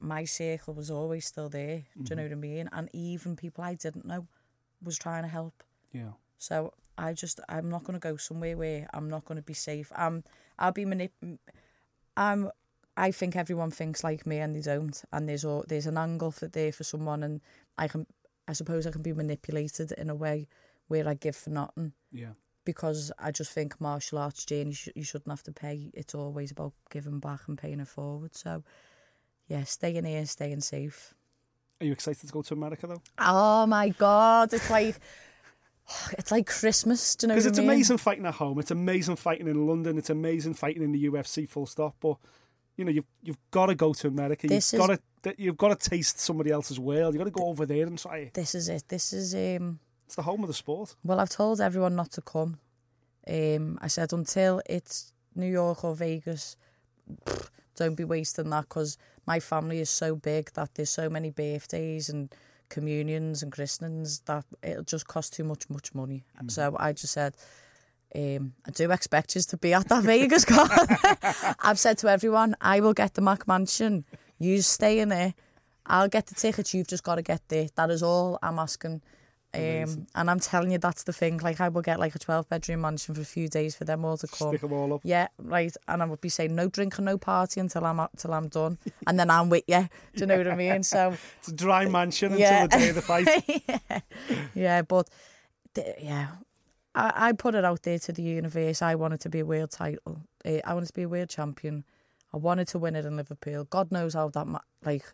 my 0.00 0.24
circle 0.24 0.74
was 0.74 0.90
always 0.90 1.26
still 1.26 1.48
there. 1.48 1.84
Do 2.02 2.10
you 2.10 2.16
know 2.16 2.22
mm-hmm. 2.22 2.30
what 2.30 2.46
I 2.46 2.48
mean? 2.48 2.68
And 2.72 2.88
even 2.92 3.36
people 3.36 3.64
I 3.64 3.74
didn't 3.74 4.04
know 4.04 4.26
was 4.82 4.98
trying 4.98 5.22
to 5.22 5.28
help. 5.28 5.62
Yeah. 5.92 6.12
So 6.38 6.74
I 6.98 7.12
just 7.12 7.40
I'm 7.48 7.70
not 7.70 7.84
going 7.84 7.98
to 7.98 8.00
go 8.00 8.16
somewhere 8.16 8.56
where 8.56 8.88
I'm 8.92 9.08
not 9.08 9.24
going 9.24 9.36
to 9.36 9.42
be 9.42 9.54
safe. 9.54 9.92
I'm 9.94 10.24
I'll 10.58 10.72
be 10.72 10.84
manip. 10.84 11.10
I'm. 12.16 12.50
I 12.96 13.10
think 13.10 13.36
everyone 13.36 13.70
thinks 13.70 14.04
like 14.04 14.26
me 14.26 14.38
and 14.38 14.54
they 14.54 14.60
don't. 14.60 15.02
And 15.12 15.28
there's 15.28 15.44
all 15.44 15.64
there's 15.68 15.86
an 15.86 15.96
angle 15.98 16.30
for 16.30 16.46
there 16.48 16.72
for 16.72 16.84
someone, 16.84 17.22
and 17.22 17.40
I 17.78 17.88
can 17.88 18.06
I 18.48 18.52
suppose 18.52 18.86
I 18.86 18.90
can 18.90 19.02
be 19.02 19.12
manipulated 19.12 19.92
in 19.92 20.10
a 20.10 20.14
way 20.14 20.48
where 20.88 21.08
I 21.08 21.14
give 21.14 21.36
for 21.36 21.50
nothing 21.50 21.92
Yeah. 22.10 22.32
because 22.64 23.10
I 23.18 23.30
just 23.30 23.52
think 23.52 23.80
martial 23.80 24.18
arts 24.18 24.44
journey 24.44 24.70
you, 24.70 24.74
sh- 24.74 24.88
you 24.96 25.04
shouldn't 25.04 25.30
have 25.30 25.42
to 25.44 25.52
pay. 25.52 25.90
It's 25.94 26.14
always 26.14 26.50
about 26.50 26.72
giving 26.90 27.18
back 27.20 27.40
and 27.48 27.56
paying 27.56 27.80
it 27.80 27.88
forward. 27.88 28.34
So 28.34 28.62
yeah, 29.48 29.64
staying 29.64 30.04
here, 30.04 30.26
staying 30.26 30.60
safe. 30.60 31.14
Are 31.80 31.86
you 31.86 31.92
excited 31.92 32.26
to 32.26 32.32
go 32.32 32.42
to 32.42 32.54
America 32.54 32.86
though? 32.88 33.02
Oh 33.18 33.64
my 33.66 33.88
god, 33.90 34.52
it's 34.52 34.68
like 34.70 34.96
it's 36.18 36.30
like 36.30 36.46
Christmas. 36.46 37.16
Do 37.16 37.24
you 37.24 37.28
know 37.28 37.34
Because 37.34 37.46
it's 37.46 37.58
I 37.58 37.62
mean? 37.62 37.70
amazing 37.70 37.98
fighting 37.98 38.26
at 38.26 38.34
home. 38.34 38.58
It's 38.58 38.70
amazing 38.70 39.16
fighting 39.16 39.48
in 39.48 39.66
London. 39.66 39.98
It's 39.98 40.10
amazing 40.10 40.54
fighting 40.54 40.82
in 40.82 40.92
the 40.92 41.04
UFC. 41.06 41.48
Full 41.48 41.66
stop. 41.66 41.96
But 42.00 42.16
you 42.76 42.84
know, 42.84 42.90
you've 42.90 43.04
you've 43.22 43.38
got 43.50 43.66
to 43.66 43.74
go 43.74 43.92
to 43.92 44.08
America. 44.08 44.46
This 44.46 44.72
you've 44.72 44.82
is- 44.82 44.86
got 44.86 44.98
to 45.24 45.34
you've 45.38 45.56
got 45.56 45.78
to 45.78 45.90
taste 45.90 46.18
somebody 46.18 46.50
else's 46.50 46.80
world. 46.80 47.14
You've 47.14 47.20
got 47.20 47.24
to 47.32 47.42
go 47.42 47.46
over 47.48 47.66
there 47.66 47.86
and 47.86 47.98
try 47.98 48.18
it. 48.18 48.34
This 48.34 48.54
is 48.54 48.68
it. 48.68 48.84
This 48.88 49.12
is 49.12 49.34
um. 49.34 49.78
It's 50.06 50.16
the 50.16 50.22
home 50.22 50.42
of 50.42 50.48
the 50.48 50.54
sport. 50.54 50.94
Well, 51.04 51.20
I've 51.20 51.30
told 51.30 51.60
everyone 51.60 51.96
not 51.96 52.10
to 52.12 52.20
come. 52.20 52.58
Um, 53.26 53.78
I 53.80 53.86
said 53.86 54.12
until 54.12 54.60
it's 54.66 55.12
New 55.34 55.46
York 55.46 55.84
or 55.84 55.94
Vegas, 55.94 56.56
pfft, 57.24 57.48
don't 57.76 57.94
be 57.94 58.04
wasting 58.04 58.50
that 58.50 58.62
because 58.68 58.98
my 59.26 59.40
family 59.40 59.78
is 59.80 59.88
so 59.88 60.14
big 60.16 60.52
that 60.52 60.74
there's 60.74 60.90
so 60.90 61.08
many 61.08 61.30
birthdays 61.30 62.10
and 62.10 62.34
communions 62.68 63.42
and 63.42 63.52
christenings 63.52 64.20
that 64.20 64.44
it'll 64.62 64.82
just 64.82 65.06
cost 65.06 65.32
too 65.34 65.44
much, 65.44 65.70
much 65.70 65.94
money. 65.94 66.24
So 66.48 66.76
I 66.78 66.92
just 66.92 67.12
said, 67.12 67.34
um, 68.14 68.52
I 68.66 68.70
do 68.70 68.90
expect 68.90 69.34
you 69.36 69.42
to 69.42 69.56
be 69.56 69.72
at 69.74 69.88
that 69.88 70.04
Vegas 70.04 70.44
card. 70.54 71.56
I've 71.60 71.78
said 71.78 71.98
to 71.98 72.08
everyone, 72.08 72.54
I 72.60 72.80
will 72.80 72.92
get 72.94 73.14
the 73.14 73.22
Mac 73.22 73.46
Mansion. 73.48 74.04
You 74.38 74.60
stay 74.62 74.98
in 75.00 75.08
there. 75.10 75.34
I'll 75.86 76.08
get 76.08 76.26
the 76.26 76.34
tickets. 76.34 76.74
You've 76.74 76.88
just 76.88 77.04
got 77.04 77.16
to 77.16 77.22
get 77.22 77.42
there. 77.48 77.68
That 77.76 77.90
is 77.90 78.02
all 78.02 78.38
I'm 78.42 78.58
asking. 78.58 79.02
Um, 79.54 80.06
and 80.14 80.30
I'm 80.30 80.40
telling 80.40 80.70
you, 80.70 80.78
that's 80.78 81.02
the 81.02 81.12
thing. 81.12 81.36
Like, 81.38 81.60
I 81.60 81.68
will 81.68 81.82
get 81.82 82.00
like 82.00 82.14
a 82.14 82.18
12 82.18 82.48
bedroom 82.48 82.80
mansion 82.80 83.14
for 83.14 83.20
a 83.20 83.24
few 83.24 83.48
days 83.48 83.74
for 83.74 83.84
them 83.84 84.02
all 84.02 84.16
to 84.16 84.26
come. 84.26 84.48
Stick 84.48 84.62
them 84.62 84.72
all 84.72 84.94
up. 84.94 85.00
Yeah, 85.04 85.28
right. 85.38 85.74
And 85.88 86.02
I 86.02 86.06
would 86.06 86.22
be 86.22 86.30
saying 86.30 86.54
no 86.54 86.68
drink 86.68 86.96
and 86.96 87.04
no 87.04 87.18
party 87.18 87.60
until 87.60 87.84
I'm 87.84 88.00
till 88.16 88.32
I'm 88.32 88.48
done, 88.48 88.78
and 89.06 89.20
then 89.20 89.28
I'm 89.28 89.50
with 89.50 89.64
you. 89.66 89.88
Do 90.14 90.20
you 90.20 90.26
know 90.26 90.38
what 90.38 90.48
I 90.48 90.56
mean? 90.56 90.82
So 90.82 91.14
It's 91.40 91.48
a 91.48 91.54
dry 91.54 91.84
mansion 91.86 92.34
Yeah. 92.38 92.62
until 92.64 92.78
the 92.78 92.82
day 92.84 92.88
of 92.88 92.94
the 92.94 93.02
fight. 93.02 93.28
yeah, 93.68 94.00
yeah, 94.54 94.82
but 94.82 95.10
yeah, 96.00 96.28
I, 96.94 97.12
I 97.28 97.32
put 97.32 97.54
it 97.54 97.64
out 97.64 97.82
there 97.82 97.98
to 97.98 98.12
the 98.12 98.22
universe. 98.22 98.82
I 98.82 98.94
wanted 98.94 99.20
to 99.20 99.28
be 99.28 99.40
a 99.40 99.46
world 99.46 99.70
title. 99.70 100.22
Uh, 100.44 100.58
I 100.64 100.74
wanted 100.74 100.86
to 100.86 100.92
be 100.92 101.02
a 101.02 101.08
world 101.08 101.28
champion. 101.28 101.84
I 102.32 102.36
wanted 102.36 102.68
to 102.68 102.78
win 102.78 102.96
it 102.96 103.04
in 103.04 103.16
Liverpool. 103.16 103.64
God 103.64 103.92
knows 103.92 104.14
how 104.14 104.28
that 104.30 104.46
ma- 104.46 104.60
like 104.84 105.04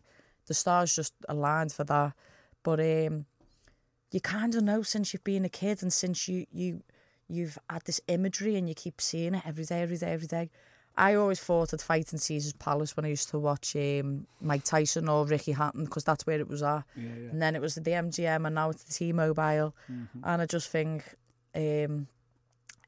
the 0.46 0.54
stars 0.54 0.94
just 0.94 1.14
aligned 1.28 1.72
for 1.72 1.84
that. 1.84 2.12
But 2.62 2.80
um, 2.80 3.26
you 4.10 4.20
kind 4.20 4.54
of 4.54 4.62
know 4.62 4.82
since 4.82 5.12
you've 5.12 5.24
been 5.24 5.44
a 5.44 5.48
kid 5.48 5.82
and 5.82 5.92
since 5.92 6.28
you 6.28 6.46
you 6.52 6.82
you've 7.28 7.58
had 7.68 7.84
this 7.84 8.00
imagery 8.08 8.56
and 8.56 8.68
you 8.68 8.74
keep 8.74 9.00
seeing 9.00 9.34
it 9.34 9.42
every 9.46 9.64
day, 9.64 9.82
every 9.82 9.98
day, 9.98 10.12
every 10.12 10.26
day. 10.26 10.50
I 10.96 11.14
always 11.14 11.38
thought 11.38 11.72
I'd 11.72 11.80
fight 11.80 12.12
in 12.12 12.18
Caesar's 12.18 12.54
Palace 12.54 12.96
when 12.96 13.04
I 13.04 13.10
used 13.10 13.28
to 13.28 13.38
watch 13.38 13.76
um, 13.76 14.26
Mike 14.40 14.64
Tyson 14.64 15.08
or 15.08 15.24
Ricky 15.26 15.52
Hatton 15.52 15.84
because 15.84 16.02
that's 16.02 16.26
where 16.26 16.40
it 16.40 16.48
was 16.48 16.60
at. 16.62 16.82
Yeah, 16.96 17.04
yeah. 17.04 17.30
And 17.30 17.40
then 17.40 17.54
it 17.54 17.62
was 17.62 17.76
the 17.76 17.82
MGM 17.82 18.44
and 18.44 18.54
now 18.56 18.70
it's 18.70 18.82
the 18.82 18.92
T-Mobile. 18.92 19.76
And 20.24 20.42
I 20.42 20.46
just 20.46 20.70
think 20.70 21.04
um, 21.54 22.08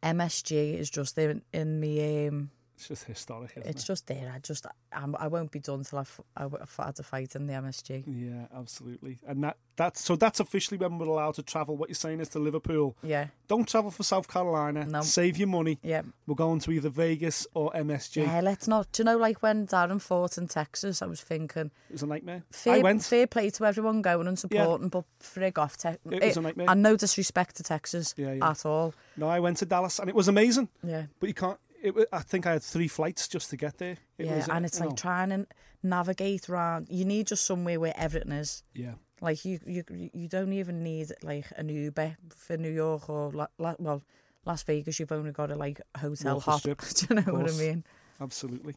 MSG 0.03 0.79
is 0.79 0.91
just 0.91 1.17
in, 1.19 1.43
in 1.53 1.81
me. 1.81 2.29
Um, 2.29 2.51
It's 2.81 2.89
just 2.89 3.05
historic, 3.05 3.51
isn't 3.59 3.69
it's 3.69 3.85
it? 3.85 3.87
just 3.87 4.07
there. 4.07 4.33
I 4.35 4.39
just 4.39 4.67
I'm, 4.91 5.15
I 5.17 5.29
won't 5.29 5.51
be 5.51 5.59
done 5.59 5.85
till 5.85 5.99
I've, 5.99 6.19
I've 6.35 6.75
had 6.79 6.97
to 6.97 7.03
fight 7.03 7.37
in 7.37 7.47
the 7.47 7.53
MSG. 7.53 8.05
Yeah, 8.07 8.47
absolutely. 8.59 9.19
And 9.27 9.45
that 9.45 9.59
that's 9.77 10.01
so 10.01 10.17
that's 10.17 10.41
officially 10.41 10.79
when 10.79 10.97
we're 10.99 11.07
allowed 11.07 11.35
to 11.35 11.43
travel. 11.43 11.77
What 11.77 11.91
you're 11.91 11.95
saying 11.95 12.21
is 12.21 12.31
to 12.31 12.39
Liverpool. 12.39 12.97
Yeah, 13.03 13.27
Don't 13.49 13.69
travel 13.69 13.91
for 13.91 14.03
South 14.03 14.29
Carolina. 14.29 14.87
No. 14.87 15.03
Save 15.03 15.37
your 15.37 15.49
money. 15.49 15.79
yeah. 15.83 16.01
We're 16.27 16.37
going 16.37 16.61
to 16.61 16.71
either 16.73 16.89
Vegas 16.89 17.47
or 17.53 17.71
MSG. 17.73 18.23
Yeah, 18.25 18.41
let's 18.41 18.67
not. 18.67 18.91
Do 18.93 19.03
you 19.03 19.05
know, 19.05 19.19
like 19.19 19.43
when 19.43 19.67
Darren 19.67 20.01
fought 20.01 20.39
in 20.39 20.49
Texas, 20.49 21.03
I 21.03 21.07
was 21.07 21.21
thinking, 21.21 21.71
It 21.91 21.93
was 21.93 22.03
a 22.03 22.07
nightmare. 22.07 22.45
fair, 22.51 22.77
I 22.77 22.79
went. 22.79 23.03
fair 23.05 23.27
play 23.27 23.51
to 23.51 23.67
everyone 23.67 24.01
going 24.01 24.27
and 24.27 24.39
supporting, 24.39 24.89
but 24.89 25.05
frig 25.23 25.59
off. 25.59 25.77
Te- 25.77 25.99
It 26.11 26.23
was 26.23 26.37
a 26.39 26.41
nightmare. 26.41 26.71
And 26.71 26.83
no 26.83 26.97
disrespect 26.97 27.57
to 27.57 27.63
Texas 27.63 28.15
Yeah, 28.17 28.33
yeah. 28.33 28.51
at 28.51 28.65
all. 28.65 28.95
No, 29.19 29.29
I 29.29 29.39
went 29.41 29.59
to 29.59 29.67
Dallas 29.67 29.99
and 29.99 30.09
it 30.09 30.15
was 30.15 30.29
amazing. 30.29 30.69
Yeah. 30.83 31.05
But 31.21 31.29
you 31.29 31.35
can't. 31.35 31.59
It, 31.83 32.09
I 32.13 32.21
think 32.21 32.47
I 32.47 32.53
had 32.53 32.63
three 32.63 32.89
flights 32.89 33.29
just 33.29 33.51
to 33.51 33.57
get 33.57 33.79
there. 33.79 33.97
It 34.19 34.27
yeah, 34.27 34.37
was, 34.37 34.49
and 34.49 34.67
it's 34.67 34.81
like 34.81 34.91
know, 34.91 34.95
trying 34.95 35.31
to 35.31 35.47
navigate 35.83 36.49
around. 36.49 36.89
You 36.91 37.05
need 37.05 37.27
just 37.27 37.47
somewhere 37.47 37.81
where 37.81 37.95
everything 37.97 38.33
is. 38.33 38.63
yeah. 38.75 38.95
Like 39.23 39.45
you, 39.45 39.61
you, 39.67 39.85
you 40.15 40.29
don't 40.29 40.55
even 40.55 40.83
need 40.83 41.13
like 41.23 41.45
an 41.57 41.69
Uber 41.69 42.17
for 42.35 42.57
New 42.57 42.71
York 42.71 43.11
or 43.11 43.31
La, 43.33 43.49
La, 43.59 43.75
well, 43.79 44.03
Las 44.47 44.63
Vegas. 44.63 44.99
You've 44.99 45.13
only 45.13 45.31
got 45.33 45.51
a 45.51 45.57
like 45.57 45.81
hotel 45.99 46.41
hop. 46.41 46.61
strip, 46.61 46.81
Do 46.97 47.07
you 47.11 47.17
know 47.17 47.33
what 47.35 47.53
I 47.53 47.57
mean? 47.57 47.85
Absolutely. 48.19 48.77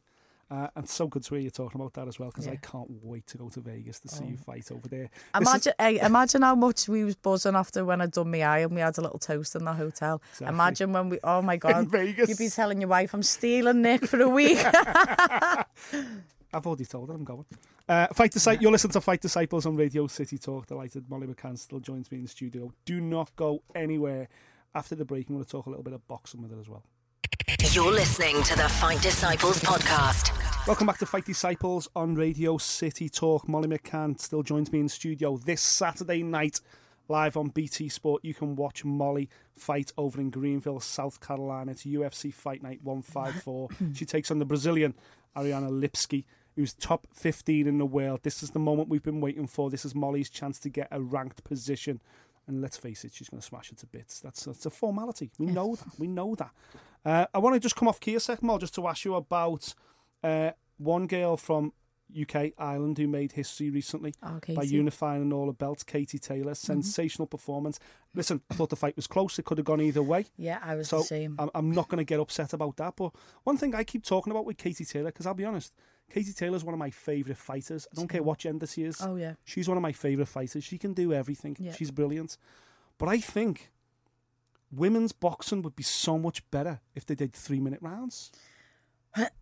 Uh, 0.53 0.67
and 0.75 0.87
so 0.87 1.07
good 1.07 1.23
to 1.23 1.33
hear 1.33 1.43
you 1.45 1.49
talking 1.49 1.81
about 1.81 1.93
that 1.93 2.07
as 2.07 2.19
well 2.19 2.29
because 2.29 2.47
I 2.47 2.57
can't 2.57 2.85
wait 3.01 3.25
to 3.27 3.39
go 3.39 3.49
to 3.49 3.59
Vegas 3.59 3.99
to 4.01 4.07
see 4.07 4.23
Oh. 4.23 4.27
you 4.29 4.37
fight 4.37 4.71
over 4.71 4.87
there. 4.87 5.09
This 5.09 5.41
is- 5.41 5.47
Imagine, 5.47 5.73
hey, 5.79 5.99
imagine 5.99 6.41
how 6.43 6.53
much 6.53 6.87
we 6.87 7.03
was 7.03 7.15
buzzing 7.15 7.55
after 7.55 7.83
when 7.83 8.01
I'd 8.01 8.11
done 8.11 8.29
my 8.29 8.43
eye 8.43 8.59
and 8.59 8.71
we 8.75 8.81
had 8.81 8.95
a 8.99 9.01
little 9.01 9.17
toast 9.17 9.55
in 9.55 9.65
the 9.65 9.73
hotel. 9.73 10.21
Exactly. 10.33 10.53
Imagine 10.53 10.93
when 10.93 11.09
we, 11.09 11.19
oh 11.23 11.41
my 11.41 11.57
God, 11.65 11.87
Vegas. 11.89 12.29
you'd 12.29 12.37
be 12.37 12.49
telling 12.49 12.79
your 12.81 12.89
wife, 12.89 13.15
I'm 13.15 13.23
stealing 13.23 13.81
Nick 13.81 14.05
for 14.05 14.21
a 14.21 14.29
week. 14.29 14.59
I've 16.53 16.67
already 16.67 16.85
told 16.85 17.09
her 17.09 17.15
I'm 17.15 17.23
going. 17.23 17.45
Uh, 17.89 18.07
Fight 18.13 18.31
Disci- 18.31 18.61
You're 18.61 18.71
listening 18.71 18.91
to 18.93 19.01
Fight 19.01 19.21
Disciples 19.21 19.65
on 19.65 19.75
Radio 19.75 20.05
City 20.07 20.37
Talk. 20.37 20.67
Delighted 20.67 21.09
Molly 21.09 21.25
McCann 21.25 21.57
still 21.57 21.79
joins 21.79 22.11
me 22.11 22.17
in 22.19 22.23
the 22.25 22.29
studio. 22.29 22.71
Do 22.85 23.01
not 23.01 23.35
go 23.35 23.63
anywhere. 23.73 24.29
After 24.75 24.93
the 24.95 25.03
break, 25.05 25.29
I'm 25.29 25.35
going 25.35 25.43
to 25.45 25.49
talk 25.49 25.65
a 25.65 25.69
little 25.69 25.83
bit 25.83 25.93
of 25.93 26.07
boxing 26.07 26.41
with 26.43 26.51
her 26.51 26.59
as 26.59 26.69
well. 26.69 26.83
You're 27.71 27.91
listening 27.91 28.41
to 28.43 28.55
the 28.55 28.69
Fight 28.69 29.01
Disciples 29.01 29.59
podcast. 29.59 30.31
Welcome 30.65 30.87
back 30.87 30.97
to 30.99 31.05
Fight 31.05 31.25
Disciples 31.25 31.89
on 31.93 32.15
Radio 32.15 32.57
City 32.57 33.09
Talk. 33.09 33.49
Molly 33.49 33.67
McCann 33.67 34.17
still 34.17 34.43
joins 34.43 34.71
me 34.71 34.79
in 34.79 34.87
studio 34.87 35.35
this 35.35 35.59
Saturday 35.61 36.23
night, 36.23 36.61
live 37.09 37.35
on 37.35 37.49
BT 37.49 37.89
Sport. 37.89 38.23
You 38.23 38.33
can 38.33 38.55
watch 38.55 38.85
Molly 38.85 39.29
fight 39.57 39.91
over 39.97 40.21
in 40.21 40.29
Greenville, 40.29 40.79
South 40.79 41.19
Carolina. 41.19 41.71
It's 41.71 41.83
UFC 41.83 42.33
Fight 42.33 42.63
Night 42.63 42.79
154. 42.81 43.69
she 43.93 44.05
takes 44.05 44.31
on 44.31 44.39
the 44.39 44.45
Brazilian 44.45 44.93
Ariana 45.35 45.69
Lipski, 45.69 46.23
who's 46.55 46.73
top 46.73 47.07
15 47.13 47.67
in 47.67 47.77
the 47.77 47.85
world. 47.85 48.21
This 48.23 48.41
is 48.41 48.51
the 48.51 48.59
moment 48.59 48.87
we've 48.87 49.03
been 49.03 49.19
waiting 49.19 49.47
for. 49.47 49.69
This 49.69 49.83
is 49.83 49.93
Molly's 49.93 50.29
chance 50.29 50.59
to 50.59 50.69
get 50.69 50.87
a 50.91 51.01
ranked 51.01 51.43
position. 51.43 51.99
And 52.47 52.61
let's 52.61 52.77
face 52.77 53.03
it, 53.03 53.11
she's 53.13 53.27
going 53.27 53.41
to 53.41 53.45
smash 53.45 53.69
it 53.69 53.79
to 53.79 53.85
bits. 53.85 54.21
That's, 54.21 54.45
that's 54.45 54.65
a 54.65 54.69
formality. 54.69 55.29
We 55.37 55.47
know 55.47 55.75
that. 55.75 55.99
We 55.99 56.07
know 56.07 56.35
that. 56.35 56.51
Uh, 57.05 57.25
I 57.33 57.39
want 57.39 57.53
to 57.53 57.59
just 57.59 57.75
come 57.75 57.89
off 57.89 57.99
key 57.99 58.15
a 58.15 58.19
second, 58.21 58.47
Molly, 58.47 58.61
just 58.61 58.75
to 58.75 58.87
ask 58.87 59.03
you 59.03 59.15
about 59.15 59.73
uh, 60.23 60.51
one 60.77 61.07
girl 61.07 61.37
from 61.37 61.73
UK, 62.19 62.51
Ireland, 62.59 62.97
who 62.99 63.07
made 63.07 63.31
history 63.31 63.69
recently 63.71 64.13
Oh, 64.21 64.39
by 64.55 64.63
unifying 64.63 64.71
unifying 64.73 65.33
all 65.33 65.47
the 65.47 65.53
belts. 65.53 65.83
Katie 65.83 66.19
Taylor, 66.19 66.53
sensational 66.53 67.25
performance. 67.27 67.79
Listen, 68.13 68.41
I 68.51 68.53
thought 68.53 68.69
the 68.69 68.75
fight 68.75 68.95
was 68.95 69.07
close. 69.07 69.39
It 69.39 69.45
could 69.45 69.57
have 69.57 69.65
gone 69.65 69.81
either 69.81 70.03
way. 70.03 70.25
yeah, 70.37 70.59
I 70.61 70.75
was 70.75 70.89
So 70.89 70.99
the 70.99 71.03
same. 71.05 71.35
I'm, 71.39 71.49
I'm 71.55 71.71
not 71.71 71.87
going 71.89 71.97
to 71.97 72.03
get 72.03 72.19
upset 72.19 72.53
about 72.53 72.77
that. 72.77 72.95
But 72.95 73.13
one 73.43 73.57
thing 73.57 73.73
I 73.73 73.83
keep 73.83 74.03
talking 74.05 74.29
about 74.31 74.45
with 74.45 74.57
Katie 74.57 74.85
Taylor, 74.85 75.09
because 75.09 75.25
I'll 75.25 75.33
be 75.33 75.45
honest, 75.45 75.73
Katie 76.11 76.33
Taylor's 76.33 76.63
one 76.63 76.73
of 76.75 76.79
my 76.79 76.91
favourite 76.91 77.37
fighters. 77.37 77.87
I 77.91 77.95
don't 77.95 78.07
care 78.07 78.21
what 78.21 78.37
gender 78.39 78.67
she 78.67 78.83
is. 78.83 79.01
Oh, 79.01 79.15
yeah. 79.15 79.33
She's 79.45 79.67
one 79.67 79.77
of 79.77 79.81
my 79.81 79.93
favourite 79.93 80.27
fighters. 80.27 80.63
She 80.63 80.77
can 80.77 80.93
do 80.93 81.13
everything. 81.13 81.55
Yeah. 81.59 81.73
She's 81.73 81.89
brilliant. 81.89 82.37
But 82.99 83.09
I 83.09 83.17
think 83.19 83.71
women's 84.71 85.11
boxing 85.11 85.61
would 85.63 85.75
be 85.75 85.83
so 85.83 86.19
much 86.19 86.49
better 86.51 86.79
if 86.93 87.05
they 87.07 87.15
did 87.15 87.33
three 87.33 87.59
minute 87.59 87.79
rounds. 87.81 88.31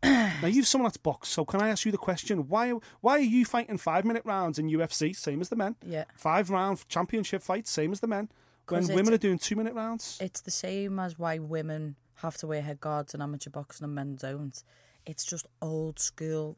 Now 0.04 0.48
you've 0.48 0.68
someone 0.68 0.88
that's 0.90 0.98
boxed, 0.98 1.32
so 1.32 1.46
can 1.46 1.62
I 1.62 1.70
ask 1.70 1.86
you 1.86 1.92
the 1.92 1.98
question? 1.98 2.48
Why 2.48 2.72
why 3.02 3.14
are 3.14 3.20
you 3.20 3.46
fighting 3.46 3.78
five 3.78 4.06
minute 4.06 4.24
rounds 4.26 4.60
in 4.60 4.70
UFC, 4.70 5.16
same 5.16 5.42
as 5.42 5.50
the 5.50 5.56
men? 5.56 5.76
Yeah. 5.86 6.06
Five 6.16 6.50
round 6.50 6.88
championship 6.90 7.42
fights, 7.42 7.72
same 7.72 7.92
as 7.92 8.00
the 8.00 8.08
men. 8.08 8.30
When 8.68 8.88
women 8.88 9.14
are 9.14 9.18
doing 9.18 9.38
two 9.38 9.56
minute 9.56 9.74
rounds. 9.74 10.18
It's 10.22 10.42
the 10.42 10.52
same 10.52 11.00
as 11.00 11.20
why 11.20 11.40
women 11.40 11.96
have 12.16 12.38
to 12.38 12.48
wear 12.48 12.62
head 12.62 12.80
guards 12.80 13.14
in 13.14 13.22
amateur 13.22 13.50
boxing 13.50 13.84
and 13.84 13.96
men 13.96 14.16
don't. 14.16 14.64
It's 15.06 15.26
just 15.26 15.48
old 15.62 16.00
school 16.00 16.58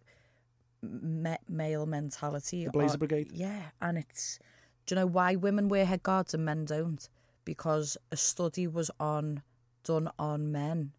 me- 0.82 1.38
male 1.47 1.86
mentality. 1.86 2.65
The 2.65 2.71
Blazer 2.71 2.95
or- 2.95 2.97
Brigade. 2.99 3.32
Yeah, 3.34 3.62
and 3.82 3.97
it's. 3.97 4.39
Do 4.86 4.95
you 4.95 5.02
know 5.02 5.08
why 5.08 5.36
women 5.36 5.69
wear 5.69 5.86
head 5.86 6.04
guards 6.04 6.34
and 6.34 6.43
men 6.45 6.65
don't? 6.65 7.08
Because 7.45 7.97
a 8.12 8.17
study 8.17 8.67
was 8.67 8.91
on 8.99 9.41
done 9.84 10.10
on 10.19 10.52
men. 10.52 10.92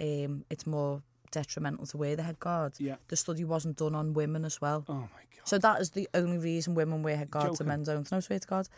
Um, 0.00 0.44
it's 0.50 0.66
more 0.66 1.02
detrimental 1.34 1.86
to 1.86 1.96
wear 1.96 2.16
the 2.16 2.22
head 2.22 2.38
guard. 2.38 2.74
Yeah. 2.78 2.96
The 3.08 3.16
study 3.16 3.44
wasn't 3.44 3.76
done 3.76 3.94
on 3.94 4.14
women 4.14 4.44
as 4.44 4.60
well. 4.60 4.84
Oh 4.88 4.94
my 4.94 5.00
god. 5.00 5.44
So 5.44 5.58
that 5.58 5.80
is 5.80 5.90
the 5.90 6.08
only 6.14 6.38
reason 6.38 6.74
women 6.74 7.02
wear 7.02 7.16
head 7.16 7.30
guards 7.30 7.60
and 7.60 7.68
men 7.68 7.82
don't. 7.82 8.10
No, 8.10 8.20
swear 8.20 8.38
to 8.38 8.46
God. 8.46 8.68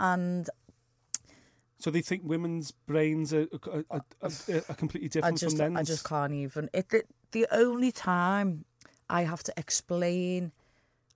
And 0.00 0.48
So 1.78 1.90
they 1.90 2.00
think 2.00 2.22
women's 2.24 2.70
brains 2.70 3.34
are, 3.34 3.46
are, 3.70 3.84
are, 3.90 4.30
are, 4.68 4.74
completely 4.74 5.08
different 5.08 5.38
just, 5.38 5.56
from 5.56 5.74
men's. 5.74 5.90
I 5.90 5.92
just 5.92 6.04
can't 6.08 6.32
even. 6.32 6.70
It, 6.72 6.88
the, 6.88 7.02
the 7.32 7.46
only 7.50 7.92
time 7.92 8.64
I 9.10 9.22
have 9.22 9.42
to 9.42 9.52
explain 9.56 10.52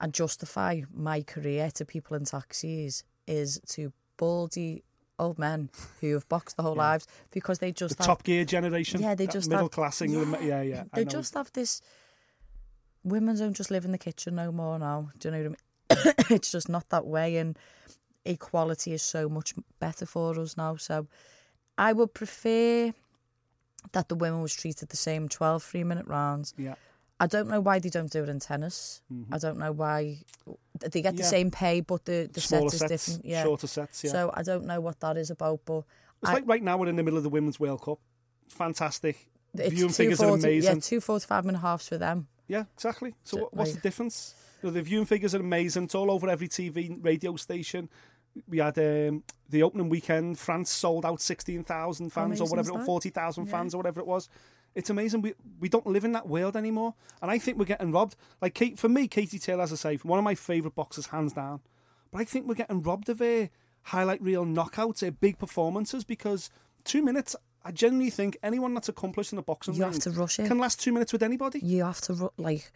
and 0.01 0.13
justify 0.13 0.83
my 0.93 1.23
career 1.23 1.71
to 1.73 1.85
people 1.85 2.17
in 2.17 2.25
taxis 2.25 3.05
is 3.27 3.61
to 3.69 3.93
baldy 4.17 4.83
old 5.19 5.39
men 5.39 5.71
who 6.01 6.15
have 6.15 6.29
boxed 6.29 6.57
the 6.57 6.63
whole 6.63 6.75
lives 6.77 7.07
because 7.31 7.59
they 7.59 7.71
the 7.71 7.75
just 7.79 7.99
have, 7.99 8.07
Top 8.07 8.23
Gear 8.23 8.45
generation. 8.45 9.01
Yeah, 9.01 9.15
they 9.15 9.27
just 9.27 9.49
middle 9.49 9.65
have- 9.65 9.73
class 9.73 10.01
England. 10.03 10.37
Yeah, 10.43 10.63
yeah. 10.63 10.85
I 10.93 10.97
they 10.99 11.05
just 11.05 11.35
have 11.35 11.53
this. 11.53 11.81
Women 13.05 13.37
don't 13.37 13.55
just 13.55 13.71
live 13.71 13.85
in 13.85 13.93
the 13.93 13.99
kitchen 13.99 14.35
no 14.35 14.53
more 14.53 14.79
now. 14.79 15.11
Do 15.19 15.29
you 15.29 15.33
know 15.33 15.51
what 15.51 15.59
I 15.91 16.15
it's 16.35 16.53
just 16.53 16.69
not 16.69 16.89
that 16.91 17.07
way, 17.07 17.37
and 17.37 17.59
equality 18.25 18.93
is 18.93 19.03
so 19.03 19.29
much 19.29 19.55
better 19.79 20.07
for 20.07 20.39
us 20.39 20.57
now. 20.57 20.77
So 20.77 21.07
I 21.77 21.93
would 21.93 22.13
prefer 22.15 22.93
that 23.93 24.09
the 24.09 24.15
women 24.15 24.43
was 24.43 24.55
treated 24.55 24.89
the 24.89 24.97
same 24.97 25.29
12 25.29 25.63
three 25.63 25.85
minute 25.85 26.07
rounds. 26.07 26.55
Yeah. 26.59 26.75
I 27.21 27.27
don't 27.27 27.49
know 27.49 27.61
why 27.61 27.79
they 27.81 27.89
don't 27.89 28.11
do 28.11 28.23
it 28.23 28.29
in 28.29 28.39
tennis. 28.39 29.03
I 29.33 29.39
don't 29.39 29.59
know 29.59 29.73
why 29.73 30.19
they 30.81 31.03
get 31.03 31.17
the 31.17 31.23
Mm-hmm. 31.23 31.23
Yeah. 31.23 31.25
same 31.27 31.51
pay, 31.51 31.81
but 31.81 32.05
the, 32.05 32.31
the 32.33 32.41
Smaller 32.41 32.71
set 32.71 32.91
is 32.93 33.03
sets, 33.03 33.07
different. 33.07 33.25
Yeah. 33.27 33.43
shorter 33.43 33.67
sets. 33.67 34.05
Yeah. 34.05 34.11
So 34.13 34.31
I 34.35 34.43
don't 34.43 34.65
know 34.67 34.81
what 34.81 35.01
that 35.01 35.17
is 35.17 35.31
about, 35.31 35.61
but 35.65 35.83
it's 36.23 36.31
I- 36.31 36.35
like 36.35 36.45
right 36.47 36.63
now 36.63 36.77
we're 36.79 36.89
in 36.89 36.97
the 36.97 37.03
middle 37.03 37.17
of 37.17 37.25
the 37.25 37.29
Women's 37.31 37.59
World 37.59 37.83
Cup. 37.83 37.99
Fantastic. 38.49 39.17
it's 39.55 39.75
Viewing 39.75 39.93
figures 39.93 40.21
are 40.21 40.35
amazing. 40.35 40.77
Yeah, 40.77 40.81
two 40.81 41.01
45 41.01 41.45
minute 41.45 41.59
halves 41.59 41.89
for 41.89 41.99
them. 41.99 42.29
Yeah, 42.47 42.65
exactly. 42.75 43.15
So, 43.25 43.37
So, 43.37 43.43
what, 43.45 43.55
what's 43.55 43.73
the 43.75 43.81
difference? 43.81 44.35
You 44.63 44.69
know, 44.69 44.75
the 44.75 44.83
viewing 44.83 45.07
figures 45.07 45.35
are 45.35 45.41
amazing. 45.41 45.85
It's 45.85 45.95
all 45.95 46.11
over 46.11 46.29
every 46.29 46.49
TV 46.49 46.97
radio 47.05 47.37
station. 47.37 47.89
We 48.49 48.59
had 48.59 48.79
um, 48.79 49.23
the 49.49 49.63
opening 49.63 49.89
weekend. 49.89 50.39
France 50.39 50.71
sold 50.71 51.05
out 51.05 51.21
sixteen 51.21 51.65
thousand 51.65 52.11
fans, 52.11 52.41
or 52.41 52.45
amazing 52.45 52.51
whatever, 52.51 52.71
is 52.71 52.77
or 52.77 52.79
that? 52.79 52.87
forty 52.87 53.11
thousand 53.11 53.47
Yeah. 53.47 53.51
fans, 53.53 53.75
or 53.75 53.79
whatever 53.79 54.01
it 54.01 54.07
was. 54.07 54.29
It's 54.79 54.91
amazing. 54.91 55.23
We 55.23 55.35
we 55.61 55.69
don't 55.69 55.87
live 55.87 56.05
in 56.05 56.13
that 56.13 56.29
world 56.29 56.57
anymore, 56.57 56.95
and 57.21 57.31
I 57.31 57.39
think 57.39 57.59
we're 57.59 57.65
getting 57.75 57.91
robbed. 57.93 58.15
Like 58.41 58.55
Kate, 58.55 58.79
for 58.79 58.89
me, 58.89 59.09
Katie 59.09 59.39
Taylor, 59.39 59.65
as 59.65 59.73
I 59.73 59.77
say, 59.77 59.97
one 59.97 60.19
of 60.19 60.25
my 60.25 60.35
favourite 60.35 60.75
boxers, 60.75 61.07
hands 61.07 61.33
down. 61.33 61.61
But 62.11 62.21
I 62.23 62.25
think 62.25 62.47
we're 62.47 62.55
getting 62.55 62.83
robbed 62.83 63.09
of 63.09 63.19
her 63.19 63.51
highlight 63.83 64.23
reel 64.23 64.45
knockouts, 64.47 65.01
her 65.01 65.11
big 65.11 65.39
performances, 65.39 66.05
because 66.05 66.49
two 66.85 67.03
minutes. 67.03 67.35
I 67.65 67.73
genuinely 67.73 68.11
think 68.11 68.39
anyone 68.43 68.73
that's 68.73 68.89
accomplished 68.89 69.33
in 69.33 69.37
the 69.37 69.43
boxing 69.43 69.75
You 69.75 69.83
have 69.83 69.99
to 69.99 70.11
rush 70.13 70.39
it. 70.39 70.47
can 70.47 70.59
last 70.59 70.81
two 70.81 70.93
minutes 70.93 71.13
with 71.13 71.23
anybody. 71.23 71.59
You 71.59 71.85
have 71.85 72.01
to, 72.03 72.15
ru- 72.15 72.33
like, 72.39 72.71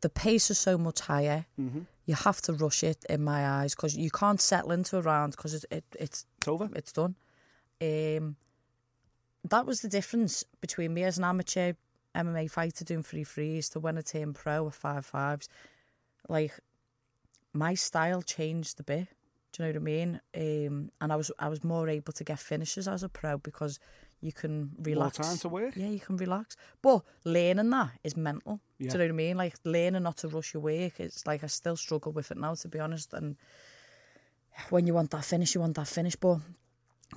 the 0.00 0.08
pace 0.08 0.50
is 0.50 0.58
so 0.58 0.76
much 0.78 1.00
higher. 1.00 1.44
Mm-hmm. 1.60 1.80
You 2.06 2.14
have 2.14 2.40
to 2.46 2.52
rush 2.54 2.82
it, 2.82 3.04
in 3.10 3.22
my 3.22 3.46
eyes, 3.46 3.74
because 3.76 3.94
you 3.96 4.10
can't 4.10 4.40
settle 4.40 4.72
into 4.72 4.96
a 4.96 5.02
round 5.02 5.32
because 5.36 5.52
it, 5.54 5.64
it, 5.70 5.84
it's 6.04 6.24
It's 6.38 6.48
over. 6.48 6.68
it's 6.74 6.92
done. 6.92 7.14
Um, 7.80 8.36
that 9.44 9.66
was 9.66 9.80
the 9.80 9.88
difference 9.88 10.44
between 10.60 10.94
me 10.94 11.04
as 11.04 11.18
an 11.18 11.24
amateur 11.24 11.72
MMA 12.14 12.50
fighter 12.50 12.84
doing 12.84 13.02
three 13.02 13.24
threes 13.24 13.68
to 13.70 13.80
when 13.80 13.98
I 13.98 14.02
turned 14.02 14.34
pro 14.34 14.64
with 14.64 14.74
five 14.74 15.06
fives. 15.06 15.48
Like 16.28 16.58
my 17.52 17.74
style 17.74 18.22
changed 18.22 18.78
a 18.80 18.82
bit. 18.82 19.08
Do 19.52 19.62
you 19.62 19.68
know 19.68 19.72
what 19.72 19.82
I 19.82 19.84
mean? 19.84 20.20
Um, 20.34 20.90
and 21.00 21.12
I 21.12 21.16
was 21.16 21.30
I 21.38 21.48
was 21.48 21.62
more 21.62 21.88
able 21.88 22.12
to 22.14 22.24
get 22.24 22.38
finishes 22.38 22.88
as 22.88 23.02
a 23.02 23.08
pro 23.08 23.38
because 23.38 23.78
you 24.20 24.32
can 24.32 24.70
relax. 24.78 25.18
time 25.18 25.36
to 25.38 25.48
work. 25.48 25.74
Yeah, 25.76 25.88
you 25.88 26.00
can 26.00 26.16
relax. 26.16 26.56
But 26.80 27.02
learning 27.24 27.68
that 27.70 27.90
is 28.04 28.16
mental. 28.16 28.60
Yeah. 28.78 28.90
Do 28.90 28.92
you 28.92 28.98
know 28.98 29.04
what 29.04 29.10
I 29.10 29.16
mean? 29.16 29.36
Like 29.36 29.54
learning 29.64 30.04
not 30.04 30.18
to 30.18 30.28
rush 30.28 30.54
your 30.54 30.62
work. 30.62 31.00
It's 31.00 31.26
like 31.26 31.44
I 31.44 31.48
still 31.48 31.76
struggle 31.76 32.12
with 32.12 32.30
it 32.30 32.38
now, 32.38 32.54
to 32.54 32.68
be 32.68 32.78
honest. 32.78 33.12
And 33.12 33.36
when 34.70 34.86
you 34.86 34.94
want 34.94 35.10
that 35.10 35.24
finish, 35.24 35.54
you 35.54 35.60
want 35.60 35.74
that 35.76 35.88
finish. 35.88 36.16
But 36.16 36.38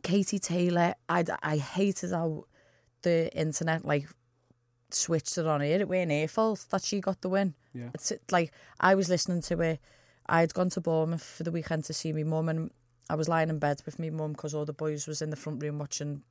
Katie 0.04 0.39
Taylor, 0.39 0.96
I, 1.10 1.24
I 1.41 1.58
hated 1.58 2.12
how 2.12 2.46
the 3.02 3.32
internet 3.38 3.86
like 3.86 4.08
switched 4.91 5.38
it 5.38 5.46
on 5.46 5.62
here. 5.62 5.80
It 5.80 5.88
weren't 5.88 6.12
her 6.12 6.28
fault 6.28 6.66
that 6.72 6.84
she 6.84 7.00
got 7.00 7.22
the 7.22 7.30
win. 7.30 7.54
Yeah. 7.74 7.89
It's 7.93 8.14
like 8.32 8.52
I 8.80 8.96
was 8.96 9.10
listening 9.10 9.41
to 9.43 9.62
it. 9.62 9.80
I 10.28 10.39
had 10.39 10.54
gone 10.54 10.70
to 10.72 10.82
Bournemouth 10.82 11.24
for 11.24 11.43
the 11.43 11.52
weekend 11.52 11.84
to 11.86 11.93
see 11.93 12.12
my 12.12 12.24
mum, 12.24 12.50
and 12.50 12.72
I 13.10 13.16
was 13.16 13.30
lying 13.30 13.50
in 13.50 13.60
bed 13.60 13.82
with 13.86 14.00
my 14.00 14.10
mum 14.10 14.32
because 14.32 14.54
all 14.54 14.66
the 14.66 14.74
boys 14.74 15.08
was 15.08 15.22
in 15.22 15.30
the 15.30 15.36
front 15.36 15.62
room 15.62 15.80
watching 15.80 16.24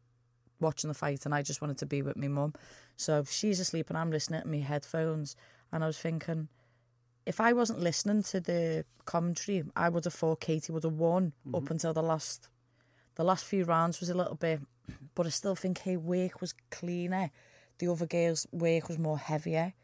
watching 0.61 0.89
the 0.89 0.95
fight, 0.95 1.25
and 1.25 1.35
I 1.35 1.43
just 1.43 1.61
wanted 1.61 1.79
to 1.79 1.87
be 1.87 2.03
with 2.03 2.17
my 2.17 2.29
mum. 2.29 2.55
So 2.97 3.25
she's 3.29 3.61
asleep, 3.61 3.91
and 3.91 3.99
I'm 3.99 4.11
listening 4.11 4.43
to 4.43 4.49
my 4.49 4.59
headphones, 4.59 5.37
and 5.73 5.85
I 5.85 5.87
was 5.87 5.99
thinking, 5.99 6.49
if 7.27 7.41
I 7.41 7.53
wasn't 7.53 7.81
listening 7.81 8.23
to 8.25 8.41
the 8.41 8.85
commentary, 9.05 9.65
I 9.77 9.89
would 9.89 10.05
have 10.05 10.15
thought 10.15 10.41
Katie 10.41 10.73
would 10.73 10.85
have 10.85 10.95
won 10.95 11.33
mm-hmm. 11.47 11.55
up 11.55 11.71
until 11.71 11.93
the 11.93 12.03
last 12.03 12.49
the 13.17 13.25
last 13.25 13.45
few 13.45 13.65
rounds 13.65 14.01
was 14.01 14.11
a 14.11 14.15
little 14.15 14.35
bit, 14.37 14.61
but 15.15 15.27
I 15.27 15.31
still 15.31 15.57
think 15.57 15.81
her 15.81 15.99
work 15.99 16.41
was 16.41 16.55
cleaner. 16.71 17.31
The 17.79 17.89
other 17.89 18.07
girls' 18.07 18.47
work 18.53 18.89
was 18.89 18.99
more 18.99 19.19
heavier. 19.19 19.75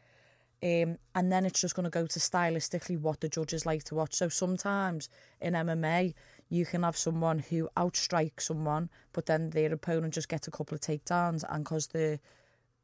Um, 0.63 0.97
and 1.15 1.31
then 1.31 1.45
it's 1.45 1.59
just 1.59 1.75
going 1.75 1.85
to 1.85 1.89
go 1.89 2.05
to 2.05 2.19
stylistically 2.19 2.99
what 2.99 3.19
the 3.19 3.29
judges 3.29 3.65
like 3.65 3.83
to 3.85 3.95
watch. 3.95 4.13
So 4.13 4.29
sometimes 4.29 5.09
in 5.41 5.53
MMA, 5.53 6.13
you 6.49 6.65
can 6.65 6.83
have 6.83 6.97
someone 6.97 7.39
who 7.39 7.67
outstrikes 7.75 8.41
someone, 8.41 8.89
but 9.11 9.25
then 9.25 9.49
their 9.49 9.73
opponent 9.73 10.13
just 10.13 10.29
gets 10.29 10.47
a 10.47 10.51
couple 10.51 10.75
of 10.75 10.81
takedowns, 10.81 11.43
and 11.49 11.63
because 11.63 11.87
the 11.87 12.19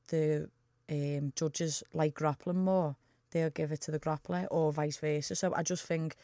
the 0.07 0.49
um, 0.89 1.33
judges 1.35 1.83
like 1.93 2.13
grappling 2.13 2.63
more, 2.63 2.95
they'll 3.31 3.49
give 3.49 3.73
it 3.73 3.81
to 3.81 3.91
the 3.91 3.99
grappler, 3.99 4.47
or 4.49 4.71
vice 4.71 4.97
versa. 4.97 5.35
So 5.35 5.53
I 5.53 5.63
just 5.63 5.83
think 5.83 6.15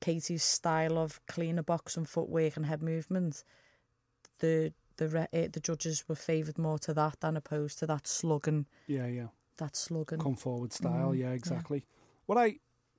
Katie's 0.00 0.44
style 0.44 0.98
of 0.98 1.18
cleaner 1.26 1.62
box 1.62 1.96
and 1.96 2.06
footwork 2.06 2.56
and 2.56 2.66
head 2.66 2.82
movement, 2.82 3.42
the 4.42 4.72
the 4.98 5.08
re- 5.08 5.28
uh, 5.32 5.48
the 5.50 5.60
judges 5.60 6.04
were 6.06 6.14
favoured 6.14 6.58
more 6.58 6.78
to 6.80 6.92
that 6.92 7.20
than 7.20 7.36
opposed 7.36 7.78
to 7.78 7.86
that 7.86 8.06
slugging 8.06 8.66
Yeah, 8.86 9.06
yeah. 9.06 9.28
that 9.56 9.74
slugging. 9.74 10.18
Come 10.18 10.36
forward 10.36 10.72
style. 10.72 11.12
Mm, 11.12 11.18
yeah, 11.18 11.30
exactly. 11.30 11.86
What 12.26 12.36
I 12.36 12.58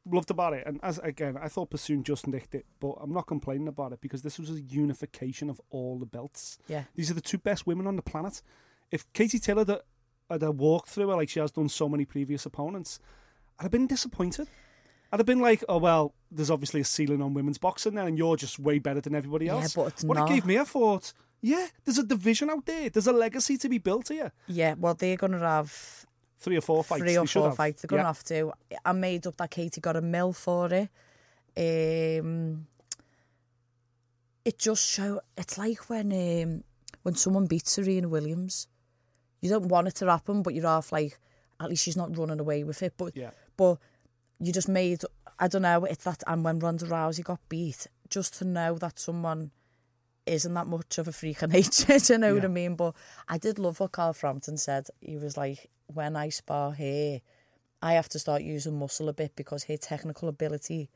loved 0.09 0.31
about 0.31 0.53
it, 0.53 0.63
and 0.65 0.79
as 0.81 0.97
again, 0.99 1.37
I 1.37 1.47
thought 1.47 1.69
Persoon 1.69 2.03
just 2.03 2.25
nicked 2.27 2.55
it, 2.55 2.65
but 2.79 2.93
I'm 3.01 3.13
not 3.13 3.27
complaining 3.27 3.67
about 3.67 3.93
it 3.93 4.01
because 4.01 4.23
this 4.23 4.39
was 4.39 4.49
a 4.49 4.59
unification 4.61 5.49
of 5.49 5.61
all 5.69 5.99
the 5.99 6.05
belts. 6.07 6.57
Yeah. 6.67 6.85
These 6.95 7.11
are 7.11 7.13
the 7.13 7.21
two 7.21 7.37
best 7.37 7.67
women 7.67 7.85
on 7.87 7.95
the 7.95 8.01
planet. 8.01 8.41
If 8.91 9.11
Katie 9.13 9.39
Taylor 9.39 9.63
had, 9.65 9.81
had 10.29 10.43
a 10.43 10.51
walk 10.51 10.87
through 10.87 11.09
her 11.09 11.15
like 11.15 11.29
she 11.29 11.39
has 11.39 11.51
done 11.51 11.69
so 11.69 11.87
many 11.87 12.05
previous 12.05 12.45
opponents, 12.45 12.99
I'd 13.59 13.63
have 13.63 13.71
been 13.71 13.87
disappointed. 13.87 14.47
I'd 15.11 15.19
have 15.19 15.27
been 15.27 15.41
like, 15.41 15.63
oh, 15.69 15.77
well, 15.77 16.15
there's 16.31 16.49
obviously 16.49 16.81
a 16.81 16.83
ceiling 16.85 17.21
on 17.21 17.35
women's 17.35 17.59
boxing 17.59 17.93
there, 17.93 18.07
and 18.07 18.17
you're 18.17 18.35
just 18.35 18.57
way 18.57 18.79
better 18.79 18.99
than 18.99 19.13
everybody 19.13 19.47
else. 19.47 19.75
Yeah, 19.77 19.83
but 19.83 19.93
it's 19.93 20.03
what 20.03 20.17
not. 20.17 20.27
it 20.29 20.33
gave 20.33 20.45
me, 20.45 20.57
I 20.57 20.63
thought, 20.63 21.13
yeah, 21.43 21.67
there's 21.83 21.97
a 21.99 22.03
division 22.03 22.49
out 22.49 22.65
there. 22.65 22.89
There's 22.89 23.05
a 23.07 23.11
legacy 23.13 23.57
to 23.57 23.67
be 23.69 23.77
built 23.77 24.07
here. 24.07 24.31
Yeah, 24.47 24.75
well, 24.79 24.93
they're 24.95 25.17
going 25.17 25.33
to 25.33 25.39
have 25.39 26.05
Three 26.39 26.57
or 26.57 26.61
four 26.61 26.83
fights. 26.83 27.01
three 27.03 27.17
or 27.17 27.27
four 27.27 27.51
fights. 27.51 27.81
They're 27.81 27.87
going 27.89 27.99
to 27.99 28.03
Yeah. 28.03 28.07
have 28.07 28.23
to. 28.25 28.53
I 28.85 28.91
made 28.93 29.27
up 29.27 29.35
that 29.37 29.51
Katie 29.51 29.81
got 29.81 29.95
a 29.97 30.01
mill 30.01 30.31
for 30.33 30.69
it. 30.73 30.89
Um, 31.55 32.67
it 34.45 34.57
just 34.59 34.85
show. 34.89 35.21
It's 35.37 35.57
like 35.57 35.89
when 35.89 36.11
um, 36.11 36.63
when 37.03 37.15
someone 37.15 37.45
beats 37.47 37.71
Serena 37.71 38.07
Williams, 38.09 38.67
you 39.41 39.49
don't 39.49 39.67
want 39.67 39.87
it 39.87 39.95
to 39.95 40.09
happen, 40.09 40.41
but 40.43 40.53
you're 40.53 40.65
half 40.67 40.91
like, 40.91 41.19
at 41.59 41.69
least 41.69 41.83
she's 41.83 41.97
not 41.97 42.17
running 42.17 42.39
away 42.39 42.63
with 42.63 42.81
it. 42.83 42.93
But 42.97 43.15
Yeah. 43.15 43.31
but 43.57 43.77
you 44.39 44.51
just 44.51 44.67
made. 44.69 45.01
I 45.39 45.47
don't 45.47 45.61
know. 45.63 45.85
It's 45.85 46.03
that, 46.03 46.23
and 46.27 46.43
when 46.43 46.59
Ronda 46.59 46.85
Rousey 46.85 47.23
got 47.23 47.39
beat, 47.49 47.87
just 48.09 48.33
to 48.39 48.45
know 48.45 48.77
that 48.77 48.99
someone 48.99 49.51
isn't 50.26 50.53
that 50.53 50.67
much 50.67 50.97
of 50.97 51.07
a 51.07 51.11
freak 51.11 51.41
of 51.41 51.51
nature, 51.53 51.99
do 51.99 52.13
you 52.13 52.19
know 52.19 52.36
what 52.36 52.45
I 52.45 52.47
mean? 52.47 52.76
But 52.76 52.95
I 53.28 53.38
did 53.38 53.59
love 53.59 53.80
what 53.80 53.91
Carl 53.91 54.13
Frampton 54.13 54.57
said. 54.57 54.88
He 55.01 55.17
was 55.17 55.38
like, 55.38 55.69
when 55.88 56.15
I 56.15 56.30
spar 56.30 56.74
here, 56.74 57.21
I 57.82 57.93
have 57.93 58.09
to 58.09 58.19
start 58.19 58.41
using 58.41 58.80
muscle 58.80 59.09
a 59.09 59.13
bit 59.13 59.36
because 59.36 59.65
her 59.65 59.78
technical 59.78 60.30
ability 60.30 60.89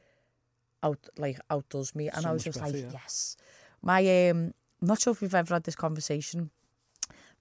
out 0.84 1.00
like 1.18 1.40
outdoes 1.50 1.94
me. 1.96 2.08
And 2.10 2.24
So 2.24 2.30
I 2.30 2.34
was 2.34 2.44
just 2.44 2.60
better, 2.60 2.72
like, 2.72 2.84
yeah. 2.84 2.90
yes. 2.94 3.36
My 3.82 4.30
um 4.30 4.54
I'm 4.82 4.88
not 4.88 5.02
sure 5.02 5.12
if 5.12 5.22
we've 5.22 5.36
ever 5.36 5.56
had 5.56 5.64
this 5.64 5.76
conversation. 5.76 6.52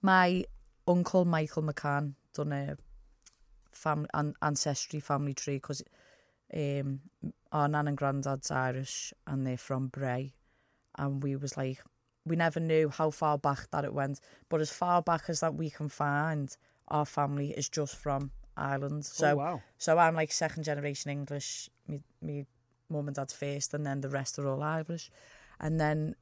My 0.02 0.44
uncle 0.88 1.24
Michael 1.24 1.62
McCann 1.62 2.14
done 2.34 2.52
a 2.52 2.76
family 3.72 4.08
an 4.14 4.34
ancestry 4.42 5.00
family 5.00 5.34
tree 5.34 5.56
because 5.56 5.82
um, 6.54 7.00
our 7.52 7.68
nan 7.68 7.88
and 7.88 7.96
granddad's 7.96 8.50
Irish 8.50 9.12
and 9.26 9.46
they're 9.46 9.56
from 9.56 9.88
Bray, 9.88 10.32
and 10.98 11.22
we 11.22 11.36
was 11.36 11.56
like, 11.56 11.82
we 12.24 12.36
never 12.36 12.58
knew 12.60 12.88
how 12.88 13.10
far 13.10 13.38
back 13.38 13.70
that 13.70 13.84
it 13.84 13.94
went, 13.94 14.20
but 14.48 14.60
as 14.60 14.70
far 14.70 15.02
back 15.02 15.22
as 15.28 15.40
that 15.40 15.54
we 15.54 15.70
can 15.70 15.88
find, 15.88 16.56
our 16.88 17.06
family 17.06 17.50
is 17.50 17.68
just 17.68 17.96
from 17.96 18.30
Ireland. 18.56 19.04
Oh, 19.06 19.12
so, 19.12 19.30
oh, 19.32 19.36
wow. 19.36 19.62
so 19.78 19.98
I'm 19.98 20.14
like 20.14 20.32
second 20.32 20.64
generation 20.64 21.10
English. 21.10 21.68
Me, 21.86 22.00
me, 22.20 22.44
mum 22.88 23.06
and 23.08 23.16
dad's 23.16 23.32
first, 23.32 23.74
and 23.74 23.84
then 23.86 24.00
the 24.00 24.08
rest 24.08 24.38
are 24.38 24.48
all 24.48 24.62
Irish, 24.62 25.10
and 25.60 25.80
then 25.80 26.14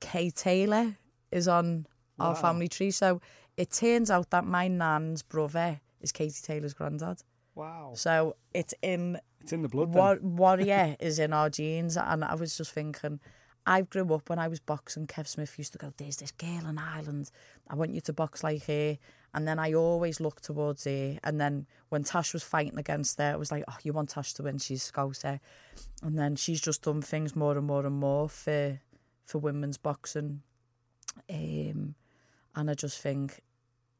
Kay 0.00 0.30
Taylor 0.30 0.96
is 1.30 1.48
on 1.48 1.86
our 2.18 2.34
family 2.34 2.68
tree. 2.68 2.90
So 2.90 3.20
it 3.56 3.70
turns 3.70 4.10
out 4.10 4.30
that 4.30 4.44
my 4.44 4.68
nan's 4.68 5.22
brother 5.22 5.80
is 6.00 6.12
Katie 6.12 6.42
Taylor's 6.42 6.74
granddad. 6.74 7.22
Wow. 7.54 7.92
So 7.94 8.36
it's 8.54 8.74
in 8.82 9.18
It's 9.40 9.52
in 9.52 9.62
the 9.62 9.68
blood. 9.68 9.92
then. 9.92 9.98
War- 9.98 10.18
warrior 10.22 10.96
is 11.00 11.18
in 11.18 11.32
our 11.32 11.48
genes, 11.50 11.96
and 11.96 12.24
I 12.24 12.34
was 12.34 12.56
just 12.56 12.72
thinking. 12.72 13.20
I 13.64 13.82
grew 13.82 14.12
up 14.14 14.28
when 14.28 14.38
I 14.38 14.48
was 14.48 14.60
boxing. 14.60 15.06
Kev 15.06 15.26
Smith 15.28 15.56
used 15.56 15.72
to 15.72 15.78
go, 15.78 15.92
"There's 15.96 16.16
this 16.16 16.32
girl 16.32 16.66
in 16.66 16.78
Ireland. 16.78 17.30
I 17.68 17.74
want 17.74 17.94
you 17.94 18.00
to 18.02 18.12
box 18.12 18.42
like 18.42 18.64
her." 18.64 18.98
And 19.34 19.46
then 19.46 19.58
I 19.58 19.72
always 19.72 20.20
looked 20.20 20.44
towards 20.44 20.84
her. 20.84 21.18
And 21.22 21.40
then 21.40 21.66
when 21.88 22.04
Tash 22.04 22.32
was 22.32 22.42
fighting 22.42 22.78
against 22.78 23.18
her, 23.18 23.32
it 23.32 23.38
was 23.38 23.52
like, 23.52 23.64
"Oh, 23.68 23.76
you 23.82 23.92
want 23.92 24.10
Tash 24.10 24.34
to 24.34 24.42
win? 24.42 24.58
She's 24.58 24.90
Scouser." 24.90 25.40
And 26.02 26.18
then 26.18 26.36
she's 26.36 26.60
just 26.60 26.82
done 26.82 27.02
things 27.02 27.36
more 27.36 27.56
and 27.56 27.66
more 27.66 27.86
and 27.86 27.96
more 27.96 28.28
for 28.28 28.80
for 29.24 29.38
women's 29.38 29.78
boxing. 29.78 30.42
Um, 31.30 31.94
and 32.54 32.70
I 32.70 32.74
just 32.74 33.00
think 33.00 33.40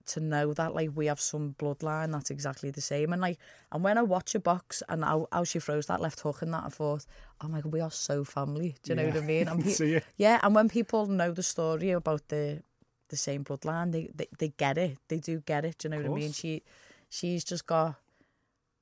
to 0.07 0.21
know 0.21 0.53
that 0.55 0.75
like 0.75 0.91
we 0.95 1.07
have 1.07 1.21
some 1.21 1.55
bloodline 1.59 2.13
that's 2.13 2.31
exactly 2.31 2.71
the 2.71 2.81
same. 2.81 3.13
And 3.13 3.21
like 3.23 3.39
and 3.71 3.83
when 3.85 3.99
I 3.99 4.03
watch 4.03 4.35
a 4.35 4.41
box 4.41 4.83
and 4.89 5.05
how, 5.05 5.29
how 5.33 5.45
she 5.45 5.61
throws 5.61 5.87
that 5.87 6.01
left 6.01 6.21
hook 6.21 6.43
and 6.43 6.53
that 6.55 6.65
I 6.65 6.69
thought 6.69 7.05
oh 7.41 7.49
my 7.49 7.61
god 7.61 7.73
we 7.73 7.81
are 7.81 7.91
so 7.91 8.25
family. 8.25 8.75
Do 8.83 8.91
you 8.93 8.97
know 8.97 9.03
Yeah, 9.05 9.15
what 9.15 9.23
I 9.23 9.27
mean? 9.27 9.49
And 9.49 9.67
it. 9.81 10.05
yeah 10.17 10.41
and 10.43 10.55
when 10.55 10.69
people 10.69 11.07
know 11.07 11.33
the 11.33 11.43
story 11.43 11.91
about 11.91 12.29
the 12.29 12.63
the 13.09 13.17
same 13.17 13.45
bloodline 13.45 13.93
they 13.93 14.11
they, 14.15 14.29
they 14.39 14.49
get 14.49 14.79
it. 14.79 14.99
They 15.09 15.19
do 15.19 15.41
get 15.41 15.65
it. 15.65 15.79
Do 15.79 15.89
you 15.89 15.91
know 15.91 16.03
what 16.03 16.17
I 16.19 16.21
mean? 16.21 16.33
she 16.33 16.63
she's 17.09 17.45
just 17.45 17.67
got 17.67 17.97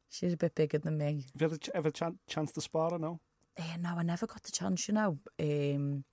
she's 0.09 0.33
a 0.33 0.37
bit 0.37 0.55
bigger 0.55 0.79
than 0.79 0.99
me. 0.99 1.25
Have 1.33 1.41
you 1.43 1.45
ever, 1.47 1.57
ch- 1.57 1.71
ever 1.75 1.91
chan- 1.91 2.19
chance 2.29 2.53
to 2.53 2.61
spar 2.61 2.93
or 2.93 2.99
no? 2.99 3.21
Eh, 3.57 3.77
no, 3.81 3.95
I 3.97 4.03
never 4.03 4.27
got 4.27 4.43
the 4.43 4.53
chance, 4.53 4.89
you 4.89 4.95
know. 4.95 5.19
Um, 5.39 6.05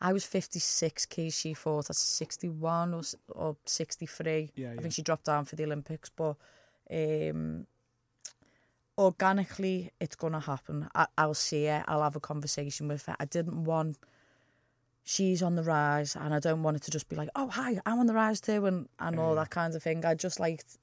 I 0.00 0.12
was 0.12 0.24
56 0.24 1.06
kg, 1.06 1.32
she 1.32 1.54
fought 1.54 1.90
at 1.90 1.96
61 1.96 2.94
or, 2.94 3.02
or 3.30 3.56
63. 3.64 4.52
Yeah, 4.54 4.66
yeah. 4.68 4.72
I 4.78 4.82
think 4.82 4.94
she 4.94 5.02
dropped 5.02 5.24
down 5.24 5.44
for 5.44 5.56
the 5.56 5.64
Olympics, 5.64 6.08
but 6.08 6.36
um, 6.90 7.66
organically, 8.96 9.90
it's 10.00 10.14
going 10.14 10.34
to 10.34 10.40
happen. 10.40 10.88
I, 10.94 11.06
I'll 11.16 11.34
see 11.34 11.66
her, 11.66 11.84
I'll 11.88 12.02
have 12.02 12.16
a 12.16 12.20
conversation 12.20 12.86
with 12.86 13.06
her. 13.06 13.16
I 13.18 13.24
didn't 13.24 13.64
want, 13.64 13.98
she's 15.02 15.42
on 15.42 15.56
the 15.56 15.64
rise, 15.64 16.14
and 16.14 16.32
I 16.32 16.38
don't 16.38 16.62
want 16.62 16.76
it 16.76 16.84
to 16.84 16.92
just 16.92 17.08
be 17.08 17.16
like, 17.16 17.30
oh, 17.34 17.48
hi, 17.48 17.80
I'm 17.84 17.98
on 17.98 18.06
the 18.06 18.14
rise 18.14 18.40
too, 18.40 18.66
and, 18.66 18.88
and 19.00 19.18
all 19.18 19.34
that 19.34 19.50
kind 19.50 19.74
of 19.74 19.82
thing. 19.82 20.04
I 20.04 20.14
just 20.14 20.38
liked, 20.38 20.78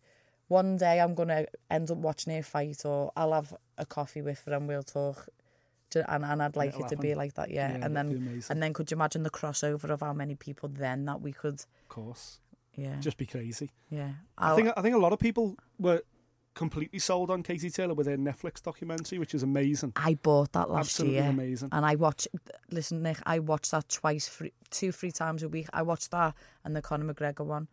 one 0.49 0.75
day 0.75 0.99
I'm 0.99 1.15
going 1.15 1.29
to 1.29 1.47
end 1.71 1.89
up 1.89 1.97
watching 1.97 2.35
her 2.35 2.43
fight, 2.43 2.81
or 2.83 3.13
I'll 3.15 3.33
have 3.33 3.53
a 3.77 3.85
coffee 3.85 4.21
with 4.21 4.43
her 4.45 4.53
and 4.53 4.67
we'll 4.67 4.83
talk. 4.83 5.29
And, 5.95 6.25
and 6.25 6.41
I'd 6.43 6.55
like 6.55 6.69
It'll 6.69 6.81
it 6.81 6.89
to 6.89 6.95
happen. 6.95 7.01
be 7.09 7.15
like 7.15 7.33
that, 7.35 7.49
yeah. 7.51 7.69
Yeah, 7.77 7.85
and 7.85 7.95
then 7.95 8.43
and 8.49 8.61
then 8.63 8.73
could 8.73 8.91
you 8.91 8.95
imagine 8.95 9.23
the 9.23 9.29
crossover 9.29 9.89
of 9.89 10.01
how 10.01 10.13
many 10.13 10.35
people 10.35 10.67
then 10.69 11.05
that 11.05 11.21
we 11.21 11.31
could, 11.31 11.55
Of 11.55 11.87
course. 11.89 12.39
yeah, 12.75 12.99
Just 12.99 13.17
be 13.17 13.25
crazy. 13.25 13.71
yeah. 13.89 14.11
I 14.37 14.49
I'll- 14.49 14.55
think 14.55 14.69
I 14.75 14.81
think 14.81 14.95
a 14.95 14.99
lot 14.99 15.13
of 15.13 15.19
people 15.19 15.55
were 15.79 16.01
completely 16.53 16.99
sold 16.99 17.29
on 17.29 17.43
Katie 17.43 17.69
Taylor 17.69 17.93
with 17.93 18.07
their 18.07 18.17
Netflix 18.17 18.61
documentary, 18.63 19.19
which 19.19 19.33
is 19.35 19.43
amazing. 19.43 19.91
I 19.97 20.13
bought 20.15 20.53
that 20.53 20.69
last 20.69 20.87
Absolutely 20.87 21.17
year, 21.17 21.29
amazing. 21.29 21.69
and 21.71 21.85
I 21.85 21.95
watch. 21.95 22.27
Listen, 22.71 23.01
Nick, 23.03 23.17
I 23.25 23.39
watch 23.39 23.71
that 23.71 23.87
twice, 23.89 24.27
three, 24.27 24.53
two, 24.69 24.91
three 24.91 25.11
times 25.11 25.43
a 25.43 25.49
week. 25.49 25.67
I 25.73 25.81
watch 25.81 26.09
that 26.09 26.33
and 26.63 26.75
the 26.75 26.81
Conor 26.81 27.13
McGregor 27.13 27.45
one, 27.45 27.67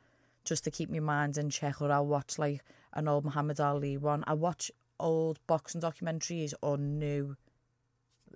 just 0.44 0.64
to 0.64 0.70
keep 0.70 0.90
my 0.90 0.98
mind 1.00 1.38
in 1.38 1.48
check. 1.50 1.80
Or 1.80 1.90
I'll 1.92 2.06
watch 2.06 2.38
like 2.38 2.62
an 2.92 3.08
old 3.08 3.24
Muhammad 3.24 3.58
Ali 3.60 3.96
one. 3.96 4.22
I 4.26 4.34
watch 4.34 4.70
old 5.00 5.38
boxing 5.46 5.80
documentaries 5.80 6.52
or 6.62 6.76
new, 6.76 7.36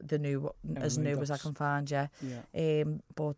the 0.00 0.18
new 0.18 0.50
as 0.76 0.98
new 0.98 1.18
as 1.20 1.30
I 1.30 1.38
can 1.38 1.54
find. 1.54 1.90
Yeah, 1.90 2.08
Yeah. 2.22 2.82
Um, 2.82 3.00
but 3.14 3.36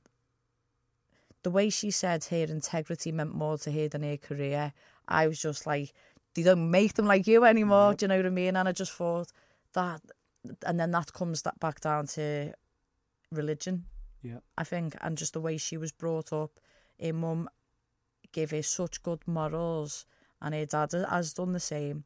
the 1.43 1.51
way 1.51 1.71
she 1.71 1.91
said 1.91 2.25
her 2.25 2.45
integrity 2.45 3.13
meant 3.13 3.35
more 3.35 3.59
to 3.59 3.71
her 3.73 3.89
than 3.89 4.03
her 4.03 4.17
career, 4.17 4.73
I 5.07 5.27
was 5.29 5.41
just 5.41 5.67
like, 5.67 5.93
they 6.35 6.43
don't 6.43 6.71
make 6.71 6.95
them 6.95 7.07
like 7.07 7.27
you 7.27 7.45
anymore. 7.45 7.95
Do 7.95 8.05
you 8.05 8.09
know 8.09 8.17
what 8.17 8.27
I 8.27 8.31
mean? 8.31 8.57
And 8.57 8.69
I 8.69 8.73
just 8.73 8.93
thought 8.93 9.33
that, 9.73 10.01
and 10.67 10.79
then 10.79 10.91
that 10.91 11.13
comes 11.13 11.43
that 11.43 11.59
back 11.61 11.81
down 11.81 12.07
to 12.09 12.53
religion, 13.33 13.85
Yeah. 14.23 14.39
I 14.57 14.65
think, 14.65 14.97
and 15.01 15.17
just 15.17 15.33
the 15.33 15.41
way 15.41 15.57
she 15.57 15.77
was 15.77 15.93
brought 15.93 16.33
up. 16.33 16.59
Her 17.01 17.13
mum 17.13 17.49
gave 18.33 18.51
her 18.51 18.63
such 18.63 19.03
good 19.03 19.27
morals, 19.27 20.07
and 20.43 20.55
her 20.55 20.67
dad 20.67 20.93
has 20.93 21.33
done 21.33 21.53
the 21.53 21.61
same. 21.61 22.05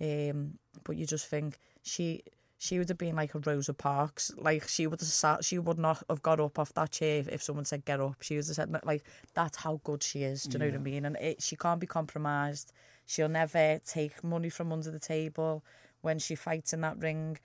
Um, 0.00 0.58
but 0.84 0.96
you 0.96 1.06
just 1.06 1.26
think 1.26 1.58
she 1.82 2.22
she 2.60 2.78
would 2.78 2.88
have 2.88 2.98
been 2.98 3.14
like 3.14 3.34
a 3.36 3.38
Rosa 3.38 3.72
Parks. 3.72 4.32
Like 4.36 4.66
she 4.66 4.88
would 4.88 5.00
have 5.00 5.08
sat, 5.08 5.44
she 5.44 5.58
would 5.58 5.78
not 5.78 6.02
have 6.10 6.22
got 6.22 6.40
up 6.40 6.58
off 6.58 6.74
that 6.74 6.90
chair 6.90 7.20
if, 7.20 7.28
if 7.28 7.42
someone 7.42 7.64
said 7.64 7.84
get 7.84 8.00
up. 8.00 8.16
She 8.20 8.34
would 8.34 8.46
have 8.46 8.56
said 8.56 8.76
like 8.84 9.04
that's 9.34 9.58
how 9.58 9.80
good 9.84 10.02
she 10.02 10.24
is. 10.24 10.42
Do 10.42 10.54
you 10.54 10.58
know 10.58 10.66
what 10.66 10.74
I 10.74 10.78
mean? 10.78 11.04
And 11.04 11.16
it, 11.16 11.40
she 11.40 11.54
can't 11.54 11.80
be 11.80 11.86
compromised. 11.86 12.72
She'll 13.06 13.28
never 13.28 13.78
take 13.86 14.24
money 14.24 14.48
from 14.50 14.72
under 14.72 14.90
the 14.90 14.98
table 14.98 15.64
when 16.00 16.18
she 16.18 16.34
fights 16.34 16.72
in 16.72 16.80
that 16.80 16.98
ring. 16.98 17.38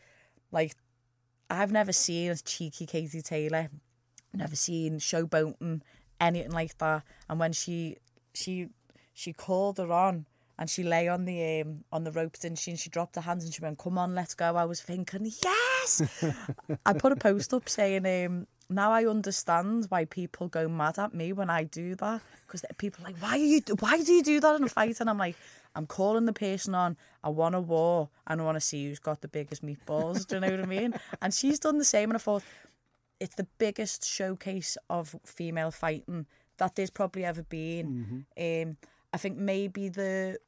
Like 0.52 0.76
I've 1.48 1.72
never 1.72 1.94
seen 1.94 2.32
a 2.32 2.36
cheeky 2.36 2.88
Katie 2.88 3.22
Taylor, 3.22 3.70
never 4.34 4.56
seen 4.56 4.98
showboating, 4.98 5.82
anything 6.20 6.52
like 6.52 6.76
that. 6.80 7.04
And 7.30 7.40
when 7.40 7.54
she 7.54 7.98
she 8.34 8.70
she 9.14 9.32
called 9.32 9.78
her 9.78 9.92
on 9.92 10.26
and 10.60 10.70
she 10.70 10.84
lay 10.84 11.08
on 11.08 11.26
the 11.26 11.62
um, 11.62 11.84
on 11.92 12.04
the 12.04 12.12
ropes, 12.12 12.40
didn't 12.40 12.60
she? 12.60 12.72
And 12.72 12.80
she 12.80 12.90
dropped 12.90 13.16
her 13.16 13.22
hands 13.22 13.44
and 13.44 13.54
she 13.54 13.62
went, 13.62 13.78
"Come 13.78 13.98
on, 13.98 14.16
let's 14.16 14.34
go." 14.34 14.56
I 14.56 14.66
was 14.66 14.82
thinking, 14.82 15.32
yes. 15.44 16.02
I 16.86 16.94
put 16.94 17.12
a 17.12 17.16
post 17.16 17.54
up 17.54 17.68
saying, 17.68 18.06
um, 18.06 18.48
"Now 18.70 18.92
I 18.92 19.06
understand 19.06 19.86
why 19.90 20.06
people 20.06 20.48
go 20.48 20.68
mad 20.68 21.00
at 21.00 21.14
me 21.14 21.34
when 21.34 21.50
I 21.50 21.64
do 21.64 21.96
that 21.96 22.22
because 22.46 22.64
people 22.78 23.04
are 23.04 23.08
like, 23.08 23.22
why 23.22 23.32
are 23.32 23.38
you? 23.38 23.62
Why 23.80 24.02
do 24.02 24.14
you 24.14 24.24
do 24.24 24.40
that 24.40 24.56
in 24.56 24.64
a 24.64 24.70
fight?" 24.70 25.00
And 25.00 25.10
I'm 25.10 25.18
like. 25.18 25.36
I'm 25.76 25.88
calling 25.88 26.26
the 26.26 26.34
person 26.34 26.76
on. 26.76 26.98
I 27.24 27.30
want 27.30 27.56
a 27.56 27.60
war, 27.60 28.10
and 28.28 28.40
I 28.40 28.44
want 28.44 28.58
to 28.58 28.62
see 28.62 28.86
who's 28.86 29.00
got 29.00 29.22
the 29.22 29.28
biggest 29.28 29.66
meatballs. 29.66 30.28
Do 30.28 30.36
you 30.36 30.42
know 30.42 30.52
what 30.52 30.60
I 30.60 30.66
mean? 30.68 30.94
And 31.20 31.34
she's 31.34 31.58
done 31.58 31.80
the 31.80 31.84
same. 31.84 32.12
And 32.12 32.18
I 32.18 32.20
thought, 32.20 32.44
it's 33.20 33.34
the 33.36 33.48
biggest 33.58 34.06
showcase 34.06 34.78
of 34.90 35.16
female 35.26 35.72
fighting 35.72 36.28
that 36.58 36.76
there's 36.76 36.92
probably 36.92 37.26
ever 37.26 37.42
been. 37.42 38.26
Um, 38.68 38.78
I 39.14 39.18
think 39.18 39.38
maybe 39.38 39.90
the 39.90 40.40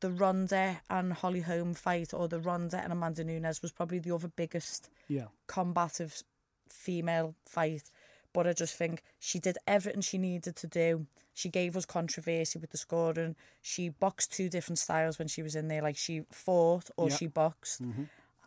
the 0.00 0.10
Ronda 0.10 0.80
and 0.90 1.12
Holly 1.12 1.40
Holm 1.40 1.72
fight, 1.74 2.12
or 2.12 2.28
the 2.28 2.40
Ronda 2.40 2.78
and 2.78 2.92
Amanda 2.92 3.24
Nunes, 3.24 3.62
was 3.62 3.72
probably 3.72 3.98
the 4.00 4.14
other 4.14 4.28
biggest 4.28 4.90
Yeah. 5.08 5.28
combative 5.46 6.22
female 6.68 7.34
fight. 7.46 7.90
But 8.32 8.46
I 8.46 8.52
just 8.52 8.74
think 8.74 9.02
she 9.20 9.38
did 9.38 9.58
everything 9.66 10.02
she 10.02 10.18
needed 10.18 10.56
to 10.56 10.66
do. 10.66 11.06
She 11.34 11.48
gave 11.48 11.76
us 11.76 11.84
controversy 11.86 12.58
with 12.58 12.70
the 12.70 12.76
scoring. 12.78 13.36
She 13.62 13.88
boxed 13.88 14.32
two 14.32 14.48
different 14.48 14.78
styles 14.78 15.18
when 15.18 15.28
she 15.28 15.42
was 15.42 15.54
in 15.54 15.68
there. 15.68 15.82
Like 15.82 15.96
she 15.96 16.22
fought 16.32 16.90
or 16.96 17.10
Yeah. 17.10 17.16
she 17.16 17.26
boxed, 17.28 17.80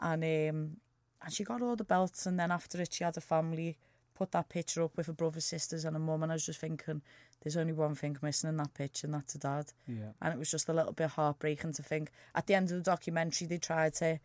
and 0.02 0.24
um, 0.24 0.78
and 1.24 1.34
she 1.34 1.44
got 1.44 1.62
all 1.62 1.76
the 1.76 1.84
belts. 1.86 2.26
And 2.26 2.40
then 2.40 2.52
after 2.52 2.82
it, 2.82 2.94
she 2.94 3.04
had 3.04 3.18
a 3.18 3.22
family. 3.22 3.78
Put 4.14 4.32
that 4.32 4.50
picture 4.50 4.82
up 4.84 4.98
with 4.98 5.06
her 5.08 5.14
brothers, 5.14 5.46
sisters, 5.46 5.86
and 5.86 5.96
a 5.96 6.00
mum. 6.00 6.24
And 6.24 6.32
I 6.32 6.36
was 6.36 6.46
just 6.46 6.60
thinking, 6.60 7.02
there's 7.42 7.58
only 7.58 7.74
one 7.74 7.96
thing 7.96 8.18
missing 8.22 8.50
in 8.50 8.58
that 8.58 8.74
picture, 8.74 9.08
and 9.08 9.14
that's 9.14 9.36
a 9.36 9.40
dad. 9.40 9.72
Yeah. 9.88 10.12
And 10.22 10.34
it 10.34 10.40
was 10.40 10.52
just 10.52 10.70
a 10.70 10.74
little 10.74 10.94
bit 10.94 11.12
heartbreaking 11.12 11.74
to 11.74 11.84
think. 11.84 12.12
At 12.36 12.48
the 12.48 12.56
end 12.56 12.72
of 12.72 12.78
the 12.78 12.84
documentary, 12.84 13.48
they 13.48 13.58
tried 13.58 13.94
to 13.96 14.20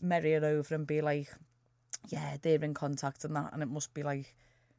marry 0.00 0.32
it 0.32 0.42
over 0.42 0.74
and 0.74 0.86
be 0.86 1.00
like, 1.00 1.28
yeah, 2.08 2.36
they're 2.40 2.62
in 2.62 2.74
contact 2.74 3.24
and 3.24 3.36
that, 3.36 3.52
and 3.52 3.62
it 3.62 3.68
must 3.68 3.92
be 3.94 4.02
like, 4.02 4.34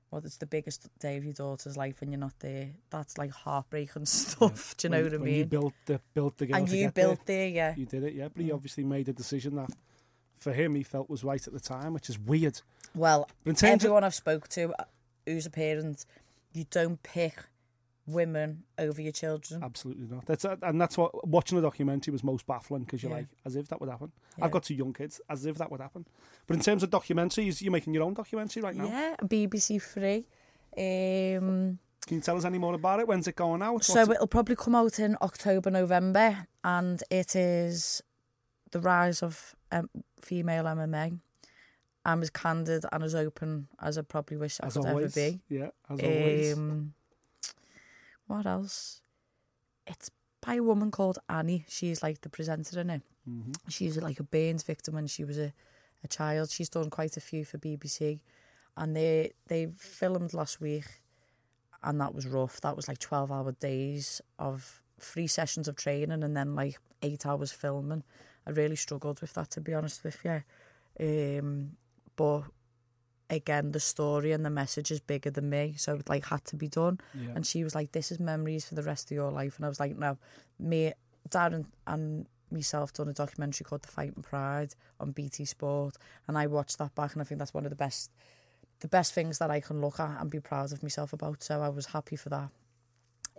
well, 0.09 0.21
it's 0.25 0.37
the 0.37 0.45
biggest 0.45 0.89
day 0.99 1.15
of 1.15 1.23
your 1.23 1.33
daughter's 1.33 1.77
life 1.77 2.01
and 2.01 2.11
you're 2.11 2.19
not 2.19 2.37
there. 2.39 2.69
That's 2.89 3.17
like 3.17 3.31
heartbreaking 3.31 4.05
stuff. 4.07 4.75
Do 4.75 4.87
you 4.87 4.91
know 4.91 5.03
when, 5.03 5.11
what 5.11 5.21
I 5.21 5.23
mean? 5.23 5.35
you 5.35 5.45
built 5.45 5.73
the 5.85 6.01
built 6.13 6.37
the 6.37 6.47
girl 6.47 6.57
and 6.57 6.69
you 6.69 6.91
built 6.91 7.25
there, 7.25 7.37
there, 7.37 7.47
yeah. 7.47 7.75
you 7.77 7.85
did 7.85 8.03
it, 8.03 8.13
yeah. 8.13 8.27
But 8.33 8.43
he 8.43 8.51
obviously 8.51 8.83
made 8.83 9.07
a 9.07 9.13
decision 9.13 9.55
that 9.55 9.69
for 10.39 10.51
him 10.51 10.75
he 10.75 10.83
felt 10.83 11.09
was 11.09 11.23
right 11.23 11.45
at 11.45 11.53
the 11.53 11.59
time, 11.59 11.93
which 11.93 12.09
is 12.09 12.19
weird. 12.19 12.59
Well, 12.93 13.29
terms 13.45 13.63
of- 13.63 13.69
everyone 13.69 14.03
I've 14.03 14.15
spoke 14.15 14.49
to 14.49 14.73
uh, 14.77 14.83
who's 15.25 15.45
a 15.45 15.49
parent, 15.49 16.05
you 16.51 16.65
don't 16.69 17.01
pick 17.03 17.35
women 18.11 18.63
over 18.77 19.01
your 19.01 19.11
children. 19.11 19.63
Absolutely 19.63 20.07
not. 20.07 20.25
That's 20.25 20.45
uh, 20.45 20.55
and 20.63 20.79
that's 20.79 20.97
what 20.97 21.27
watching 21.27 21.55
the 21.55 21.61
documentary 21.61 22.11
was 22.11 22.23
most 22.23 22.45
baffling 22.45 22.83
because 22.83 23.01
you're 23.03 23.11
Yeah. 23.11 23.17
like, 23.19 23.27
as 23.45 23.55
if 23.55 23.67
that 23.69 23.79
would 23.81 23.89
happen. 23.89 24.11
Yeah. 24.37 24.45
I've 24.45 24.51
got 24.51 24.63
two 24.63 24.75
young 24.75 24.93
kids, 24.93 25.19
as 25.29 25.45
if 25.45 25.57
that 25.57 25.71
would 25.71 25.81
happen. 25.81 26.05
But 26.47 26.55
in 26.57 26.61
terms 26.61 26.83
of 26.83 26.89
documentaries, 26.89 27.61
you're 27.61 27.71
making 27.71 27.93
your 27.93 28.03
own 28.03 28.13
documentary 28.13 28.61
right 28.63 28.75
now. 28.75 28.85
Yeah, 28.85 29.15
BBC 29.23 29.81
Three. 29.81 30.25
Um, 30.77 31.79
Can 32.07 32.15
you 32.17 32.21
tell 32.21 32.37
us 32.37 32.45
any 32.45 32.57
more 32.57 32.73
about 32.73 32.99
it? 32.99 33.07
When's 33.07 33.27
it 33.27 33.35
going 33.35 33.61
out? 33.61 33.83
so 33.83 33.93
What's 33.95 34.09
it- 34.09 34.13
it'll 34.15 34.27
probably 34.27 34.55
come 34.55 34.75
out 34.75 34.99
in 34.99 35.17
October, 35.21 35.69
November, 35.69 36.47
and 36.63 37.01
it 37.09 37.35
is 37.35 38.01
the 38.71 38.79
rise 38.79 39.21
of 39.21 39.55
um, 39.71 39.89
female 40.21 40.63
MMA. 40.65 41.19
I'm 42.03 42.21
as 42.23 42.31
candid 42.31 42.83
and 42.91 43.03
as 43.03 43.13
open 43.13 43.67
as 43.79 43.97
I 43.97 44.01
probably 44.01 44.37
wish 44.37 44.59
I 44.61 44.67
as 44.67 44.73
could 44.73 44.87
always, 44.87 45.15
ever 45.15 45.31
be. 45.33 45.41
yeah, 45.49 45.69
as 45.89 45.99
always. 45.99 46.53
Um, 46.57 46.93
what 48.31 48.45
else? 48.45 49.01
It's 49.85 50.09
by 50.41 50.55
a 50.55 50.63
woman 50.63 50.89
called 50.89 51.19
Annie. 51.27 51.65
She's 51.67 52.01
like 52.01 52.21
the 52.21 52.29
presenter 52.29 52.79
in 52.79 52.89
it. 52.89 53.01
Mm-hmm. 53.29 53.51
She's 53.67 53.97
like 53.97 54.19
a 54.19 54.23
burns 54.23 54.63
victim 54.63 54.95
when 54.95 55.07
she 55.07 55.23
was 55.23 55.37
a, 55.37 55.53
a 56.03 56.07
child. 56.07 56.49
She's 56.49 56.69
done 56.69 56.89
quite 56.89 57.17
a 57.17 57.21
few 57.21 57.43
for 57.45 57.57
BBC, 57.57 58.21
and 58.77 58.95
they 58.95 59.33
they 59.47 59.67
filmed 59.77 60.33
last 60.33 60.61
week, 60.61 60.85
and 61.83 61.99
that 61.99 62.15
was 62.15 62.25
rough. 62.25 62.61
That 62.61 62.75
was 62.75 62.87
like 62.87 62.99
twelve 62.99 63.31
hour 63.31 63.51
days 63.51 64.21
of 64.39 64.81
three 64.99 65.27
sessions 65.27 65.67
of 65.67 65.75
training 65.75 66.23
and 66.23 66.37
then 66.37 66.55
like 66.55 66.79
eight 67.01 67.25
hours 67.25 67.51
filming. 67.51 68.03
I 68.47 68.51
really 68.51 68.75
struggled 68.75 69.19
with 69.19 69.33
that 69.33 69.49
to 69.51 69.61
be 69.61 69.73
honest 69.73 70.03
with 70.03 70.23
you. 70.23 70.43
Um, 70.99 71.71
but 72.15 72.43
again, 73.31 73.71
the 73.71 73.79
story 73.79 74.31
and 74.33 74.45
the 74.45 74.49
message 74.51 74.91
is 74.91 74.99
bigger 74.99 75.31
than 75.31 75.49
me, 75.49 75.73
so 75.77 75.95
it 75.95 76.07
like 76.09 76.25
had 76.25 76.45
to 76.45 76.55
be 76.55 76.67
done. 76.67 76.99
Yeah. 77.15 77.31
And 77.35 77.45
she 77.47 77.63
was 77.63 77.73
like, 77.73 77.91
"This 77.93 78.11
is 78.11 78.19
memories 78.19 78.65
for 78.65 78.75
the 78.75 78.83
rest 78.83 79.09
of 79.09 79.15
your 79.15 79.31
life," 79.31 79.55
and 79.57 79.65
I 79.65 79.69
was 79.69 79.79
like, 79.79 79.97
"No, 79.97 80.17
me, 80.59 80.93
Dad, 81.29 81.53
and, 81.53 81.65
and 81.87 82.27
myself 82.51 82.91
done 82.93 83.07
a 83.07 83.13
documentary 83.13 83.63
called 83.63 83.81
The 83.83 83.87
Fight 83.87 84.13
and 84.15 84.23
Pride 84.23 84.75
on 84.99 85.11
BT 85.11 85.45
Sport, 85.45 85.95
and 86.27 86.37
I 86.37 86.45
watched 86.47 86.77
that 86.79 86.93
back, 86.95 87.13
and 87.13 87.21
I 87.21 87.25
think 87.25 87.39
that's 87.39 87.53
one 87.53 87.63
of 87.65 87.69
the 87.71 87.75
best, 87.77 88.11
the 88.81 88.87
best 88.89 89.13
things 89.13 89.37
that 89.39 89.49
I 89.49 89.59
can 89.61 89.79
look 89.81 89.99
at 89.99 90.19
and 90.21 90.29
be 90.29 90.39
proud 90.41 90.71
of 90.73 90.83
myself 90.83 91.13
about. 91.13 91.41
So 91.43 91.61
I 91.61 91.69
was 91.69 91.87
happy 91.87 92.17
for 92.17 92.29
that. 92.29 92.49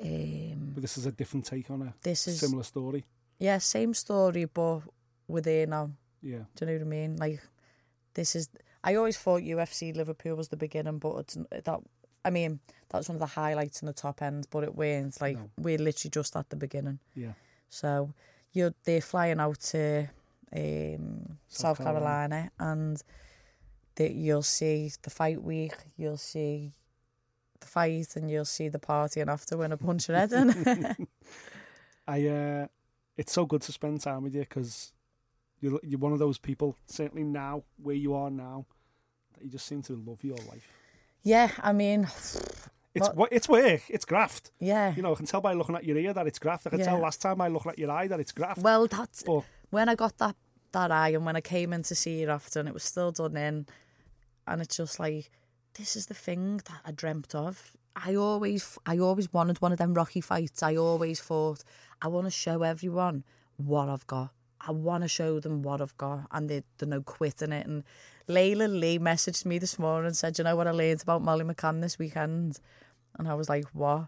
Um, 0.03 0.73
But 0.75 0.83
this 0.83 0.97
is 0.97 1.07
a 1.07 1.13
different 1.13 1.45
take 1.47 1.71
on 1.71 1.83
it. 1.83 1.93
This 2.03 2.27
is- 2.27 2.41
similar 2.41 2.63
story. 2.65 3.05
yeah, 3.39 3.59
same 3.59 3.93
story, 3.95 4.47
but 4.47 4.81
we're 5.29 5.41
there 5.43 5.67
now. 5.67 5.91
Yeah. 6.23 6.45
Do 6.55 6.65
you 6.65 6.67
know 6.73 6.79
what 6.79 6.83
I 6.87 6.89
mean? 6.89 7.17
Like, 7.17 7.43
this 8.15 8.35
is. 8.37 8.49
I 8.85 8.95
always 8.97 9.17
thought 9.19 9.43
UFC 9.43 9.95
Liverpool 9.95 10.35
was 10.37 10.49
the 10.49 10.57
beginning, 10.57 10.99
but 10.99 11.17
it's 11.19 11.39
that. 11.51 11.81
I 12.25 12.31
mean, 12.31 12.61
that 12.91 12.99
was 12.99 13.09
one 13.09 13.17
of 13.17 13.21
the 13.21 13.27
highlights 13.27 13.83
in 13.83 13.87
the 13.87 13.93
top 13.93 14.23
end, 14.23 14.47
but 14.51 14.63
it 14.65 14.75
weren't. 14.77 15.21
Like, 15.21 15.37
No. 15.39 15.51
we're 15.59 15.79
literally 15.79 16.11
just 16.11 16.37
at 16.37 16.51
the 16.51 16.57
beginning. 16.57 16.99
Yeah. 17.17 17.33
So 17.69 18.13
you're 18.53 18.75
they're 18.85 19.01
flying 19.01 19.41
out 19.41 19.59
to 19.61 20.09
um, 20.55 21.39
South 21.49 21.79
South, 21.79 21.79
Carolina. 21.79 22.51
and 22.59 23.03
they, 23.97 24.11
you'll 24.13 24.43
see 24.43 24.91
the 25.03 25.11
fight 25.11 25.43
week, 25.43 25.75
you'll 25.97 26.17
see 26.17 26.73
the 27.61 27.67
fight, 27.67 28.15
and 28.17 28.31
you'll 28.31 28.45
see 28.45 28.69
the 28.69 28.79
party, 28.79 29.21
and 29.21 29.31
after 29.31 29.57
win 29.57 29.73
a 29.73 29.77
punch 29.77 30.07
head 30.09 30.33
in. 30.33 31.07
I 32.07 32.27
uh, 32.27 32.67
it's 33.17 33.33
so 33.33 33.47
good 33.47 33.63
to 33.63 33.73
spend 33.73 34.01
time 34.01 34.23
with 34.25 34.35
you 34.35 34.41
because 34.41 34.93
you're 35.63 35.81
you're 35.83 35.99
one 35.99 36.13
of 36.13 36.19
those 36.19 36.37
people. 36.37 36.77
Certainly 36.87 37.25
now, 37.25 37.65
where 37.83 37.95
you 37.97 38.13
are 38.15 38.31
now, 38.31 38.67
that 39.35 39.43
you 39.45 39.51
just 39.51 39.65
seem 39.67 39.81
to 39.83 39.95
love 39.95 40.23
your 40.23 40.37
life. 40.51 40.69
yeah, 41.23 41.51
I 41.63 41.73
mean, 41.73 42.07
It's 42.95 43.09
What- 43.15 43.33
it's 43.33 43.49
work. 43.49 43.81
It's 43.89 44.05
graft. 44.05 44.51
yeah. 44.59 44.95
You 44.95 45.01
know, 45.01 45.13
I 45.13 45.15
can 45.15 45.25
tell 45.25 45.41
by 45.41 45.55
looking 45.55 45.75
at 45.75 45.85
your 45.85 45.97
ear 45.97 46.13
that 46.13 46.27
it's 46.27 46.39
graft. 46.39 46.67
I 46.67 46.71
can 46.71 46.81
Yeah. 46.81 46.85
tell 46.91 46.99
last 46.99 47.23
time 47.23 47.41
I 47.41 47.49
looked 47.49 47.67
at 47.67 47.79
your 47.79 47.91
eye 47.91 48.07
that 48.09 48.21
it's 48.21 48.33
graft. 48.33 48.61
Well, 48.61 48.87
that's 48.87 49.23
but 49.23 49.45
when 49.71 49.89
I 49.89 49.95
got 49.95 50.19
that 50.19 50.37
that 50.73 50.91
eye, 50.91 51.09
and 51.17 51.25
when 51.25 51.35
I 51.37 51.41
came 51.41 51.73
in 51.73 51.83
to 51.85 51.95
see 51.95 52.21
you 52.21 52.29
after, 52.29 52.61
and 52.61 52.69
it 52.69 52.75
was 52.75 52.83
still 52.85 53.11
done 53.11 53.35
in, 53.37 53.67
and 54.47 54.61
it's 54.61 54.77
just 54.77 55.01
like 55.01 55.31
this 55.75 55.97
is 55.97 56.05
the 56.07 56.15
thing 56.15 56.59
that 56.69 56.81
I 56.85 56.91
dreamt 56.93 57.35
of. 57.35 57.77
I 57.97 58.15
always, 58.15 58.79
I 58.87 58.99
always 58.99 59.33
wanted 59.33 59.61
one 59.63 59.73
of 59.73 59.79
them 59.79 59.95
Rocky 59.95 60.21
fights. 60.23 60.63
I 60.63 60.77
always 60.77 61.21
thought 61.21 61.63
I 62.03 62.09
want 62.09 62.27
to 62.27 62.31
show 62.31 62.63
everyone 62.63 63.25
what 63.57 63.89
I've 63.89 64.07
got. 64.07 64.33
I 64.67 64.73
want 64.73 65.03
to 65.03 65.09
show 65.09 65.41
them 65.41 65.63
what 65.63 65.81
I've 65.81 65.97
got, 65.97 66.27
and 66.31 66.49
they, 66.49 66.63
they're 66.79 66.89
no 66.89 67.03
quitting 67.03 67.53
it. 67.53 67.67
And 67.67 67.85
Layla 68.29 68.69
Lee 68.79 68.99
messaged 68.99 69.45
me 69.45 69.59
this 69.59 69.79
morning 69.79 70.07
and 70.07 70.17
said, 70.17 70.39
"You 70.39 70.45
know 70.45 70.57
what 70.57 70.69
I 70.69 70.71
learned 70.71 71.03
about 71.03 71.23
Molly 71.23 71.45
McCann 71.45 71.81
this 71.81 71.99
weekend?" 71.99 72.61
And 73.19 73.29
I 73.29 73.35
was 73.35 73.49
like, 73.49 73.65
"What?" 73.73 74.07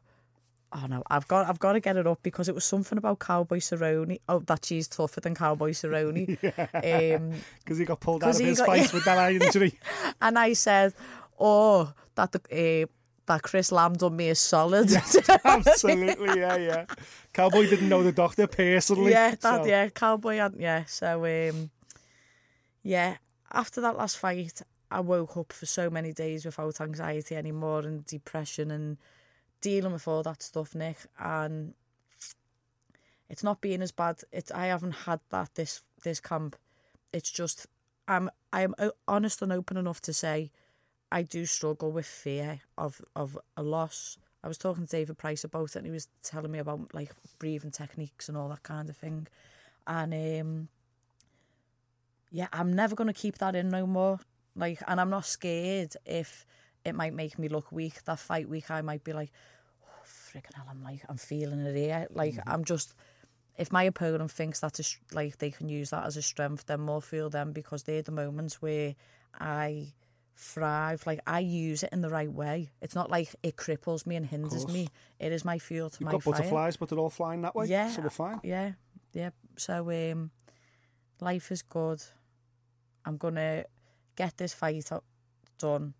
Oh 0.72 0.86
no, 0.88 1.02
I've 1.08 1.28
got 1.28 1.48
I've 1.48 1.58
got 1.60 1.72
to 1.74 1.80
get 1.80 1.96
it 1.96 2.06
up 2.06 2.20
because 2.22 2.48
it 2.48 2.54
was 2.54 2.64
something 2.64 2.98
about 2.98 3.20
Cowboy 3.20 3.58
Cerrone. 3.58 4.18
Oh, 4.28 4.40
that 4.40 4.64
she's 4.64 4.88
tougher 4.88 5.20
than 5.20 5.34
Cowboy 5.34 5.70
Cerrone. 5.70 6.36
um, 7.16 7.32
because 7.58 7.78
he 7.78 7.84
got 7.84 8.00
pulled 8.00 8.24
out 8.24 8.34
of 8.34 8.40
his 8.40 8.58
got- 8.58 8.66
fight 8.66 8.92
with 8.94 9.04
that 9.04 9.18
eye 9.18 9.32
injury. 9.32 9.78
and 10.20 10.38
I 10.38 10.52
said, 10.54 10.94
"Oh, 11.38 11.92
that 12.16 12.32
the 12.32 12.82
uh, 12.84 12.86
that 13.26 13.42
Chris 13.42 13.72
Lamb 13.72 13.94
done 13.94 14.16
me 14.16 14.28
a 14.28 14.34
solid." 14.34 14.92
Absolutely, 15.44 16.40
yeah, 16.40 16.56
yeah. 16.56 16.84
Cowboy 17.32 17.68
didn't 17.68 17.88
know 17.88 18.02
the 18.02 18.12
doctor 18.12 18.46
personally. 18.46 19.10
yeah, 19.12 19.30
that 19.30 19.40
so- 19.42 19.66
yeah, 19.66 19.88
Cowboy 19.88 20.36
had 20.36 20.54
yeah. 20.58 20.84
So 20.86 21.24
um, 21.24 21.70
yeah, 22.82 23.16
after 23.52 23.80
that 23.80 23.96
last 23.96 24.18
fight, 24.18 24.62
I 24.90 25.00
woke 25.00 25.36
up 25.36 25.52
for 25.52 25.66
so 25.66 25.90
many 25.90 26.12
days 26.12 26.44
without 26.44 26.80
anxiety 26.80 27.34
anymore 27.36 27.80
and 27.80 28.04
depression 28.04 28.70
and 28.70 28.98
dealing 29.60 29.92
with 29.92 30.06
all 30.06 30.22
that 30.22 30.42
stuff, 30.42 30.74
Nick. 30.74 30.98
And 31.18 31.74
it's 33.28 33.42
not 33.42 33.60
being 33.60 33.82
as 33.82 33.90
bad. 33.90 34.20
It's 34.32 34.52
I 34.52 34.66
haven't 34.66 34.92
had 34.92 35.20
that 35.30 35.54
this 35.54 35.82
this 36.02 36.20
camp. 36.20 36.56
It's 37.12 37.30
just 37.30 37.66
I'm 38.06 38.30
I'm 38.52 38.74
honest 39.08 39.42
and 39.42 39.52
open 39.52 39.76
enough 39.76 40.00
to 40.02 40.12
say 40.12 40.50
I 41.14 41.22
do 41.22 41.46
struggle 41.46 41.92
with 41.92 42.06
fear 42.06 42.60
of 42.76 43.00
of 43.14 43.38
a 43.56 43.62
loss. 43.62 44.18
I 44.42 44.48
was 44.48 44.58
talking 44.58 44.84
to 44.84 44.90
David 44.90 45.16
Price 45.16 45.44
about 45.44 45.70
it, 45.70 45.76
and 45.76 45.86
he 45.86 45.92
was 45.92 46.08
telling 46.24 46.50
me 46.50 46.58
about 46.58 46.92
like 46.92 47.12
breathing 47.38 47.70
techniques 47.70 48.28
and 48.28 48.36
all 48.36 48.48
that 48.48 48.64
kind 48.64 48.90
of 48.90 48.96
thing. 48.96 49.28
And 49.86 50.12
um, 50.12 50.68
yeah, 52.32 52.48
I'm 52.52 52.72
never 52.72 52.96
gonna 52.96 53.12
keep 53.12 53.38
that 53.38 53.54
in 53.54 53.68
no 53.68 53.86
more. 53.86 54.18
Like, 54.56 54.82
and 54.88 55.00
I'm 55.00 55.08
not 55.08 55.24
scared 55.24 55.92
if 56.04 56.44
it 56.84 56.96
might 56.96 57.14
make 57.14 57.38
me 57.38 57.48
look 57.48 57.70
weak. 57.70 58.02
That 58.06 58.18
fight 58.18 58.48
week, 58.48 58.68
I 58.72 58.82
might 58.82 59.04
be 59.04 59.12
like, 59.12 59.30
oh, 59.84 60.04
freaking 60.04 60.54
hell, 60.54 60.66
I'm 60.68 60.82
like, 60.82 61.02
I'm 61.08 61.16
feeling 61.16 61.60
it 61.60 61.76
here. 61.76 62.08
Like, 62.10 62.38
I'm 62.44 62.64
just. 62.64 62.92
If 63.56 63.70
my 63.70 63.84
opponent 63.84 64.32
thinks 64.32 64.58
that's 64.58 64.80
a, 64.80 65.14
like 65.14 65.38
they 65.38 65.52
can 65.52 65.68
use 65.68 65.90
that 65.90 66.06
as 66.06 66.16
a 66.16 66.22
strength, 66.22 66.66
then 66.66 66.80
more 66.80 67.00
feel 67.00 67.30
them 67.30 67.52
because 67.52 67.84
they're 67.84 68.02
the 68.02 68.10
moments 68.10 68.60
where 68.60 68.96
I 69.38 69.92
thrive. 70.36 71.06
Like 71.06 71.20
I 71.26 71.40
use 71.40 71.82
it 71.82 71.90
in 71.92 72.00
the 72.00 72.10
right 72.10 72.30
way. 72.32 72.70
It's 72.82 72.94
not 72.94 73.10
like 73.10 73.34
it 73.42 73.56
cripples 73.56 74.06
me 74.06 74.16
and 74.16 74.26
hinders 74.26 74.66
me. 74.68 74.88
It 75.18 75.32
is 75.32 75.44
my 75.44 75.58
fuel 75.58 75.90
to 75.90 75.96
You've 76.00 76.06
my 76.06 76.12
got 76.12 76.22
fire. 76.22 76.32
butterflies, 76.34 76.76
but 76.76 76.88
they're 76.88 76.98
all 76.98 77.10
flying 77.10 77.42
that 77.42 77.54
way. 77.54 77.66
Yeah, 77.66 77.88
so 77.90 78.02
we're 78.02 78.10
fine. 78.10 78.40
Yeah, 78.42 78.72
yeah. 79.12 79.30
So 79.56 79.90
um, 80.12 80.30
life 81.20 81.50
is 81.52 81.62
good. 81.62 82.02
I'm 83.04 83.16
gonna 83.16 83.64
get 84.16 84.36
this 84.36 84.54
fight 84.54 84.90
up, 84.92 85.04
done. 85.58 85.94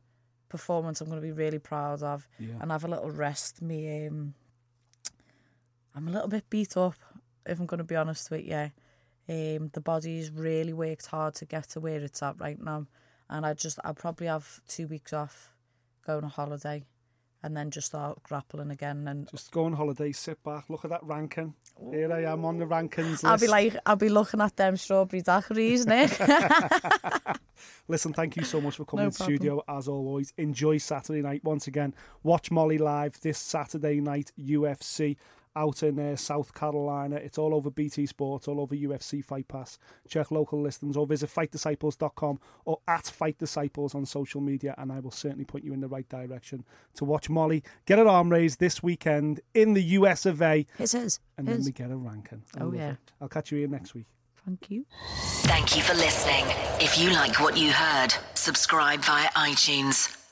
Performance 0.49 1.01
I'm 1.01 1.09
gonna 1.09 1.21
be 1.21 1.33
really 1.33 1.59
proud 1.59 2.03
of, 2.03 2.27
Yeah. 2.39 2.55
and 2.61 2.71
have 2.71 2.85
a 2.85 2.89
little 2.89 3.11
rest. 3.11 3.61
Me, 3.63 4.07
um, 4.07 4.35
I'm 5.95 6.09
a 6.09 6.11
little 6.11 6.29
bit 6.29 6.49
beat 6.51 6.77
up, 6.77 6.95
if 7.47 7.59
I'm 7.61 7.67
gonna 7.67 7.85
be 7.85 7.97
honest 7.97 8.31
with 8.31 8.45
you. 8.45 8.71
Um, 9.27 9.71
the 9.73 9.81
body's 9.81 10.31
really 10.31 10.73
worked 10.73 11.07
hard 11.07 11.35
to 11.37 11.45
get 11.47 11.69
to 11.71 11.81
where 11.81 12.01
it's 12.01 12.23
at 12.23 12.39
right 12.41 12.61
now, 12.61 12.87
and 13.31 13.45
I 13.47 13.55
just 13.55 13.79
I'll 13.85 13.95
probably 13.95 14.27
have 14.27 14.61
two 14.69 14.87
weeks 14.87 15.13
off, 15.13 15.51
go 16.07 16.19
on 16.19 16.25
a 16.25 16.29
holiday, 16.29 16.85
and 17.43 17.55
then 17.55 17.71
just 17.71 17.89
start 17.89 18.23
grappling 18.23 18.71
again. 18.71 19.07
And 19.07 19.31
just 19.31 19.51
go 19.51 19.67
on 19.67 19.75
holiday, 19.75 20.13
sit 20.13 20.43
back, 20.43 20.71
look 20.71 20.85
at 20.85 20.91
that 20.91 21.05
ranking. 21.05 21.55
Ooh. 21.83 21.91
Here 21.91 22.11
I 22.13 22.23
am 22.25 22.45
on 22.45 22.59
the 22.59 22.65
rankings 22.65 23.11
list. 23.11 23.25
I'll 23.27 23.39
be 23.39 23.49
like, 23.49 23.77
I'll 23.85 23.97
be 23.97 24.09
looking 24.09 24.41
at 24.41 24.57
them 24.57 24.77
strawberry 24.77 25.23
daiquiris, 25.23 25.87
Nick. 25.87 27.39
Listen, 27.89 28.15
thank 28.15 28.37
you 28.37 28.45
so 28.45 28.61
much 28.63 28.77
for 28.77 28.87
coming 28.87 29.05
no 29.07 29.11
to 29.11 29.19
the 29.19 29.25
studio 29.25 29.63
as 29.69 29.89
always. 29.89 30.33
Enjoy 30.39 30.79
Saturday 30.79 31.21
night 31.21 31.45
once 31.45 31.67
again. 31.67 31.95
Watch 32.23 32.51
Molly 32.51 32.79
live 32.79 33.21
this 33.21 33.39
Saturday 33.39 34.01
night 34.01 34.33
UFC. 34.41 35.17
Out 35.57 35.83
in 35.83 35.99
uh, 35.99 36.17
South 36.17 36.53
Carolina. 36.55 37.17
It's 37.17 37.39
all 37.39 37.55
over 37.55 37.71
BT 37.71 38.07
Sports, 38.07 38.49
all 38.49 38.61
over 38.61 38.75
UFC 38.75 39.25
Fight 39.25 39.49
Pass. 39.49 39.79
Check 40.09 40.31
local 40.31 40.61
listings 40.61 40.97
or 40.97 41.07
visit 41.07 41.31
fightdisciples.com 41.31 42.41
or 42.65 42.79
at 42.89 43.07
Fight 43.07 43.39
Disciples 43.39 43.95
on 43.95 44.07
social 44.07 44.41
media, 44.41 44.75
and 44.79 44.91
I 44.93 45.01
will 45.01 45.11
certainly 45.11 45.45
point 45.45 45.65
you 45.65 45.73
in 45.73 45.81
the 45.81 45.89
right 45.89 46.09
direction 46.09 46.65
to 46.95 47.05
watch 47.05 47.29
Molly 47.31 47.63
get 47.87 47.99
her 47.99 48.07
arm 48.09 48.31
raised 48.31 48.59
this 48.61 48.83
weekend 48.83 49.41
in 49.55 49.75
the 49.75 49.83
US 49.83 50.27
of 50.27 50.41
A, 50.43 50.67
It 50.79 50.95
is. 50.95 51.21
and 51.39 51.47
then 51.47 51.63
we 51.65 51.73
get 51.73 51.91
a 51.91 51.97
ranking. 51.97 52.43
I 52.57 52.63
Oh, 52.63 52.73
yeah. 52.73 52.93
it. 52.93 53.13
I'll 53.21 53.29
catch 53.29 53.53
you 53.53 53.59
here 53.59 53.69
next 53.69 53.95
week. 53.95 54.07
Thank 54.45 54.71
you. 54.71 54.85
Thank 55.45 55.77
you 55.77 55.83
for 55.83 55.95
listening. 55.95 56.45
If 56.81 56.99
you 56.99 57.11
like 57.13 57.41
what 57.41 57.57
you 57.57 57.73
heard, 57.73 58.15
subscribe 58.35 59.01
via 59.01 59.29
iTunes. 59.31 60.24